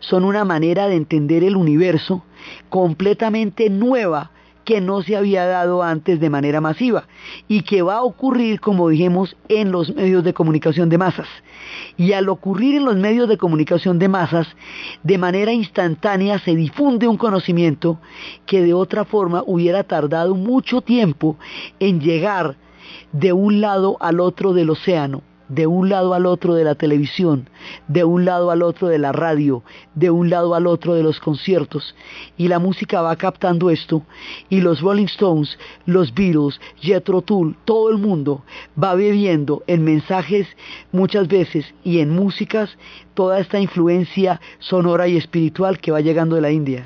son 0.00 0.24
una 0.24 0.44
manera 0.44 0.86
de 0.86 0.96
entender 0.96 1.42
el 1.42 1.56
universo 1.56 2.24
completamente 2.68 3.68
nueva 3.70 4.30
que 4.64 4.80
no 4.80 5.02
se 5.02 5.16
había 5.16 5.46
dado 5.46 5.82
antes 5.82 6.20
de 6.20 6.30
manera 6.30 6.60
masiva 6.60 7.04
y 7.48 7.62
que 7.62 7.82
va 7.82 7.96
a 7.96 8.02
ocurrir, 8.02 8.60
como 8.60 8.88
dijimos, 8.88 9.36
en 9.48 9.72
los 9.72 9.94
medios 9.94 10.24
de 10.24 10.34
comunicación 10.34 10.88
de 10.88 10.98
masas. 10.98 11.28
Y 11.96 12.12
al 12.12 12.28
ocurrir 12.28 12.76
en 12.76 12.84
los 12.84 12.96
medios 12.96 13.28
de 13.28 13.38
comunicación 13.38 13.98
de 13.98 14.08
masas, 14.08 14.46
de 15.02 15.18
manera 15.18 15.52
instantánea 15.52 16.38
se 16.38 16.54
difunde 16.54 17.08
un 17.08 17.16
conocimiento 17.16 17.98
que 18.46 18.62
de 18.62 18.74
otra 18.74 19.04
forma 19.04 19.42
hubiera 19.46 19.84
tardado 19.84 20.34
mucho 20.34 20.80
tiempo 20.80 21.36
en 21.80 22.00
llegar 22.00 22.56
de 23.12 23.32
un 23.32 23.60
lado 23.60 23.96
al 24.00 24.20
otro 24.20 24.52
del 24.52 24.70
océano 24.70 25.22
de 25.54 25.66
un 25.66 25.90
lado 25.90 26.14
al 26.14 26.24
otro 26.24 26.54
de 26.54 26.64
la 26.64 26.74
televisión, 26.74 27.48
de 27.86 28.04
un 28.04 28.24
lado 28.24 28.50
al 28.50 28.62
otro 28.62 28.88
de 28.88 28.98
la 28.98 29.12
radio, 29.12 29.62
de 29.94 30.10
un 30.10 30.30
lado 30.30 30.54
al 30.54 30.66
otro 30.66 30.94
de 30.94 31.02
los 31.02 31.20
conciertos. 31.20 31.94
Y 32.38 32.48
la 32.48 32.58
música 32.58 33.02
va 33.02 33.14
captando 33.16 33.68
esto 33.68 34.02
y 34.48 34.62
los 34.62 34.80
Rolling 34.80 35.06
Stones, 35.06 35.58
los 35.84 36.14
Beatles, 36.14 36.58
Jethro 36.80 37.20
Tull, 37.20 37.54
todo 37.66 37.90
el 37.90 37.98
mundo 37.98 38.44
va 38.82 38.94
bebiendo 38.94 39.62
en 39.66 39.84
mensajes 39.84 40.46
muchas 40.90 41.28
veces 41.28 41.66
y 41.84 41.98
en 41.98 42.10
músicas 42.10 42.70
toda 43.12 43.38
esta 43.38 43.60
influencia 43.60 44.40
sonora 44.58 45.06
y 45.06 45.18
espiritual 45.18 45.78
que 45.78 45.92
va 45.92 46.00
llegando 46.00 46.36
de 46.36 46.42
la 46.42 46.50
India. 46.50 46.84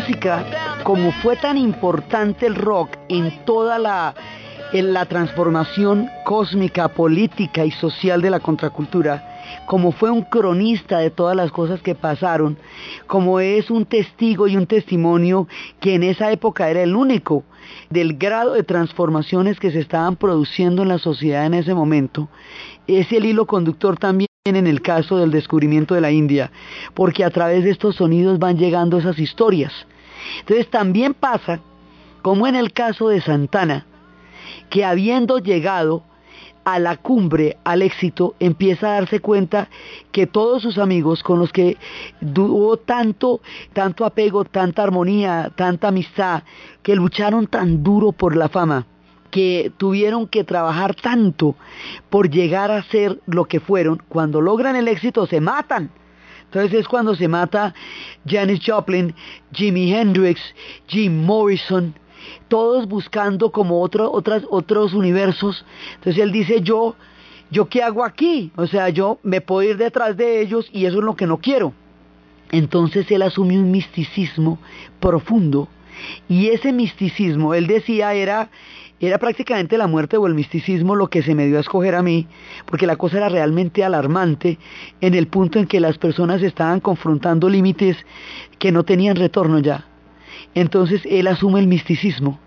Música, 0.00 0.80
como 0.82 1.12
fue 1.12 1.36
tan 1.36 1.58
importante 1.58 2.46
el 2.46 2.54
rock 2.54 2.96
en 3.08 3.44
toda 3.44 3.78
la, 3.78 4.14
en 4.72 4.94
la 4.94 5.04
transformación 5.04 6.08
cósmica, 6.24 6.88
política 6.88 7.66
y 7.66 7.70
social 7.70 8.22
de 8.22 8.30
la 8.30 8.40
contracultura, 8.40 9.40
como 9.66 9.92
fue 9.92 10.10
un 10.10 10.22
cronista 10.22 10.98
de 10.98 11.10
todas 11.10 11.36
las 11.36 11.50
cosas 11.50 11.82
que 11.82 11.94
pasaron, 11.94 12.56
como 13.06 13.40
es 13.40 13.70
un 13.70 13.84
testigo 13.84 14.48
y 14.48 14.56
un 14.56 14.66
testimonio 14.66 15.48
que 15.80 15.96
en 15.96 16.02
esa 16.04 16.32
época 16.32 16.70
era 16.70 16.82
el 16.82 16.96
único 16.96 17.44
del 17.90 18.16
grado 18.16 18.54
de 18.54 18.62
transformaciones 18.62 19.60
que 19.60 19.70
se 19.70 19.80
estaban 19.80 20.16
produciendo 20.16 20.82
en 20.82 20.88
la 20.88 20.98
sociedad 20.98 21.44
en 21.44 21.54
ese 21.54 21.74
momento, 21.74 22.30
es 22.86 23.12
el 23.12 23.26
hilo 23.26 23.46
conductor 23.46 23.98
también 23.98 24.30
en 24.46 24.66
el 24.66 24.80
caso 24.80 25.18
del 25.18 25.30
descubrimiento 25.30 25.94
de 25.94 26.00
la 26.00 26.10
India, 26.10 26.50
porque 26.94 27.24
a 27.24 27.30
través 27.30 27.62
de 27.62 27.70
estos 27.70 27.96
sonidos 27.96 28.38
van 28.38 28.56
llegando 28.56 28.96
esas 28.96 29.18
historias. 29.18 29.86
Entonces 30.40 30.68
también 30.70 31.14
pasa, 31.14 31.60
como 32.22 32.46
en 32.46 32.54
el 32.54 32.72
caso 32.72 33.08
de 33.08 33.20
Santana, 33.20 33.86
que 34.68 34.84
habiendo 34.84 35.38
llegado 35.38 36.04
a 36.64 36.78
la 36.78 36.96
cumbre, 36.96 37.56
al 37.64 37.82
éxito, 37.82 38.34
empieza 38.38 38.88
a 38.88 38.94
darse 39.00 39.20
cuenta 39.20 39.68
que 40.12 40.26
todos 40.26 40.62
sus 40.62 40.78
amigos 40.78 41.22
con 41.22 41.38
los 41.38 41.52
que 41.52 41.78
tuvo 42.34 42.76
tanto, 42.76 43.40
tanto 43.72 44.04
apego, 44.04 44.44
tanta 44.44 44.82
armonía, 44.82 45.50
tanta 45.56 45.88
amistad, 45.88 46.42
que 46.82 46.94
lucharon 46.94 47.46
tan 47.46 47.82
duro 47.82 48.12
por 48.12 48.36
la 48.36 48.48
fama, 48.48 48.86
que 49.30 49.72
tuvieron 49.78 50.26
que 50.26 50.44
trabajar 50.44 50.94
tanto 50.94 51.56
por 52.10 52.28
llegar 52.30 52.70
a 52.70 52.82
ser 52.84 53.20
lo 53.26 53.46
que 53.46 53.60
fueron, 53.60 54.02
cuando 54.08 54.40
logran 54.40 54.76
el 54.76 54.88
éxito 54.88 55.26
se 55.26 55.40
matan. 55.40 55.90
Entonces 56.50 56.80
es 56.80 56.88
cuando 56.88 57.14
se 57.14 57.28
mata 57.28 57.72
Janis 58.26 58.60
Joplin, 58.66 59.14
Jimi 59.52 59.94
Hendrix, 59.94 60.40
Jim 60.88 61.24
Morrison, 61.24 61.94
todos 62.48 62.88
buscando 62.88 63.52
como 63.52 63.80
otro, 63.80 64.10
otros 64.12 64.92
universos. 64.92 65.64
Entonces 65.94 66.20
él 66.20 66.32
dice, 66.32 66.60
yo, 66.60 66.96
yo 67.52 67.68
qué 67.68 67.84
hago 67.84 68.04
aquí? 68.04 68.50
O 68.56 68.66
sea, 68.66 68.88
yo 68.88 69.20
me 69.22 69.40
puedo 69.40 69.70
ir 69.70 69.76
detrás 69.76 70.16
de 70.16 70.40
ellos 70.40 70.68
y 70.72 70.86
eso 70.86 70.98
es 70.98 71.04
lo 71.04 71.14
que 71.14 71.28
no 71.28 71.38
quiero. 71.38 71.72
Entonces 72.50 73.08
él 73.12 73.22
asume 73.22 73.56
un 73.56 73.70
misticismo 73.70 74.58
profundo 74.98 75.68
y 76.28 76.48
ese 76.48 76.72
misticismo, 76.72 77.54
él 77.54 77.66
decía, 77.66 78.14
era, 78.14 78.50
era 79.00 79.18
prácticamente 79.18 79.78
la 79.78 79.86
muerte 79.86 80.16
o 80.16 80.26
el 80.26 80.34
misticismo 80.34 80.96
lo 80.96 81.08
que 81.08 81.22
se 81.22 81.34
me 81.34 81.46
dio 81.46 81.58
a 81.58 81.60
escoger 81.60 81.94
a 81.94 82.02
mí, 82.02 82.26
porque 82.66 82.86
la 82.86 82.96
cosa 82.96 83.18
era 83.18 83.28
realmente 83.28 83.84
alarmante 83.84 84.58
en 85.00 85.14
el 85.14 85.26
punto 85.26 85.58
en 85.58 85.66
que 85.66 85.80
las 85.80 85.98
personas 85.98 86.42
estaban 86.42 86.80
confrontando 86.80 87.48
límites 87.48 87.96
que 88.58 88.72
no 88.72 88.84
tenían 88.84 89.16
retorno 89.16 89.58
ya. 89.58 89.86
Entonces 90.54 91.02
él 91.04 91.26
asume 91.26 91.60
el 91.60 91.66
misticismo 91.66 92.38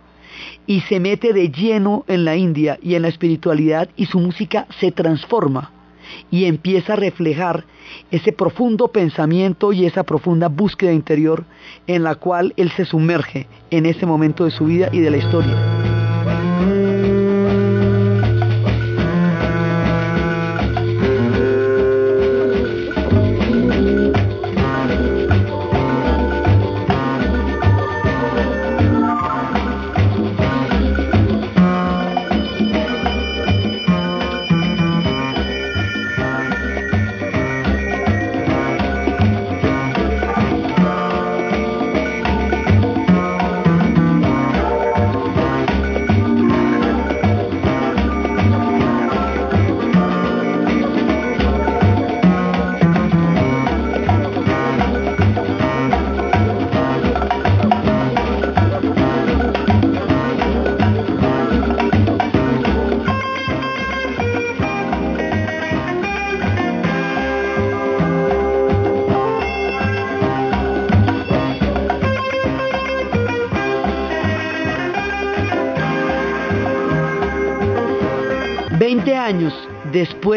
y 0.66 0.82
se 0.82 1.00
mete 1.00 1.34
de 1.34 1.50
lleno 1.50 2.06
en 2.08 2.26
la 2.26 2.36
India 2.36 2.80
y 2.82 2.96
en 2.96 3.04
la 3.04 3.08
espiritualidad 3.08 3.90
y 3.96 4.08
su 4.08 4.20
música 4.20 4.68
se 4.80 4.92
transforma 4.92 5.72
y 6.32 6.46
empieza 6.46 6.94
a 6.94 6.98
reflejar 6.98 7.66
ese 8.12 8.32
profundo 8.32 8.90
pensamiento 8.90 9.74
y 9.74 9.86
esa 9.86 10.04
profunda 10.04 10.48
búsqueda 10.48 10.94
interior 10.94 11.46
en 11.88 12.04
la 12.04 12.16
cual 12.16 12.54
él 12.58 12.72
se 12.72 12.86
sumerge 12.86 13.48
en 13.72 13.86
ese 13.86 14.06
momento 14.06 14.46
de 14.46 14.52
su 14.52 14.66
vida 14.66 14.90
y 14.92 15.00
de 15.00 15.12
la 15.12 15.18
historia. 15.18 16.03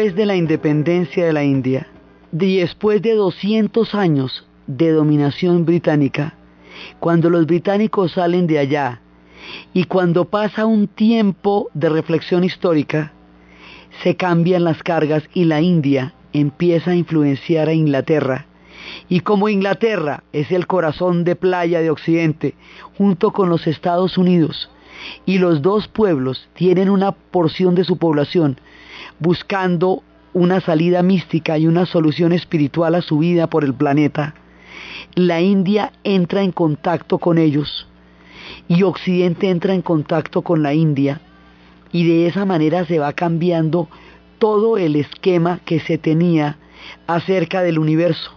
Después 0.07 0.21
de 0.21 0.25
la 0.25 0.37
independencia 0.37 1.25
de 1.25 1.33
la 1.33 1.43
India, 1.43 1.85
después 2.31 3.01
de 3.01 3.13
200 3.13 3.93
años 3.93 4.47
de 4.65 4.91
dominación 4.91 5.65
británica, 5.65 6.33
cuando 7.01 7.29
los 7.29 7.45
británicos 7.45 8.13
salen 8.13 8.47
de 8.47 8.57
allá 8.57 9.01
y 9.73 9.83
cuando 9.83 10.23
pasa 10.23 10.65
un 10.65 10.87
tiempo 10.87 11.69
de 11.73 11.89
reflexión 11.89 12.45
histórica, 12.45 13.11
se 14.01 14.15
cambian 14.15 14.63
las 14.63 14.81
cargas 14.81 15.23
y 15.33 15.43
la 15.43 15.59
India 15.59 16.13
empieza 16.31 16.91
a 16.91 16.95
influenciar 16.95 17.67
a 17.67 17.73
Inglaterra. 17.73 18.45
Y 19.09 19.19
como 19.19 19.49
Inglaterra 19.49 20.23
es 20.31 20.53
el 20.53 20.67
corazón 20.67 21.25
de 21.25 21.35
playa 21.35 21.81
de 21.81 21.89
Occidente, 21.89 22.55
junto 22.97 23.33
con 23.33 23.49
los 23.49 23.67
Estados 23.67 24.17
Unidos, 24.17 24.69
y 25.25 25.39
los 25.39 25.61
dos 25.61 25.89
pueblos 25.89 26.47
tienen 26.53 26.89
una 26.89 27.11
porción 27.11 27.75
de 27.75 27.83
su 27.83 27.97
población 27.97 28.57
buscando 29.19 30.03
una 30.33 30.61
salida 30.61 31.01
mística 31.01 31.57
y 31.57 31.67
una 31.67 31.85
solución 31.85 32.33
espiritual 32.33 32.95
a 32.95 33.01
su 33.01 33.19
vida 33.19 33.47
por 33.47 33.63
el 33.63 33.73
planeta, 33.73 34.35
la 35.15 35.41
India 35.41 35.91
entra 36.03 36.43
en 36.43 36.51
contacto 36.51 37.17
con 37.17 37.37
ellos 37.37 37.87
y 38.67 38.83
Occidente 38.83 39.49
entra 39.49 39.73
en 39.73 39.81
contacto 39.81 40.41
con 40.41 40.61
la 40.61 40.73
India 40.73 41.21
y 41.91 42.07
de 42.07 42.27
esa 42.27 42.45
manera 42.45 42.85
se 42.85 42.99
va 42.99 43.13
cambiando 43.13 43.87
todo 44.39 44.77
el 44.77 44.95
esquema 44.95 45.59
que 45.65 45.79
se 45.79 45.97
tenía 45.97 46.57
acerca 47.07 47.63
del 47.63 47.79
universo. 47.79 48.31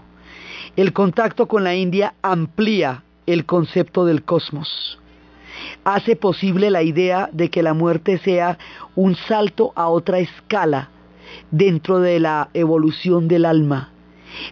El 0.77 0.93
contacto 0.93 1.47
con 1.47 1.65
la 1.65 1.75
India 1.75 2.15
amplía 2.23 3.03
el 3.27 3.45
concepto 3.45 4.07
del 4.07 4.23
cosmos. 4.23 4.99
Hace 5.85 6.17
posible 6.17 6.71
la 6.71 6.83
idea 6.83 7.29
de 7.33 7.51
que 7.51 7.63
la 7.63 7.75
muerte 7.75 8.19
sea 8.19 8.59
un 8.95 9.17
salto 9.17 9.73
a 9.77 9.89
otra 9.89 10.19
escala 10.19 10.91
dentro 11.51 12.01
de 12.01 12.21
la 12.21 12.51
evolución 12.55 13.29
del 13.29 13.45
alma. 13.45 13.91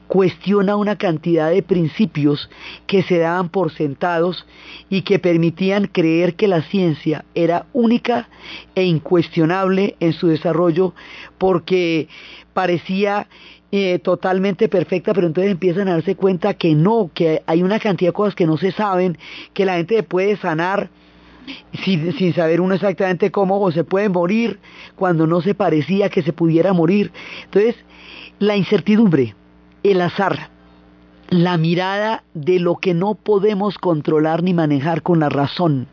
Cuestiona 0.08 0.76
una 0.76 0.96
cantidad 0.96 1.50
de 1.50 1.62
principios 1.62 2.50
que 2.86 3.02
se 3.02 3.18
daban 3.18 3.48
por 3.48 3.72
sentados 3.72 4.46
y 4.90 5.02
que 5.02 5.20
permitían 5.20 5.86
creer 5.86 6.34
que 6.34 6.48
la 6.48 6.62
ciencia 6.62 7.24
era 7.34 7.66
única 7.72 8.28
e 8.74 8.82
incuestionable 8.84 9.96
en 10.00 10.12
su 10.12 10.26
desarrollo 10.26 10.94
porque 11.38 12.08
parecía 12.54 13.28
eh, 13.70 13.98
totalmente 13.98 14.68
perfecta, 14.68 15.12
pero 15.12 15.26
entonces 15.26 15.52
empiezan 15.52 15.88
a 15.88 15.92
darse 15.92 16.16
cuenta 16.16 16.54
que 16.54 16.74
no, 16.74 17.10
que 17.12 17.42
hay 17.46 17.62
una 17.62 17.78
cantidad 17.78 18.08
de 18.08 18.14
cosas 18.14 18.34
que 18.34 18.46
no 18.46 18.56
se 18.56 18.72
saben, 18.72 19.18
que 19.52 19.66
la 19.66 19.76
gente 19.76 20.02
puede 20.02 20.36
sanar 20.38 20.88
sin, 21.84 22.12
sin, 22.14 22.34
saber 22.34 22.60
uno 22.60 22.74
exactamente 22.74 23.30
cómo, 23.30 23.60
o 23.60 23.70
se 23.70 23.84
puede 23.84 24.08
morir 24.08 24.58
cuando 24.96 25.26
no 25.26 25.42
se 25.42 25.54
parecía 25.54 26.08
que 26.08 26.22
se 26.22 26.32
pudiera 26.32 26.72
morir. 26.72 27.12
Entonces, 27.44 27.76
la 28.38 28.56
incertidumbre, 28.56 29.34
el 29.82 30.00
azar, 30.00 30.50
la 31.28 31.58
mirada 31.58 32.24
de 32.34 32.60
lo 32.60 32.76
que 32.76 32.94
no 32.94 33.14
podemos 33.14 33.76
controlar 33.76 34.42
ni 34.42 34.54
manejar 34.54 35.02
con 35.02 35.20
la 35.20 35.28
razón, 35.28 35.88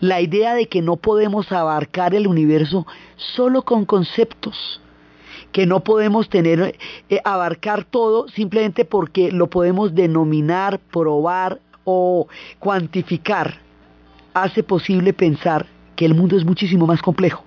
la 0.00 0.20
idea 0.20 0.54
de 0.54 0.68
que 0.68 0.82
no 0.82 0.96
podemos 0.96 1.50
abarcar 1.52 2.14
el 2.14 2.26
universo 2.26 2.86
solo 3.16 3.62
con 3.62 3.84
conceptos, 3.84 4.80
que 5.52 5.66
no 5.66 5.80
podemos 5.80 6.28
tener 6.28 6.76
eh, 7.08 7.20
abarcar 7.24 7.84
todo 7.84 8.28
simplemente 8.28 8.84
porque 8.84 9.32
lo 9.32 9.48
podemos 9.48 9.94
denominar, 9.94 10.80
probar 10.92 11.60
o 11.84 12.28
cuantificar 12.58 13.60
hace 14.34 14.62
posible 14.62 15.12
pensar 15.12 15.66
que 15.94 16.04
el 16.04 16.14
mundo 16.14 16.36
es 16.36 16.44
muchísimo 16.44 16.86
más 16.86 17.00
complejo. 17.00 17.44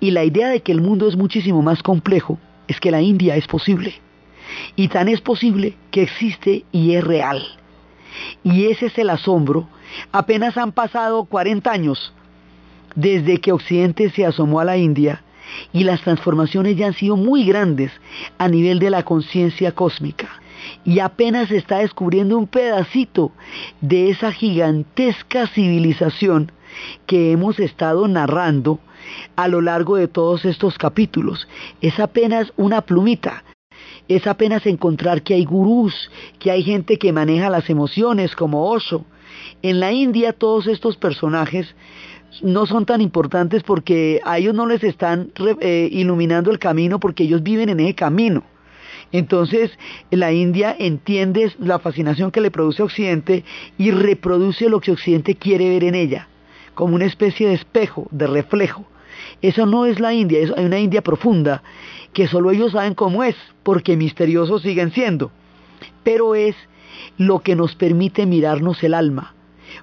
Y 0.00 0.10
la 0.10 0.24
idea 0.24 0.48
de 0.48 0.60
que 0.60 0.72
el 0.72 0.80
mundo 0.80 1.08
es 1.08 1.16
muchísimo 1.16 1.62
más 1.62 1.82
complejo 1.82 2.38
es 2.66 2.80
que 2.80 2.90
la 2.90 3.00
India 3.00 3.36
es 3.36 3.46
posible. 3.46 3.94
Y 4.76 4.88
tan 4.88 5.08
es 5.08 5.20
posible 5.20 5.76
que 5.90 6.02
existe 6.02 6.64
y 6.72 6.94
es 6.94 7.04
real. 7.04 7.42
Y 8.42 8.66
ese 8.66 8.86
es 8.86 8.98
el 8.98 9.10
asombro. 9.10 9.68
Apenas 10.12 10.56
han 10.56 10.72
pasado 10.72 11.24
40 11.24 11.70
años 11.70 12.12
desde 12.94 13.38
que 13.38 13.52
Occidente 13.52 14.10
se 14.10 14.24
asomó 14.24 14.60
a 14.60 14.64
la 14.64 14.76
India 14.76 15.23
y 15.72 15.84
las 15.84 16.00
transformaciones 16.02 16.76
ya 16.76 16.86
han 16.86 16.94
sido 16.94 17.16
muy 17.16 17.44
grandes 17.44 17.92
a 18.38 18.48
nivel 18.48 18.78
de 18.78 18.90
la 18.90 19.02
conciencia 19.02 19.72
cósmica 19.72 20.28
y 20.84 20.98
apenas 21.00 21.48
se 21.48 21.56
está 21.56 21.78
descubriendo 21.78 22.38
un 22.38 22.46
pedacito 22.46 23.32
de 23.80 24.10
esa 24.10 24.32
gigantesca 24.32 25.46
civilización 25.46 26.52
que 27.06 27.32
hemos 27.32 27.58
estado 27.58 28.08
narrando 28.08 28.80
a 29.36 29.48
lo 29.48 29.60
largo 29.60 29.96
de 29.96 30.08
todos 30.08 30.44
estos 30.44 30.78
capítulos. 30.78 31.46
Es 31.80 32.00
apenas 32.00 32.52
una 32.56 32.82
plumita. 32.82 33.44
Es 34.08 34.26
apenas 34.26 34.66
encontrar 34.66 35.22
que 35.22 35.34
hay 35.34 35.44
gurús, 35.44 36.10
que 36.38 36.50
hay 36.50 36.62
gente 36.62 36.98
que 36.98 37.12
maneja 37.12 37.50
las 37.50 37.70
emociones 37.70 38.34
como 38.34 38.70
Osho. 38.70 39.04
En 39.62 39.80
la 39.80 39.92
India 39.92 40.32
todos 40.32 40.66
estos 40.66 40.96
personajes 40.96 41.74
no 42.42 42.66
son 42.66 42.86
tan 42.86 43.00
importantes 43.00 43.62
porque 43.62 44.20
a 44.24 44.38
ellos 44.38 44.54
no 44.54 44.66
les 44.66 44.82
están 44.84 45.30
eh, 45.60 45.88
iluminando 45.90 46.50
el 46.50 46.58
camino 46.58 46.98
porque 46.98 47.24
ellos 47.24 47.42
viven 47.42 47.68
en 47.68 47.80
ese 47.80 47.94
camino. 47.94 48.44
Entonces 49.12 49.70
la 50.10 50.32
India 50.32 50.74
entiende 50.78 51.52
la 51.58 51.78
fascinación 51.78 52.30
que 52.30 52.40
le 52.40 52.50
produce 52.50 52.82
Occidente 52.82 53.44
y 53.78 53.90
reproduce 53.90 54.68
lo 54.68 54.80
que 54.80 54.92
Occidente 54.92 55.36
quiere 55.36 55.68
ver 55.68 55.84
en 55.84 55.94
ella, 55.94 56.28
como 56.74 56.94
una 56.94 57.04
especie 57.04 57.48
de 57.48 57.54
espejo, 57.54 58.08
de 58.10 58.26
reflejo. 58.26 58.84
Eso 59.40 59.66
no 59.66 59.86
es 59.86 60.00
la 60.00 60.12
India, 60.14 60.40
es, 60.40 60.50
una 60.50 60.78
India 60.78 61.02
profunda 61.02 61.62
que 62.12 62.26
solo 62.26 62.50
ellos 62.50 62.72
saben 62.72 62.94
cómo 62.94 63.24
es, 63.24 63.36
porque 63.62 63.96
misteriosos 63.96 64.62
siguen 64.62 64.92
siendo. 64.92 65.30
Pero 66.02 66.34
es 66.34 66.56
lo 67.18 67.40
que 67.40 67.56
nos 67.56 67.74
permite 67.74 68.26
mirarnos 68.26 68.82
el 68.82 68.94
alma. 68.94 69.34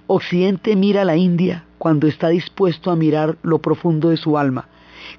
Occidente 0.08 0.76
mira 0.76 1.02
a 1.02 1.06
la 1.06 1.18
India 1.18 1.66
cuando 1.82 2.06
está 2.06 2.30
dispuesto 2.30 2.92
a 2.92 2.96
mirar 2.96 3.40
lo 3.42 3.58
profundo 3.58 4.10
de 4.10 4.18
su 4.18 4.38
alma, 4.38 4.68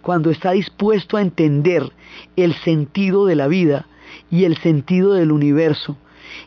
cuando 0.00 0.30
está 0.30 0.52
dispuesto 0.52 1.16
a 1.16 1.20
entender 1.20 1.90
el 2.36 2.54
sentido 2.54 3.26
de 3.26 3.34
la 3.34 3.48
vida 3.48 3.88
y 4.30 4.44
el 4.44 4.56
sentido 4.58 5.14
del 5.14 5.32
universo. 5.32 5.96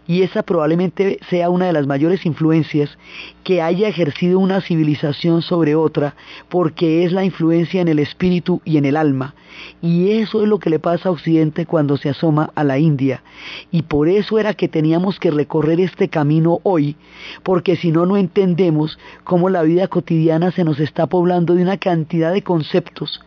Y 0.08 0.22
esa 0.22 0.44
probablemente 0.44 1.20
sea 1.30 1.50
una 1.50 1.68
de 1.68 1.74
las 1.74 1.88
mayores 1.88 2.26
influencias 2.26 2.98
que 3.44 3.62
haya 3.62 3.88
ejercido 3.88 4.40
una 4.40 4.62
civilización 4.62 5.42
sobre 5.42 5.76
otra, 5.76 6.16
porque 6.50 7.04
es 7.04 7.12
la 7.12 7.24
influencia 7.24 7.82
en 7.82 7.88
el 7.88 8.00
espíritu 8.00 8.62
y 8.66 8.78
en 8.78 8.86
el 8.86 8.98
alma. 8.98 9.36
Y 9.82 10.12
eso 10.12 10.42
es 10.42 10.48
lo 10.48 10.60
que 10.60 10.70
le 10.70 10.80
pasa 10.80 11.10
a 11.10 11.12
Occidente 11.12 11.66
cuando 11.66 11.98
se 11.98 12.10
asoma 12.10 12.52
a 12.56 12.64
la 12.64 12.78
India. 12.78 13.24
Y 13.72 13.84
por 13.84 14.08
eso 14.08 14.40
era 14.40 14.54
que 14.54 14.68
teníamos 14.68 15.20
que 15.20 15.32
recorrer 15.32 15.80
este 15.80 16.10
camino 16.10 16.60
hoy, 16.64 16.96
porque 17.44 17.76
si 17.76 17.92
no, 17.92 18.06
no 18.06 18.18
entendemos 18.18 18.98
cómo 19.24 19.50
la 19.50 19.64
vida 19.64 19.88
cotidiana 19.88 20.52
se 20.52 20.64
nos 20.64 20.80
está 20.80 21.08
poblando 21.08 21.56
de 21.56 21.64
una 21.64 21.78
cantidad 21.78 22.34
de 22.34 22.42
conceptos 22.42 23.22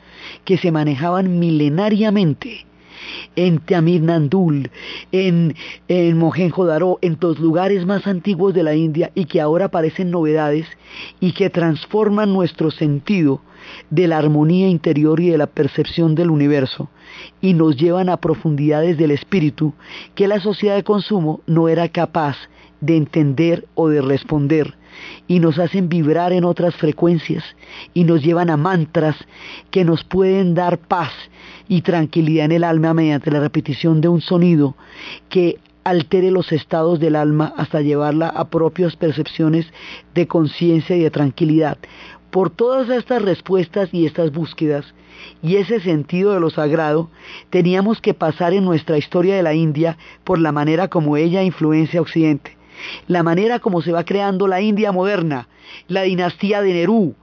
que 0.44 0.58
se 0.58 0.72
manejaban 0.72 1.38
milenariamente 1.38 2.67
en 3.36 3.58
Tamil 3.58 4.06
Nandul, 4.06 4.70
en, 5.12 5.54
en 5.88 6.18
Mohenjo-Daro, 6.18 6.98
en 7.02 7.16
los 7.20 7.38
lugares 7.38 7.86
más 7.86 8.06
antiguos 8.06 8.54
de 8.54 8.62
la 8.62 8.74
India 8.74 9.10
y 9.14 9.26
que 9.26 9.40
ahora 9.40 9.68
parecen 9.68 10.10
novedades 10.10 10.66
y 11.20 11.32
que 11.32 11.50
transforman 11.50 12.32
nuestro 12.32 12.70
sentido 12.70 13.40
de 13.90 14.08
la 14.08 14.18
armonía 14.18 14.68
interior 14.68 15.20
y 15.20 15.30
de 15.30 15.38
la 15.38 15.46
percepción 15.46 16.14
del 16.14 16.30
universo 16.30 16.88
y 17.40 17.54
nos 17.54 17.76
llevan 17.76 18.08
a 18.08 18.16
profundidades 18.18 18.96
del 18.98 19.10
espíritu 19.10 19.74
que 20.14 20.28
la 20.28 20.40
sociedad 20.40 20.76
de 20.76 20.84
consumo 20.84 21.40
no 21.46 21.68
era 21.68 21.88
capaz 21.88 22.36
de 22.80 22.96
entender 22.96 23.66
o 23.74 23.88
de 23.88 24.00
responder 24.00 24.76
y 25.26 25.40
nos 25.40 25.58
hacen 25.58 25.88
vibrar 25.88 26.32
en 26.32 26.44
otras 26.44 26.74
frecuencias 26.76 27.44
y 27.94 28.04
nos 28.04 28.22
llevan 28.22 28.50
a 28.50 28.56
mantras 28.56 29.16
que 29.70 29.84
nos 29.84 30.04
pueden 30.04 30.54
dar 30.54 30.78
paz 30.78 31.12
y 31.68 31.82
tranquilidad 31.82 32.46
en 32.46 32.52
el 32.52 32.64
alma 32.64 32.94
mediante 32.94 33.30
la 33.30 33.40
repetición 33.40 34.00
de 34.00 34.08
un 34.08 34.20
sonido 34.20 34.74
que 35.28 35.58
altere 35.84 36.30
los 36.30 36.52
estados 36.52 37.00
del 37.00 37.16
alma 37.16 37.52
hasta 37.56 37.80
llevarla 37.80 38.28
a 38.28 38.48
propias 38.48 38.96
percepciones 38.96 39.66
de 40.14 40.26
conciencia 40.26 40.96
y 40.96 41.00
de 41.00 41.10
tranquilidad. 41.10 41.78
Por 42.30 42.50
todas 42.50 42.90
estas 42.90 43.22
respuestas 43.22 43.88
y 43.92 44.04
estas 44.04 44.32
búsquedas 44.32 44.94
y 45.42 45.56
ese 45.56 45.80
sentido 45.80 46.34
de 46.34 46.40
lo 46.40 46.50
sagrado, 46.50 47.10
teníamos 47.50 48.00
que 48.00 48.14
pasar 48.14 48.52
en 48.52 48.64
nuestra 48.64 48.98
historia 48.98 49.34
de 49.34 49.42
la 49.42 49.54
India 49.54 49.96
por 50.24 50.38
la 50.38 50.52
manera 50.52 50.88
como 50.88 51.16
ella 51.16 51.42
influencia 51.42 52.00
a 52.00 52.02
Occidente, 52.02 52.56
la 53.06 53.22
manera 53.22 53.58
como 53.58 53.82
se 53.82 53.92
va 53.92 54.04
creando 54.04 54.46
la 54.46 54.60
India 54.60 54.92
moderna, 54.92 55.48
la 55.88 56.02
dinastía 56.02 56.60
de 56.60 56.74
Nerú, 56.74 57.14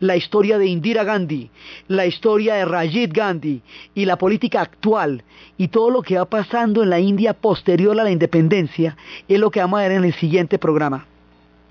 la 0.00 0.16
historia 0.16 0.58
de 0.58 0.66
Indira 0.66 1.04
Gandhi, 1.04 1.50
la 1.88 2.06
historia 2.06 2.54
de 2.54 2.64
Rajiv 2.64 3.12
Gandhi 3.12 3.62
y 3.94 4.04
la 4.04 4.16
política 4.16 4.60
actual 4.60 5.22
y 5.56 5.68
todo 5.68 5.90
lo 5.90 6.02
que 6.02 6.18
va 6.18 6.24
pasando 6.24 6.82
en 6.82 6.90
la 6.90 7.00
India 7.00 7.34
posterior 7.34 7.98
a 7.98 8.04
la 8.04 8.10
independencia 8.10 8.96
es 9.28 9.38
lo 9.38 9.50
que 9.50 9.60
vamos 9.60 9.80
a 9.80 9.82
ver 9.82 9.92
en 9.92 10.04
el 10.04 10.14
siguiente 10.14 10.58
programa. 10.58 11.06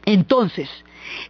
Entonces, 0.05 0.69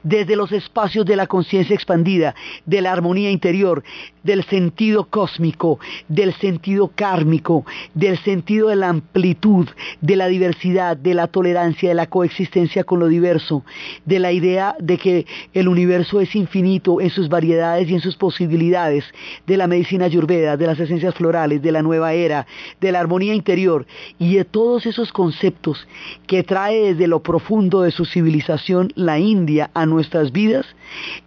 desde 0.04 0.36
los 0.36 0.52
espacios 0.52 1.06
de 1.06 1.16
la 1.16 1.28
conciencia 1.28 1.76
expandida, 1.76 2.36
de 2.66 2.82
la 2.82 2.92
armonía 2.92 3.32
interior, 3.32 3.84
del 4.24 4.44
sentido 4.46 5.06
cósmico, 5.06 5.80
del 6.08 6.34
sentido 6.36 6.92
kármico, 6.94 7.66
del 7.94 8.18
sentido 8.20 8.70
de 8.70 8.76
la 8.76 8.90
amplitud, 8.90 9.68
de 10.02 10.16
la 10.16 10.28
diversidad, 10.28 10.96
de 10.98 11.14
la 11.14 11.28
tolerancia, 11.28 11.90
de 11.90 11.96
la 11.96 12.08
coexistencia 12.08 12.84
con 12.84 13.00
lo 13.00 13.08
diverso, 13.08 13.64
de 14.06 14.20
la 14.20 14.32
idea 14.32 14.76
de 14.80 14.98
que 14.98 15.26
el 15.54 15.68
universo 15.68 16.20
es 16.20 16.36
infinito 16.36 17.02
en 17.02 17.10
sus 17.10 17.30
variedades 17.30 17.90
y 17.90 17.96
en 17.96 18.02
sus 18.02 18.16
posibilidades, 18.16 19.06
de 19.48 19.58
la 19.58 19.68
medicina 19.68 20.06
ayurveda, 20.06 20.58
de 20.58 20.68
las 20.68 20.80
esencias 20.80 21.16
florales, 21.16 21.62
de 21.62 21.72
la 21.72 21.82
nueva 21.82 22.14
era, 22.14 22.46
de 22.80 22.92
la 22.92 23.00
armonía 23.00 23.34
interior 23.34 23.86
y 24.20 24.36
de 24.36 24.46
todos 24.46 24.86
esos 24.86 25.12
conceptos 25.12 25.88
que 26.28 26.44
trae 26.44 26.94
desde 26.94 27.08
lo 27.08 27.22
profundo 27.22 27.82
de 27.82 27.92
su 27.92 28.06
civilización 28.06 28.92
la 28.96 29.20
India 29.20 29.61
a 29.74 29.86
nuestras 29.86 30.32
vidas, 30.32 30.66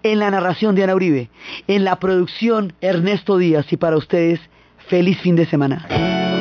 en 0.03 0.19
la 0.19 0.31
narración 0.31 0.75
de 0.75 0.85
Ana 0.85 0.95
Uribe, 0.95 1.29
en 1.69 1.85
la 1.85 1.97
producción 1.97 2.73
Ernesto 2.81 3.39
Díaz 3.39 3.73
y 3.73 3.77
para 3.77 3.97
ustedes, 3.97 4.41
feliz 4.89 5.21
fin 5.21 5.37
de 5.37 5.47
semana. 5.47 6.34